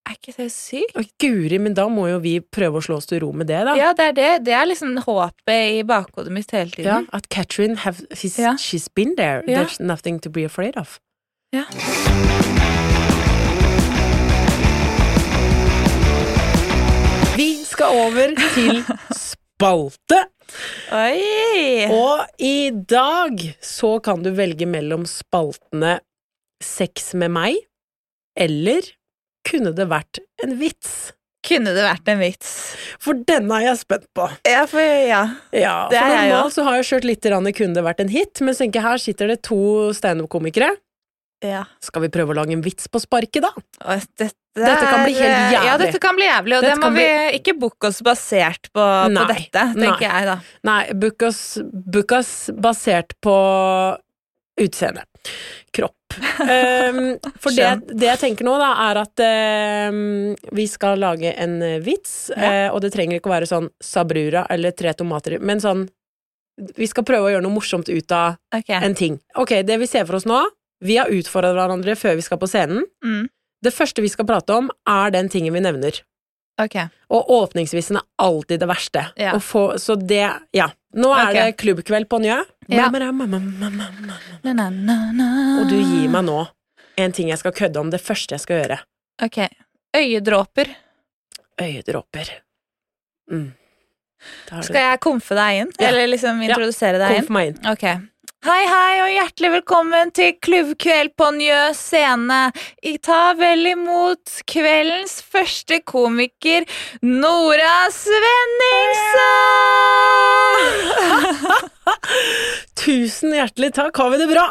Er 0.09 0.15
ikke 0.17 0.33
det 0.35 0.51
sykt? 0.51 0.95
Oi, 0.97 1.05
Guri, 1.21 1.59
men 1.61 1.73
da 1.77 1.85
må 1.87 2.07
jo 2.09 2.17
vi 2.19 2.39
prøve 2.41 2.79
å 2.79 2.83
slå 2.83 2.97
oss 2.97 3.05
til 3.05 3.19
ro 3.21 3.31
med 3.31 3.47
det, 3.47 3.63
da. 3.65 3.75
Ja, 3.77 3.93
det 3.93 4.07
er 4.09 4.11
det. 4.17 4.43
Det 4.45 4.53
er 4.53 4.65
liksom 4.65 4.97
håpet 4.97 5.77
i 5.77 5.83
bakhodet 5.83 6.31
mitt 6.31 6.49
hele 6.51 6.71
Ja, 6.77 6.97
tiden. 7.01 7.07
at 7.13 7.29
Catherine 7.29 7.75
have, 7.77 7.97
she's, 8.15 8.37
Ja. 8.39 8.53
she's 8.57 8.89
been 8.93 9.15
there. 9.15 9.43
Ja. 9.47 9.63
There's 9.63 9.79
nothing 9.79 10.19
to 10.21 10.29
be 10.29 10.43
afraid 10.43 10.75
of. 10.75 10.99
Ja. 11.53 11.63
Vi 17.37 17.63
skal 17.65 17.85
over 17.85 18.27
til 18.53 18.83
spalte. 19.61 20.17
Oi! 20.91 21.85
Og 21.93 22.41
i 22.41 22.71
dag 22.73 23.43
så 23.63 23.95
kan 24.03 24.23
du 24.25 24.33
velge 24.35 24.67
mellom 24.67 25.05
spaltene 25.07 25.99
Sex 26.61 27.13
med 27.17 27.31
meg 27.33 27.61
eller 28.37 28.85
Kunne 29.47 29.71
det 29.77 29.87
vært 29.89 30.19
en 30.43 30.57
vits? 30.59 31.13
Kunne 31.45 31.71
det 31.73 31.85
vært 31.85 32.09
en 32.11 32.19
vits? 32.21 32.51
For 33.01 33.17
denne 33.25 33.55
er 33.57 33.71
jeg 33.71 33.79
spent 33.79 34.05
på. 34.17 34.27
Ja, 34.45 34.65
for 34.69 34.81
ja. 34.81 35.21
Ja, 35.55 35.77
for 35.89 36.11
normalt 36.13 36.53
så 36.53 36.65
har 36.67 36.77
jeg 36.77 36.89
kjørt 36.91 37.07
litt 37.09 37.29
Kunne 37.57 37.77
det 37.77 37.85
vært 37.85 38.03
en 38.03 38.13
hit, 38.13 38.41
men 38.45 38.57
tenker 38.57 38.85
her 38.85 39.01
sitter 39.01 39.31
det 39.31 39.41
to 39.47 39.89
standup-komikere. 39.97 40.75
Ja. 41.41 41.63
Skal 41.81 42.05
vi 42.05 42.11
prøve 42.13 42.35
å 42.35 42.37
lage 42.37 42.53
en 42.53 42.61
vits 42.61 42.87
på 42.91 43.01
sparket, 43.01 43.41
da? 43.43 43.51
Dette, 44.19 44.31
Dette 44.57 44.85
kan 44.85 45.05
bli 45.05 45.15
helt 45.15 45.55
jævlig. 45.55 45.67
Ja, 45.67 45.77
dette 45.81 46.01
kan 46.03 46.17
bli 46.17 46.27
jævlig, 46.27 46.57
og 46.57 46.65
Dette 46.65 46.75
det 46.75 46.81
må 46.81 46.87
kan 46.89 46.97
vi 46.97 47.05
bli- 47.07 47.39
ikke 47.39 47.55
booke 47.57 47.89
oss 47.89 48.01
basert 48.05 48.69
på, 48.73 48.85
på 49.15 49.25
dette, 49.31 49.65
tenker 49.73 50.05
nei. 50.05 50.11
jeg 50.11 50.29
da. 50.29 50.37
Nei, 50.69 50.81
book 51.01 51.25
oss, 51.25 51.41
book 51.63 52.13
oss 52.19 52.33
basert 52.53 53.15
på 53.23 53.35
utseende. 54.61 55.05
Kropp. 55.73 55.95
Um, 56.41 57.17
for 57.41 57.55
det, 57.55 57.69
det 57.95 58.09
jeg 58.09 58.21
tenker 58.25 58.45
nå, 58.45 58.57
da, 58.59 58.71
er 58.89 59.01
at 59.01 59.23
um, 59.93 60.35
vi 60.51 60.67
skal 60.69 60.99
lage 60.99 61.31
en 61.31 61.57
vits, 61.81 61.87
vits, 61.87 62.15
uh, 62.35 62.69
og 62.73 62.81
det 62.83 62.91
trenger 62.93 63.17
ikke 63.21 63.31
å 63.31 63.35
være 63.37 63.49
sånn 63.49 63.71
sabrura 63.81 64.45
eller 64.51 64.75
tre 64.75 64.93
tomater, 64.97 65.39
men 65.39 65.63
sånn 65.63 65.87
Vi 66.75 66.85
skal 66.85 67.05
prøve 67.07 67.25
å 67.25 67.31
gjøre 67.31 67.45
noe 67.45 67.55
morsomt 67.55 67.87
ut 67.89 68.11
av 68.13 68.35
okay. 68.53 68.83
en 68.83 68.93
ting. 68.93 69.15
Ok, 69.39 69.61
det 69.65 69.77
vi 69.81 69.87
ser 69.89 70.03
for 70.05 70.19
oss 70.19 70.27
nå 70.29 70.43
Vi 70.81 70.97
har 70.97 71.11
utfordret 71.13 71.53
hverandre 71.57 71.95
før 71.99 72.15
vi 72.17 72.25
skal 72.25 72.39
på 72.41 72.49
scenen. 72.49 72.85
Mm. 73.05 73.27
Det 73.61 73.73
første 73.73 74.01
vi 74.01 74.09
skal 74.09 74.25
prate 74.29 74.55
om, 74.57 74.71
er 74.89 75.13
den 75.13 75.29
tingen 75.29 75.53
vi 75.53 75.61
nevner. 75.61 76.01
Okay. 76.61 76.89
Og 77.13 77.29
åpningsvisen 77.31 77.97
er 77.99 78.05
alltid 78.21 78.59
det 78.61 78.67
verste. 78.69 79.05
Ja. 79.15 79.39
Få, 79.39 79.77
så 79.81 79.95
det 79.95 80.31
Ja. 80.51 80.69
Nå 80.93 81.13
er 81.15 81.29
okay. 81.29 81.45
det 81.45 81.57
klubbkveld 81.61 82.09
på 82.11 82.17
Njø. 82.19 82.43
Ja. 82.67 82.89
Og 82.91 82.99
du 85.69 85.77
gir 85.77 86.09
meg 86.11 86.25
nå 86.27 86.47
en 86.99 87.11
ting 87.15 87.31
jeg 87.31 87.39
skal 87.39 87.55
kødde 87.55 87.79
om. 87.79 87.87
Det 87.93 88.01
første 88.03 88.35
jeg 88.35 88.43
skal 88.43 88.59
gjøre. 88.59 88.77
Ok. 89.23 89.39
Øyedråper. 89.95 90.67
Øyedråper. 91.61 92.27
Mm. 93.31 93.55
Skal 94.61 94.81
jeg 94.83 94.99
komfe 95.01 95.35
deg 95.37 95.61
inn? 95.61 95.71
Ja. 95.79 95.89
Eller 95.89 96.07
liksom 96.11 96.41
introdusere 96.43 96.97
deg 96.99 97.15
inn? 97.15 97.23
Kom 97.23 97.31
for 97.31 97.37
meg 97.39 97.53
inn. 97.53 97.59
Ok. 97.71 97.85
Hei, 98.41 98.63
hei, 98.65 98.93
og 99.03 99.09
hjertelig 99.13 99.49
velkommen 99.53 100.09
til 100.17 100.31
Klubbkveld 100.41 101.11
på 101.13 101.27
Njø 101.35 101.59
scene. 101.77 102.39
I 102.81 102.95
ta 102.97 103.35
vel 103.37 103.67
imot 103.69 104.39
kveldens 104.49 105.19
første 105.21 105.77
komiker, 105.85 106.65
Nora 107.05 107.85
Svenningsen! 107.93 109.21
Tusen 112.81 113.37
hjertelig 113.37 113.75
takk, 113.77 113.93
har 114.01 114.09
vi 114.15 114.21
det 114.23 114.29
bra? 114.33 114.47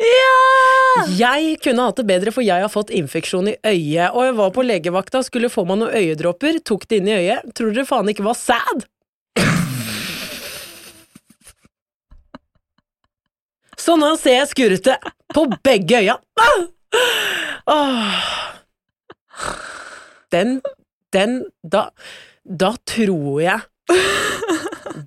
ja! 0.00 1.04
Jeg 1.12 1.60
kunne 1.68 1.84
hatt 1.90 2.00
det 2.00 2.08
bedre, 2.08 2.32
for 2.32 2.40
jeg 2.48 2.64
har 2.64 2.72
fått 2.72 2.88
infeksjon 2.88 3.52
i 3.52 3.58
øyet, 3.60 4.16
og 4.16 4.30
jeg 4.30 4.38
var 4.40 4.56
på 4.56 4.64
legevakta, 4.64 5.20
skulle 5.28 5.52
få 5.52 5.68
meg 5.68 5.82
noen 5.82 5.92
øyedråper, 5.92 6.64
tok 6.64 6.88
det 6.88 7.04
inn 7.04 7.12
i 7.12 7.20
øyet. 7.20 7.52
Tror 7.52 7.68
dere 7.76 7.84
faen 7.92 8.08
ikke 8.16 8.24
var 8.32 8.40
sad? 8.40 8.88
Så 13.84 13.98
nå 14.00 14.14
ser 14.20 14.38
jeg 14.40 14.50
skurrete 14.52 14.96
på 15.34 15.44
begge 15.66 16.00
øya. 16.00 16.16
Den, 20.32 20.58
den, 21.14 21.40
da, 21.62 21.88
da 22.44 22.74
tror 22.88 23.40
jeg 23.42 23.60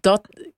Da, 0.04 0.14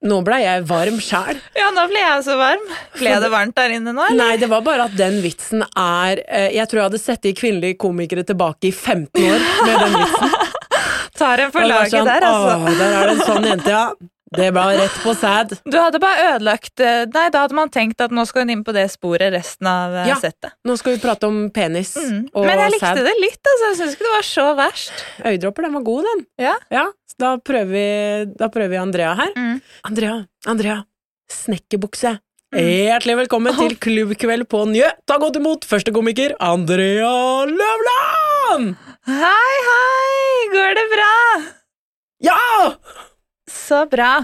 nå 0.10 0.18
ble 0.26 0.38
jeg 0.42 0.64
varm 0.70 0.98
sjæl. 1.04 1.38
Ja, 1.58 1.70
nå 1.74 1.84
ble 1.90 2.02
jeg 2.02 2.24
så 2.26 2.36
varm. 2.40 2.64
Ble 2.98 3.14
det 3.24 3.30
varmt 3.32 3.56
der 3.58 3.74
inne 3.78 3.94
nå, 3.94 4.04
eller? 4.10 4.18
Nei, 4.20 4.38
det 4.42 4.50
var 4.52 4.64
bare 4.66 4.88
at 4.90 4.96
den 4.98 5.20
vitsen 5.24 5.64
er 5.70 6.22
eh, 6.26 6.50
Jeg 6.58 6.66
tror 6.70 6.82
jeg 6.82 6.88
hadde 6.90 7.02
sett 7.02 7.24
de 7.26 7.34
kvinnelige 7.38 7.78
komikere 7.82 8.26
tilbake 8.28 8.72
i 8.72 8.74
15 8.74 9.26
år 9.30 9.46
med 9.68 9.84
den 9.86 9.98
vitsen. 10.02 10.38
Tar 11.20 11.46
en 11.46 11.52
for 11.54 11.68
laget 11.68 11.94
sånn, 11.94 12.08
der, 12.10 12.26
altså. 12.26 12.56
Å, 12.58 12.76
der 12.80 12.96
er 13.00 13.10
det 13.10 13.16
en 13.18 13.26
sånn 13.28 13.48
jente, 13.52 13.74
ja. 13.76 13.86
Det 14.38 14.52
ble 14.54 14.64
rett 14.78 14.98
på 15.02 15.14
sæd. 15.18 15.56
Du 15.66 15.78
hadde 15.82 15.98
bare 16.04 16.36
ødelagt 16.36 16.80
eh, 16.86 17.06
Nei, 17.10 17.24
da 17.34 17.42
hadde 17.48 17.56
man 17.58 17.72
tenkt 17.74 18.02
at 18.06 18.12
nå 18.14 18.26
skal 18.30 18.44
hun 18.46 18.52
inn 18.54 18.62
på 18.68 18.74
det 18.76 18.84
sporet 18.94 19.32
resten 19.34 19.66
av 19.70 19.96
eh, 20.04 20.10
Ja. 20.12 20.18
settet. 20.22 20.54
Nå 20.70 20.76
skal 20.78 20.94
vi 20.96 21.02
prate 21.02 21.26
om 21.30 21.40
penis 21.56 21.96
Mm. 21.98 22.28
og 22.34 22.46
Men 22.46 22.60
jeg 22.62 22.72
likte 22.76 22.92
sad. 22.94 23.02
det 23.10 23.16
litt, 23.20 23.42
altså. 23.42 23.66
Jeg 23.72 23.78
syns 23.82 23.96
ikke 23.98 24.06
det 24.06 24.14
var 24.14 24.28
så 24.30 24.46
verst. 24.60 25.04
Øyedråper, 25.26 25.66
den 25.66 25.74
var 25.80 25.82
god, 25.90 26.04
den. 26.12 26.26
Ja. 26.46 26.54
Ja, 26.70 26.86
da 27.20 27.34
prøver 27.38 27.72
vi, 27.74 27.86
da 28.38 28.48
prøver 28.54 28.70
vi 28.70 28.78
Andrea 28.84 29.16
her. 29.18 29.34
Mm. 29.36 29.62
Andrea, 29.90 30.16
Andrea, 30.46 30.78
snekkerbukse. 31.34 32.20
Hjertelig 32.54 33.16
velkommen 33.24 33.54
til 33.58 33.76
klubbkveld 33.78 34.48
på 34.50 34.64
Njø. 34.72 34.88
Ta 35.06 35.18
godt 35.22 35.36
imot 35.38 35.66
første 35.70 35.92
komiker, 35.94 36.34
Andrea 36.42 37.12
Løvland! 37.46 38.72
Hei, 39.06 39.54
hei! 39.68 40.48
Går 40.54 40.74
det 40.80 40.88
bra? 40.96 41.14
Ja! 42.26 42.40
Så 43.70 43.84
bra. 43.86 44.24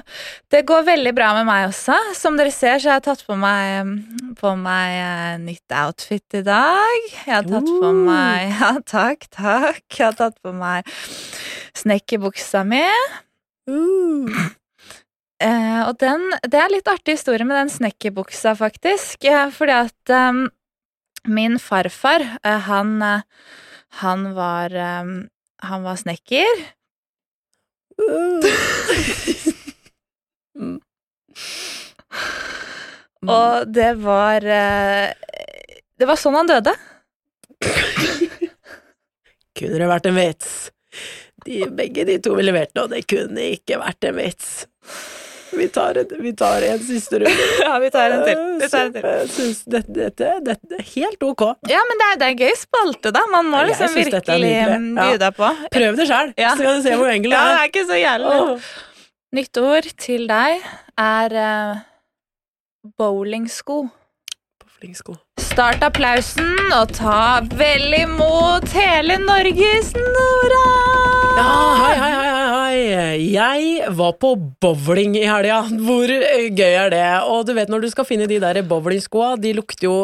Det 0.49 0.63
går 0.65 0.87
veldig 0.87 1.11
bra 1.13 1.29
med 1.37 1.45
meg 1.45 1.67
også. 1.67 1.95
Som 2.17 2.37
dere 2.39 2.53
ser, 2.53 2.79
så 2.81 2.89
har 2.89 2.97
jeg 2.97 3.05
tatt 3.05 3.21
på 3.27 3.35
meg, 3.37 3.91
på 4.39 4.53
meg 4.57 4.95
eh, 4.97 5.35
nytt 5.43 5.75
outfit 5.83 6.39
i 6.39 6.41
dag. 6.45 7.09
Jeg 7.13 7.29
har 7.29 7.45
tatt 7.49 7.69
på 7.69 7.91
meg 7.93 8.55
Ja, 8.61 8.71
takk, 8.81 9.27
takk. 9.29 9.83
Jeg 9.91 10.07
har 10.07 10.17
tatt 10.17 10.39
på 10.41 10.53
meg 10.55 10.89
snekkerbuksa 11.77 12.63
mi. 12.65 12.81
Uh. 13.69 14.31
Eh, 15.43 15.81
og 15.83 15.97
den 15.99 16.29
Det 16.45 16.59
er 16.61 16.71
litt 16.71 16.87
artig 16.87 17.17
historie 17.17 17.45
med 17.45 17.57
den 17.59 17.73
snekkerbuksa, 17.73 18.55
faktisk. 18.57 19.27
Eh, 19.29 19.49
fordi 19.53 19.75
at 19.83 20.13
eh, 20.13 20.45
min 21.29 21.59
farfar, 21.61 22.25
eh, 22.41 22.65
han 22.69 22.97
eh, 23.01 23.21
Han 24.01 24.31
var 24.33 24.73
eh, 24.73 25.13
Han 25.69 25.85
var 25.85 26.01
snekker. 26.01 26.65
Mm. 30.55 30.79
Og 33.25 33.67
det 33.73 33.93
var 34.03 34.45
eh, 34.45 35.09
Det 35.97 36.05
var 36.07 36.19
sånn 36.19 36.37
han 36.37 36.47
døde. 36.47 36.73
Kunne 39.55 39.79
det 39.79 39.87
vært 39.89 40.09
en 40.09 40.17
vits? 40.19 40.51
De, 41.45 41.63
begge 41.71 42.05
de 42.07 42.17
to 42.23 42.35
ville 42.35 42.51
levert 42.51 42.73
noe, 42.75 42.89
det 42.91 43.05
kunne 43.09 43.51
ikke 43.55 43.79
vært 43.81 44.07
en 44.09 44.17
vits. 44.17 44.49
Vi 45.59 45.67
tar, 45.69 45.97
en, 46.01 46.09
vi 46.23 46.31
tar 46.33 46.63
en 46.67 46.79
siste 46.83 47.19
runde. 47.21 47.45
Ja, 47.65 47.75
vi 47.79 47.89
tar 47.93 48.11
en 48.15 48.23
til. 48.25 48.39
Vi 48.61 48.67
tar 48.71 48.85
en 48.87 48.93
til. 48.95 49.05
Jeg 49.05 49.29
syns 49.35 49.59
dette, 49.75 49.93
dette, 49.93 50.31
dette 50.47 50.79
er 50.79 50.85
helt 50.95 51.23
ok. 51.23 51.43
Ja, 51.69 51.81
men 51.89 52.01
det 52.01 52.07
er, 52.11 52.17
det 52.23 52.29
er 52.31 52.39
gøy 52.45 52.55
spalte, 52.59 53.11
da. 53.15 53.21
Man 53.31 53.45
må 53.53 53.61
liksom 53.69 53.93
virkelig 53.95 54.39
nydelig. 54.41 54.79
mm, 54.81 54.97
Ja. 54.97 55.17
deg 55.25 55.35
på. 55.37 55.51
Prøv 55.75 55.99
det 56.01 56.07
sjøl, 56.09 56.33
Ja. 56.37 56.55
så 56.57 56.65
kan 56.65 56.79
du 56.79 56.81
se 56.87 56.95
hvor 56.97 57.11
enkelt 57.13 57.31
det 57.35 57.39
er. 57.41 57.45
Ja, 57.45 57.53
det 57.53 57.61
er. 57.61 57.69
ikke 57.71 57.85
så 57.91 57.99
jævlig. 58.01 58.61
Nytt 59.35 59.57
ord 59.61 59.89
til 59.99 60.27
deg 60.31 60.65
er 60.97 61.37
uh, 61.45 61.83
bowlingsko. 62.97 63.77
Bowlingsko. 64.63 65.15
Start 65.41 65.83
applausen 65.83 66.55
og 66.75 66.91
ta 66.95 67.41
vel 67.59 67.93
imot 68.01 68.67
hele 68.75 69.17
Norges 69.23 69.93
Nora! 69.95 70.63
Ja, 71.35 71.49
hei, 71.81 71.95
hei, 71.99 72.11
hei, 72.15 72.44
hei. 72.71 73.33
Jeg 73.33 73.89
var 73.95 74.13
på 74.21 74.33
bowling 74.61 75.15
i 75.19 75.25
helga. 75.27 75.61
Hvor 75.85 76.09
gøy 76.09 76.73
er 76.73 76.91
det? 76.93 77.03
Og 77.29 77.45
du 77.47 77.53
vet 77.57 77.69
når 77.71 77.85
du 77.85 77.89
skal 77.91 78.07
finne 78.07 78.27
de 78.29 78.39
der 78.41 78.61
bowlingskoa, 78.67 79.35
de 79.41 79.53
lukter 79.57 79.87
jo 79.87 79.95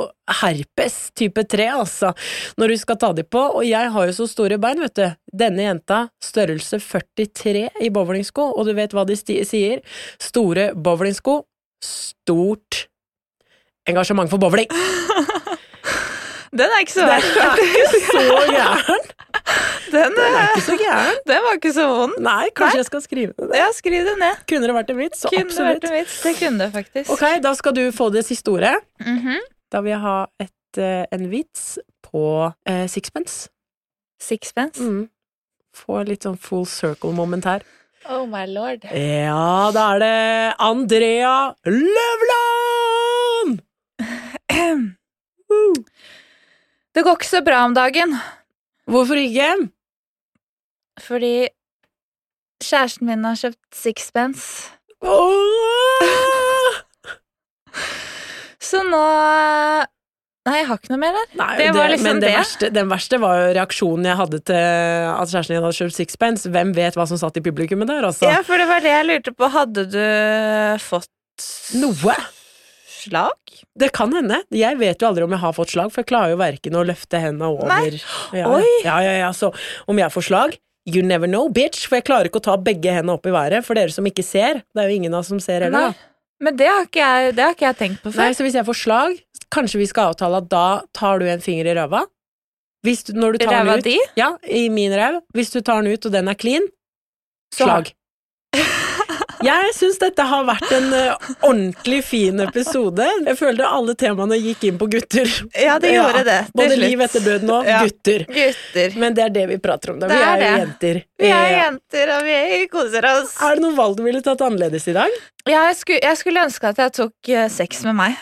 herpes 0.41 1.12
type 1.17 1.43
3, 1.43 1.67
altså, 1.82 2.13
når 2.62 2.74
du 2.74 2.78
skal 2.82 3.00
ta 3.02 3.12
de 3.17 3.26
på. 3.26 3.41
Og 3.58 3.65
jeg 3.67 3.91
har 3.93 4.10
jo 4.10 4.15
så 4.15 4.28
store 4.30 4.60
bein, 4.62 4.82
vet 4.84 4.95
du. 4.97 5.08
Denne 5.43 5.65
jenta, 5.67 6.04
størrelse 6.24 6.80
43 6.84 7.67
i 7.82 7.91
bowlingsko, 7.93 8.52
og 8.56 8.69
du 8.69 8.76
vet 8.78 8.93
hva 8.95 9.06
de 9.08 9.17
sier? 9.17 9.82
Store 10.21 10.71
bowlingsko, 10.76 11.41
stort 11.86 12.86
engasjement 13.89 14.30
for 14.32 14.41
bowling. 14.41 14.69
Den 16.52 16.67
er 16.67 16.82
ikke 16.84 16.91
så 16.91 17.06
Den 17.08 17.13
er 17.15 17.62
ikke 17.63 18.02
så 18.12 18.24
gæren! 18.52 19.12
Den, 19.91 20.13
Den 20.15 20.20
er 20.22 20.38
eh, 20.41 20.50
ikke 20.52 20.65
så 20.67 20.76
gæren. 20.80 21.15
den 21.32 21.39
var 21.46 21.54
ikke 21.58 21.74
så 21.76 21.86
vond. 21.89 22.13
Nei, 22.24 22.50
kanskje 22.58 22.78
jeg 22.82 22.88
skal 22.89 23.02
skrive 23.06 23.34
ned. 23.38 23.56
Ja, 23.58 23.67
skriv 23.76 24.06
det 24.08 24.15
ned. 24.22 24.36
Kunne 24.50 24.67
det 24.70 24.76
vært 24.78 24.91
en 24.94 25.00
vits? 25.02 25.24
Så 25.24 25.32
Kunne 25.34 25.48
det 25.50 25.56
vært 25.58 25.82
absolutt. 25.82 25.84
en 25.89 25.96
vits. 25.98 26.15
Det 26.26 26.34
kunne 26.39 26.58
det 26.62 26.70
faktisk. 26.76 27.08
Ok, 27.15 27.26
da 27.44 27.52
skal 27.58 27.74
du 27.80 27.84
få 27.96 28.10
det 28.13 28.24
siste 28.28 28.48
ordet. 28.54 28.76
Mhm. 29.06 29.39
Da 29.72 29.80
vil 29.82 29.94
jeg 29.96 30.02
ha 30.04 30.17
et, 30.44 30.78
eh, 30.84 31.06
en 31.15 31.26
vits 31.32 31.65
på 32.04 32.24
eh, 32.67 32.86
sixpence. 32.91 33.48
Sixpence. 34.22 34.82
Mm. 34.84 35.06
Få 35.74 36.02
litt 36.06 36.24
sånn 36.28 36.38
full 36.38 36.65
circle-moment 36.67 37.46
her. 37.48 37.63
Oh 38.10 38.26
my 38.28 38.44
lord. 38.50 38.84
Ja, 38.91 39.72
da 39.72 39.86
er 39.96 40.00
det 40.02 40.56
Andrea 40.60 41.54
Løvland! 41.65 43.62
Det 46.91 47.04
går 47.06 47.15
ikke 47.15 47.30
så 47.30 47.39
bra 47.46 47.62
om 47.67 47.74
dagen, 47.76 48.17
Hvorfor 48.89 49.15
ikke? 49.22 49.52
fordi 51.02 51.48
kjæresten 52.62 53.08
min 53.08 53.24
har 53.26 53.36
kjøpt 53.39 53.74
sixpence. 53.74 54.70
Åh! 55.02 56.82
Så 58.62 58.84
nå 58.86 59.00
Nei, 60.41 60.56
jeg 60.58 60.67
har 60.72 60.80
ikke 60.80 60.89
noe 60.89 60.98
mer 61.02 61.13
der. 61.13 61.26
Nei, 61.38 61.50
Det 61.60 61.67
var 61.76 61.91
liksom 61.91 62.08
men 62.08 62.20
det 62.22 62.28
det. 62.32 62.38
verste, 62.39 62.70
den 62.74 62.88
verste 62.89 63.17
var 63.22 63.36
jo 63.38 63.50
reaksjonen 63.60 64.08
jeg 64.10 64.17
hadde 64.17 64.39
til 64.50 64.58
at 64.58 65.30
kjæresten 65.30 65.54
din 65.54 65.62
hadde 65.67 65.78
kjøpt 65.78 65.98
sixpence. 66.00 66.50
Hvem 66.50 66.72
vet 66.74 66.98
hva 66.98 67.06
som 67.10 67.20
satt 67.22 67.38
i 67.38 67.44
publikummet 67.46 67.89
der, 67.91 68.08
altså? 68.10 68.26
Ja, 68.26 68.39
for 68.46 68.58
det 68.58 68.65
var 68.70 68.82
det 68.82 68.89
jeg 68.94 69.06
lurte 69.06 69.34
på. 69.38 69.50
Hadde 69.54 69.86
du 69.94 70.02
fått 70.82 71.10
Noe. 71.78 72.15
Slag? 73.02 73.54
Det 73.80 73.92
kan 73.96 74.14
hende. 74.16 74.42
Jeg 74.56 74.78
vet 74.80 75.02
jo 75.02 75.10
aldri 75.10 75.26
om 75.26 75.34
jeg 75.36 75.42
har 75.44 75.54
fått 75.58 75.74
slag, 75.74 75.92
for 75.94 76.02
jeg 76.04 76.10
klarer 76.12 76.34
jo 76.36 76.40
verken 76.42 76.78
å 76.80 76.84
løfte 76.88 77.22
hendene 77.22 77.50
over. 77.52 77.98
Ja. 78.38 78.48
Ja, 78.86 78.98
ja, 79.06 79.16
ja, 79.26 79.32
så 79.36 79.52
om 79.90 80.00
jeg 80.02 80.14
får 80.14 80.28
slag 80.32 80.60
You 80.90 81.04
never 81.06 81.30
know, 81.30 81.46
bitch, 81.54 81.84
for 81.86 82.00
jeg 82.00 82.08
klarer 82.08 82.26
ikke 82.26 82.40
å 82.42 82.46
ta 82.48 82.56
begge 82.58 82.90
hendene 82.90 83.14
opp 83.14 83.28
i 83.30 83.34
været. 83.36 83.62
For 83.68 83.78
dere 83.78 83.94
som 83.94 84.08
ikke 84.10 84.24
ser, 84.26 84.64
det 84.74 84.82
er 84.82 84.90
jo 84.90 84.96
ingen 84.98 85.14
av 85.14 85.20
oss 85.22 85.30
som 85.30 85.38
ser 85.44 85.62
heller, 85.68 85.92
Nei. 85.92 86.08
Men 86.42 86.56
det 86.58 86.66
har 86.72 86.88
ikke 86.88 87.04
jeg, 87.06 87.36
det 87.38 87.44
har 87.46 87.54
ikke 87.54 87.68
jeg 87.68 87.78
tenkt 87.78 88.00
på 88.02 88.10
før. 88.10 88.24
Nei, 88.24 88.32
så 88.34 88.42
hvis 88.48 88.56
jeg 88.58 88.66
får 88.66 88.80
slag, 88.80 89.20
kanskje 89.54 89.78
vi 89.84 89.86
skal 89.92 90.10
avtale 90.10 90.40
at 90.42 90.48
da 90.50 90.64
tar 90.98 91.22
du 91.22 91.28
en 91.30 91.44
finger 91.46 91.70
i 91.70 91.76
ræva. 91.78 92.02
Hvis 92.82 93.04
du, 93.06 93.12
når 93.14 93.38
du 93.38 93.44
tar 93.44 93.54
Ræva 93.60 93.76
den 93.78 93.84
ut 93.84 93.90
di? 93.92 93.98
Ja, 94.18 94.32
i 94.50 94.64
min 94.74 94.90
ræv. 94.98 95.20
Hvis 95.38 95.54
du 95.54 95.60
tar 95.62 95.84
den 95.86 95.94
ut, 95.94 96.08
og 96.10 96.16
den 96.18 96.32
er 96.34 96.40
clean, 96.42 96.66
Så- 97.54 97.68
slag. 97.68 97.94
Jeg 99.43 99.73
syns 99.77 99.97
dette 100.01 100.25
har 100.27 100.43
vært 100.47 100.71
en 100.77 100.88
eh, 100.93 101.30
ordentlig 101.47 102.01
fin 102.06 102.39
episode. 102.43 103.08
Jeg 103.25 103.38
følte 103.39 103.65
alle 103.67 103.95
temaene 103.99 104.38
gikk 104.41 104.63
inn 104.69 104.77
på 104.82 104.88
gutter. 104.91 105.27
Ja, 105.58 105.77
det 105.82 105.93
gjorde 105.95 106.23
det, 106.27 106.38
til 106.47 106.58
Både 106.62 106.75
slutt. 106.77 106.84
liv 106.86 107.04
etter 107.08 107.25
døden 107.25 107.54
og 107.58 107.65
Ja. 107.69 107.82
gutter. 107.86 108.25
Gutter. 108.27 108.97
Men 109.01 109.13
det 109.17 109.23
er 109.25 109.30
det 109.39 109.45
vi 109.49 109.58
prater 109.58 109.93
om. 109.93 109.99
Da. 109.99 110.08
Det 110.08 110.17
Vi 110.17 110.23
er 110.23 110.32
er 110.32 110.41
jo 110.41 110.58
jenter. 110.65 111.01
Vi 111.19 111.27
er 111.27 111.51
Ja. 111.51 111.62
jenter, 111.65 112.15
og 112.17 112.23
vi 112.30 112.67
koser 112.67 113.06
oss. 113.12 113.36
Er 113.41 113.56
det 113.56 113.62
noe 113.65 113.75
valg 113.75 113.97
du 113.97 114.04
ville 114.04 114.21
tatt 114.21 114.41
annerledes 114.41 114.88
i 114.88 114.93
dag? 114.93 115.10
Ja, 115.47 115.67
jeg, 115.67 115.75
skulle, 115.77 115.99
jeg 116.01 116.17
skulle 116.17 116.43
ønske 116.45 116.67
at 116.69 116.77
jeg 116.77 116.91
tok 116.93 117.30
eh, 117.30 117.47
sex 117.49 117.84
med 117.84 117.95
meg. 117.95 118.17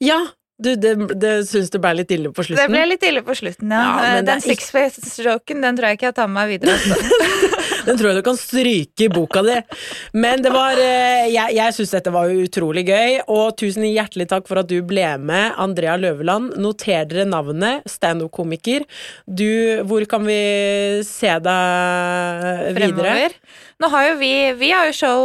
Ja. 0.00 0.20
Du, 0.58 0.70
det, 0.74 0.94
det 1.20 1.32
syns 1.50 1.68
du 1.68 1.76
ble 1.78 1.90
litt 1.98 2.10
ille 2.16 2.30
på 2.32 2.40
slutten? 2.42 2.62
Det 2.64 2.72
ble 2.72 2.86
litt 2.88 3.02
ille 3.04 3.20
på 3.20 3.34
slutten, 3.36 3.68
ja. 3.68 3.82
Ja, 3.82 4.04
Eh, 4.06 4.14
det 4.22 4.26
den 4.30 4.40
sixpace-joken 4.40 5.60
den 5.60 5.76
tror 5.76 5.90
jeg 5.90 5.98
ikke 5.98 6.06
jeg 6.08 6.14
tar 6.16 6.28
med 6.32 6.48
meg 6.48 6.60
videre. 6.60 6.76
Den 7.86 7.98
tror 7.98 8.10
jeg 8.10 8.18
du 8.20 8.24
kan 8.26 8.38
stryke 8.40 9.06
i 9.06 9.10
boka 9.12 9.42
di. 9.46 9.56
Men 10.18 10.42
det 10.44 10.50
var 10.54 10.78
eh, 10.82 11.26
Jeg, 11.32 11.54
jeg 11.56 11.74
syns 11.76 11.94
dette 11.94 12.12
var 12.14 12.30
utrolig 12.32 12.84
gøy, 12.88 13.20
og 13.30 13.56
tusen 13.60 13.86
hjertelig 13.86 14.28
takk 14.32 14.48
for 14.50 14.60
at 14.62 14.70
du 14.70 14.80
ble 14.86 15.06
med, 15.22 15.54
Andrea 15.62 15.96
Løveland. 16.00 16.56
Noter 16.62 17.06
dere 17.10 17.26
navnet, 17.28 17.86
standup-komiker. 17.90 18.86
Du, 19.26 19.82
hvor 19.86 20.04
kan 20.10 20.26
vi 20.26 20.40
se 21.06 21.30
deg 21.46 22.74
videre? 22.74 22.80
Fremover. 22.80 23.38
Nå 23.82 23.92
har 23.92 24.10
jo 24.10 24.18
vi 24.20 24.32
Vi 24.56 24.70
har 24.72 24.86
jo 24.88 24.94
show 24.96 25.22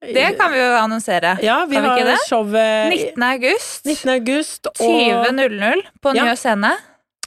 Det 0.00 0.30
kan 0.38 0.52
vi 0.52 0.58
jo 0.58 0.68
annonsere. 0.80 1.36
Ja, 1.44 1.62
vi 1.68 1.76
vi 1.76 1.86
har 1.86 2.22
showet 2.26 2.92
19. 2.94 3.22
august. 3.22 3.84
19. 3.84 4.12
august, 4.14 4.70
og 4.80 4.86
20.00 5.28 5.82
på 6.00 6.14
Ja. 6.16 6.24
Njø 6.24 6.36
scene. 6.40 6.72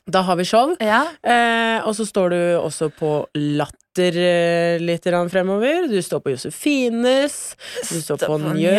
Da 0.05 0.19
har 0.21 0.35
vi 0.35 0.45
show. 0.45 0.75
Ja. 0.83 1.05
Eh, 1.23 1.79
og 1.87 1.95
så 1.95 2.05
står 2.05 2.33
du 2.33 2.39
også 2.59 2.89
på 2.91 3.11
Latter 3.39 4.17
eh, 4.19 4.81
litt 4.83 5.05
fremover. 5.31 5.87
Du 5.87 6.01
står 6.03 6.19
på 6.19 6.33
Josefines. 6.33 7.55
Du 7.87 8.01
står 8.01 8.25
på 8.27 8.37
Njø. 8.43 8.75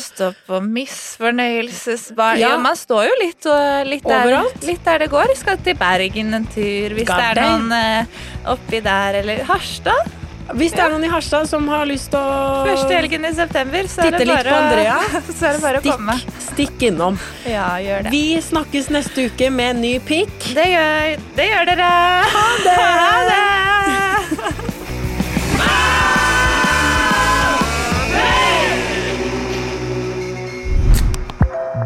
Står 0.00 0.32
på 0.46 0.62
Misfornøyelsesbar. 0.64 2.40
Ja. 2.40 2.54
Ja. 2.54 2.58
man 2.58 2.76
står 2.76 3.04
jo 3.10 3.20
litt, 3.20 3.44
og, 3.44 3.86
litt, 3.86 4.08
der, 4.08 4.48
litt 4.64 4.84
der 4.84 5.04
det 5.04 5.10
går. 5.12 5.34
Skal 5.36 5.60
til 5.60 5.76
Bergen 5.76 6.32
en 6.40 6.48
tur, 6.48 6.96
hvis 6.96 7.08
God 7.10 7.20
det 7.20 7.30
er 7.34 7.42
noen 7.44 7.76
eh, 7.76 8.26
oppi 8.56 8.80
der. 8.80 9.20
Eller 9.20 9.44
Harstad. 9.52 10.21
Hvis 10.50 10.74
det 10.74 10.82
er 10.82 10.90
noen 10.90 11.04
i 11.06 11.10
Harstad 11.12 11.46
som 11.48 11.68
har 11.70 11.86
lyst 11.88 12.10
til 12.12 12.18
å 12.18 12.64
Første 12.66 12.96
helgen 12.96 13.24
i 13.24 13.30
september, 13.36 13.86
så 13.88 14.02
er 14.04 14.16
det 14.16 14.26
litt 14.26 14.34
bare, 14.34 14.50
på 14.50 14.58
Andrea, 14.58 14.96
så 15.38 15.46
er 15.48 15.56
det 15.56 15.62
bare 15.62 15.80
å 15.80 15.84
komme. 15.86 16.16
stikk, 16.18 16.42
stikk 16.48 16.84
innom. 16.90 17.18
Ja, 17.48 17.68
gjør 17.82 18.08
det. 18.08 18.12
Vi 18.14 18.24
snakkes 18.50 18.90
neste 18.92 19.28
uke 19.30 19.50
med 19.54 19.76
en 19.76 19.82
ny 19.86 19.94
pikk. 20.02 20.50
Det 20.56 20.66
gjør, 20.72 21.24
det 21.38 21.48
gjør 21.48 21.70
dere. 21.72 21.92
Ha 22.34 22.46
det! 22.66 22.76
Ha 22.82 23.16
det! 23.30 23.40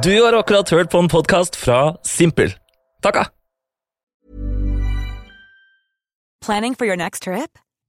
Du 0.02 0.22
har 0.22 0.32
akkurat 0.38 0.70
hørt 0.70 0.90
på 0.90 0.98
en 1.02 1.08
podkast 1.08 1.56
fra 1.56 1.96
Simpel. 2.06 2.52
Takka! 3.02 3.26
Planning 6.44 6.74
for 6.74 6.86
your 6.86 6.96
next 6.96 7.22
trip? 7.22 7.58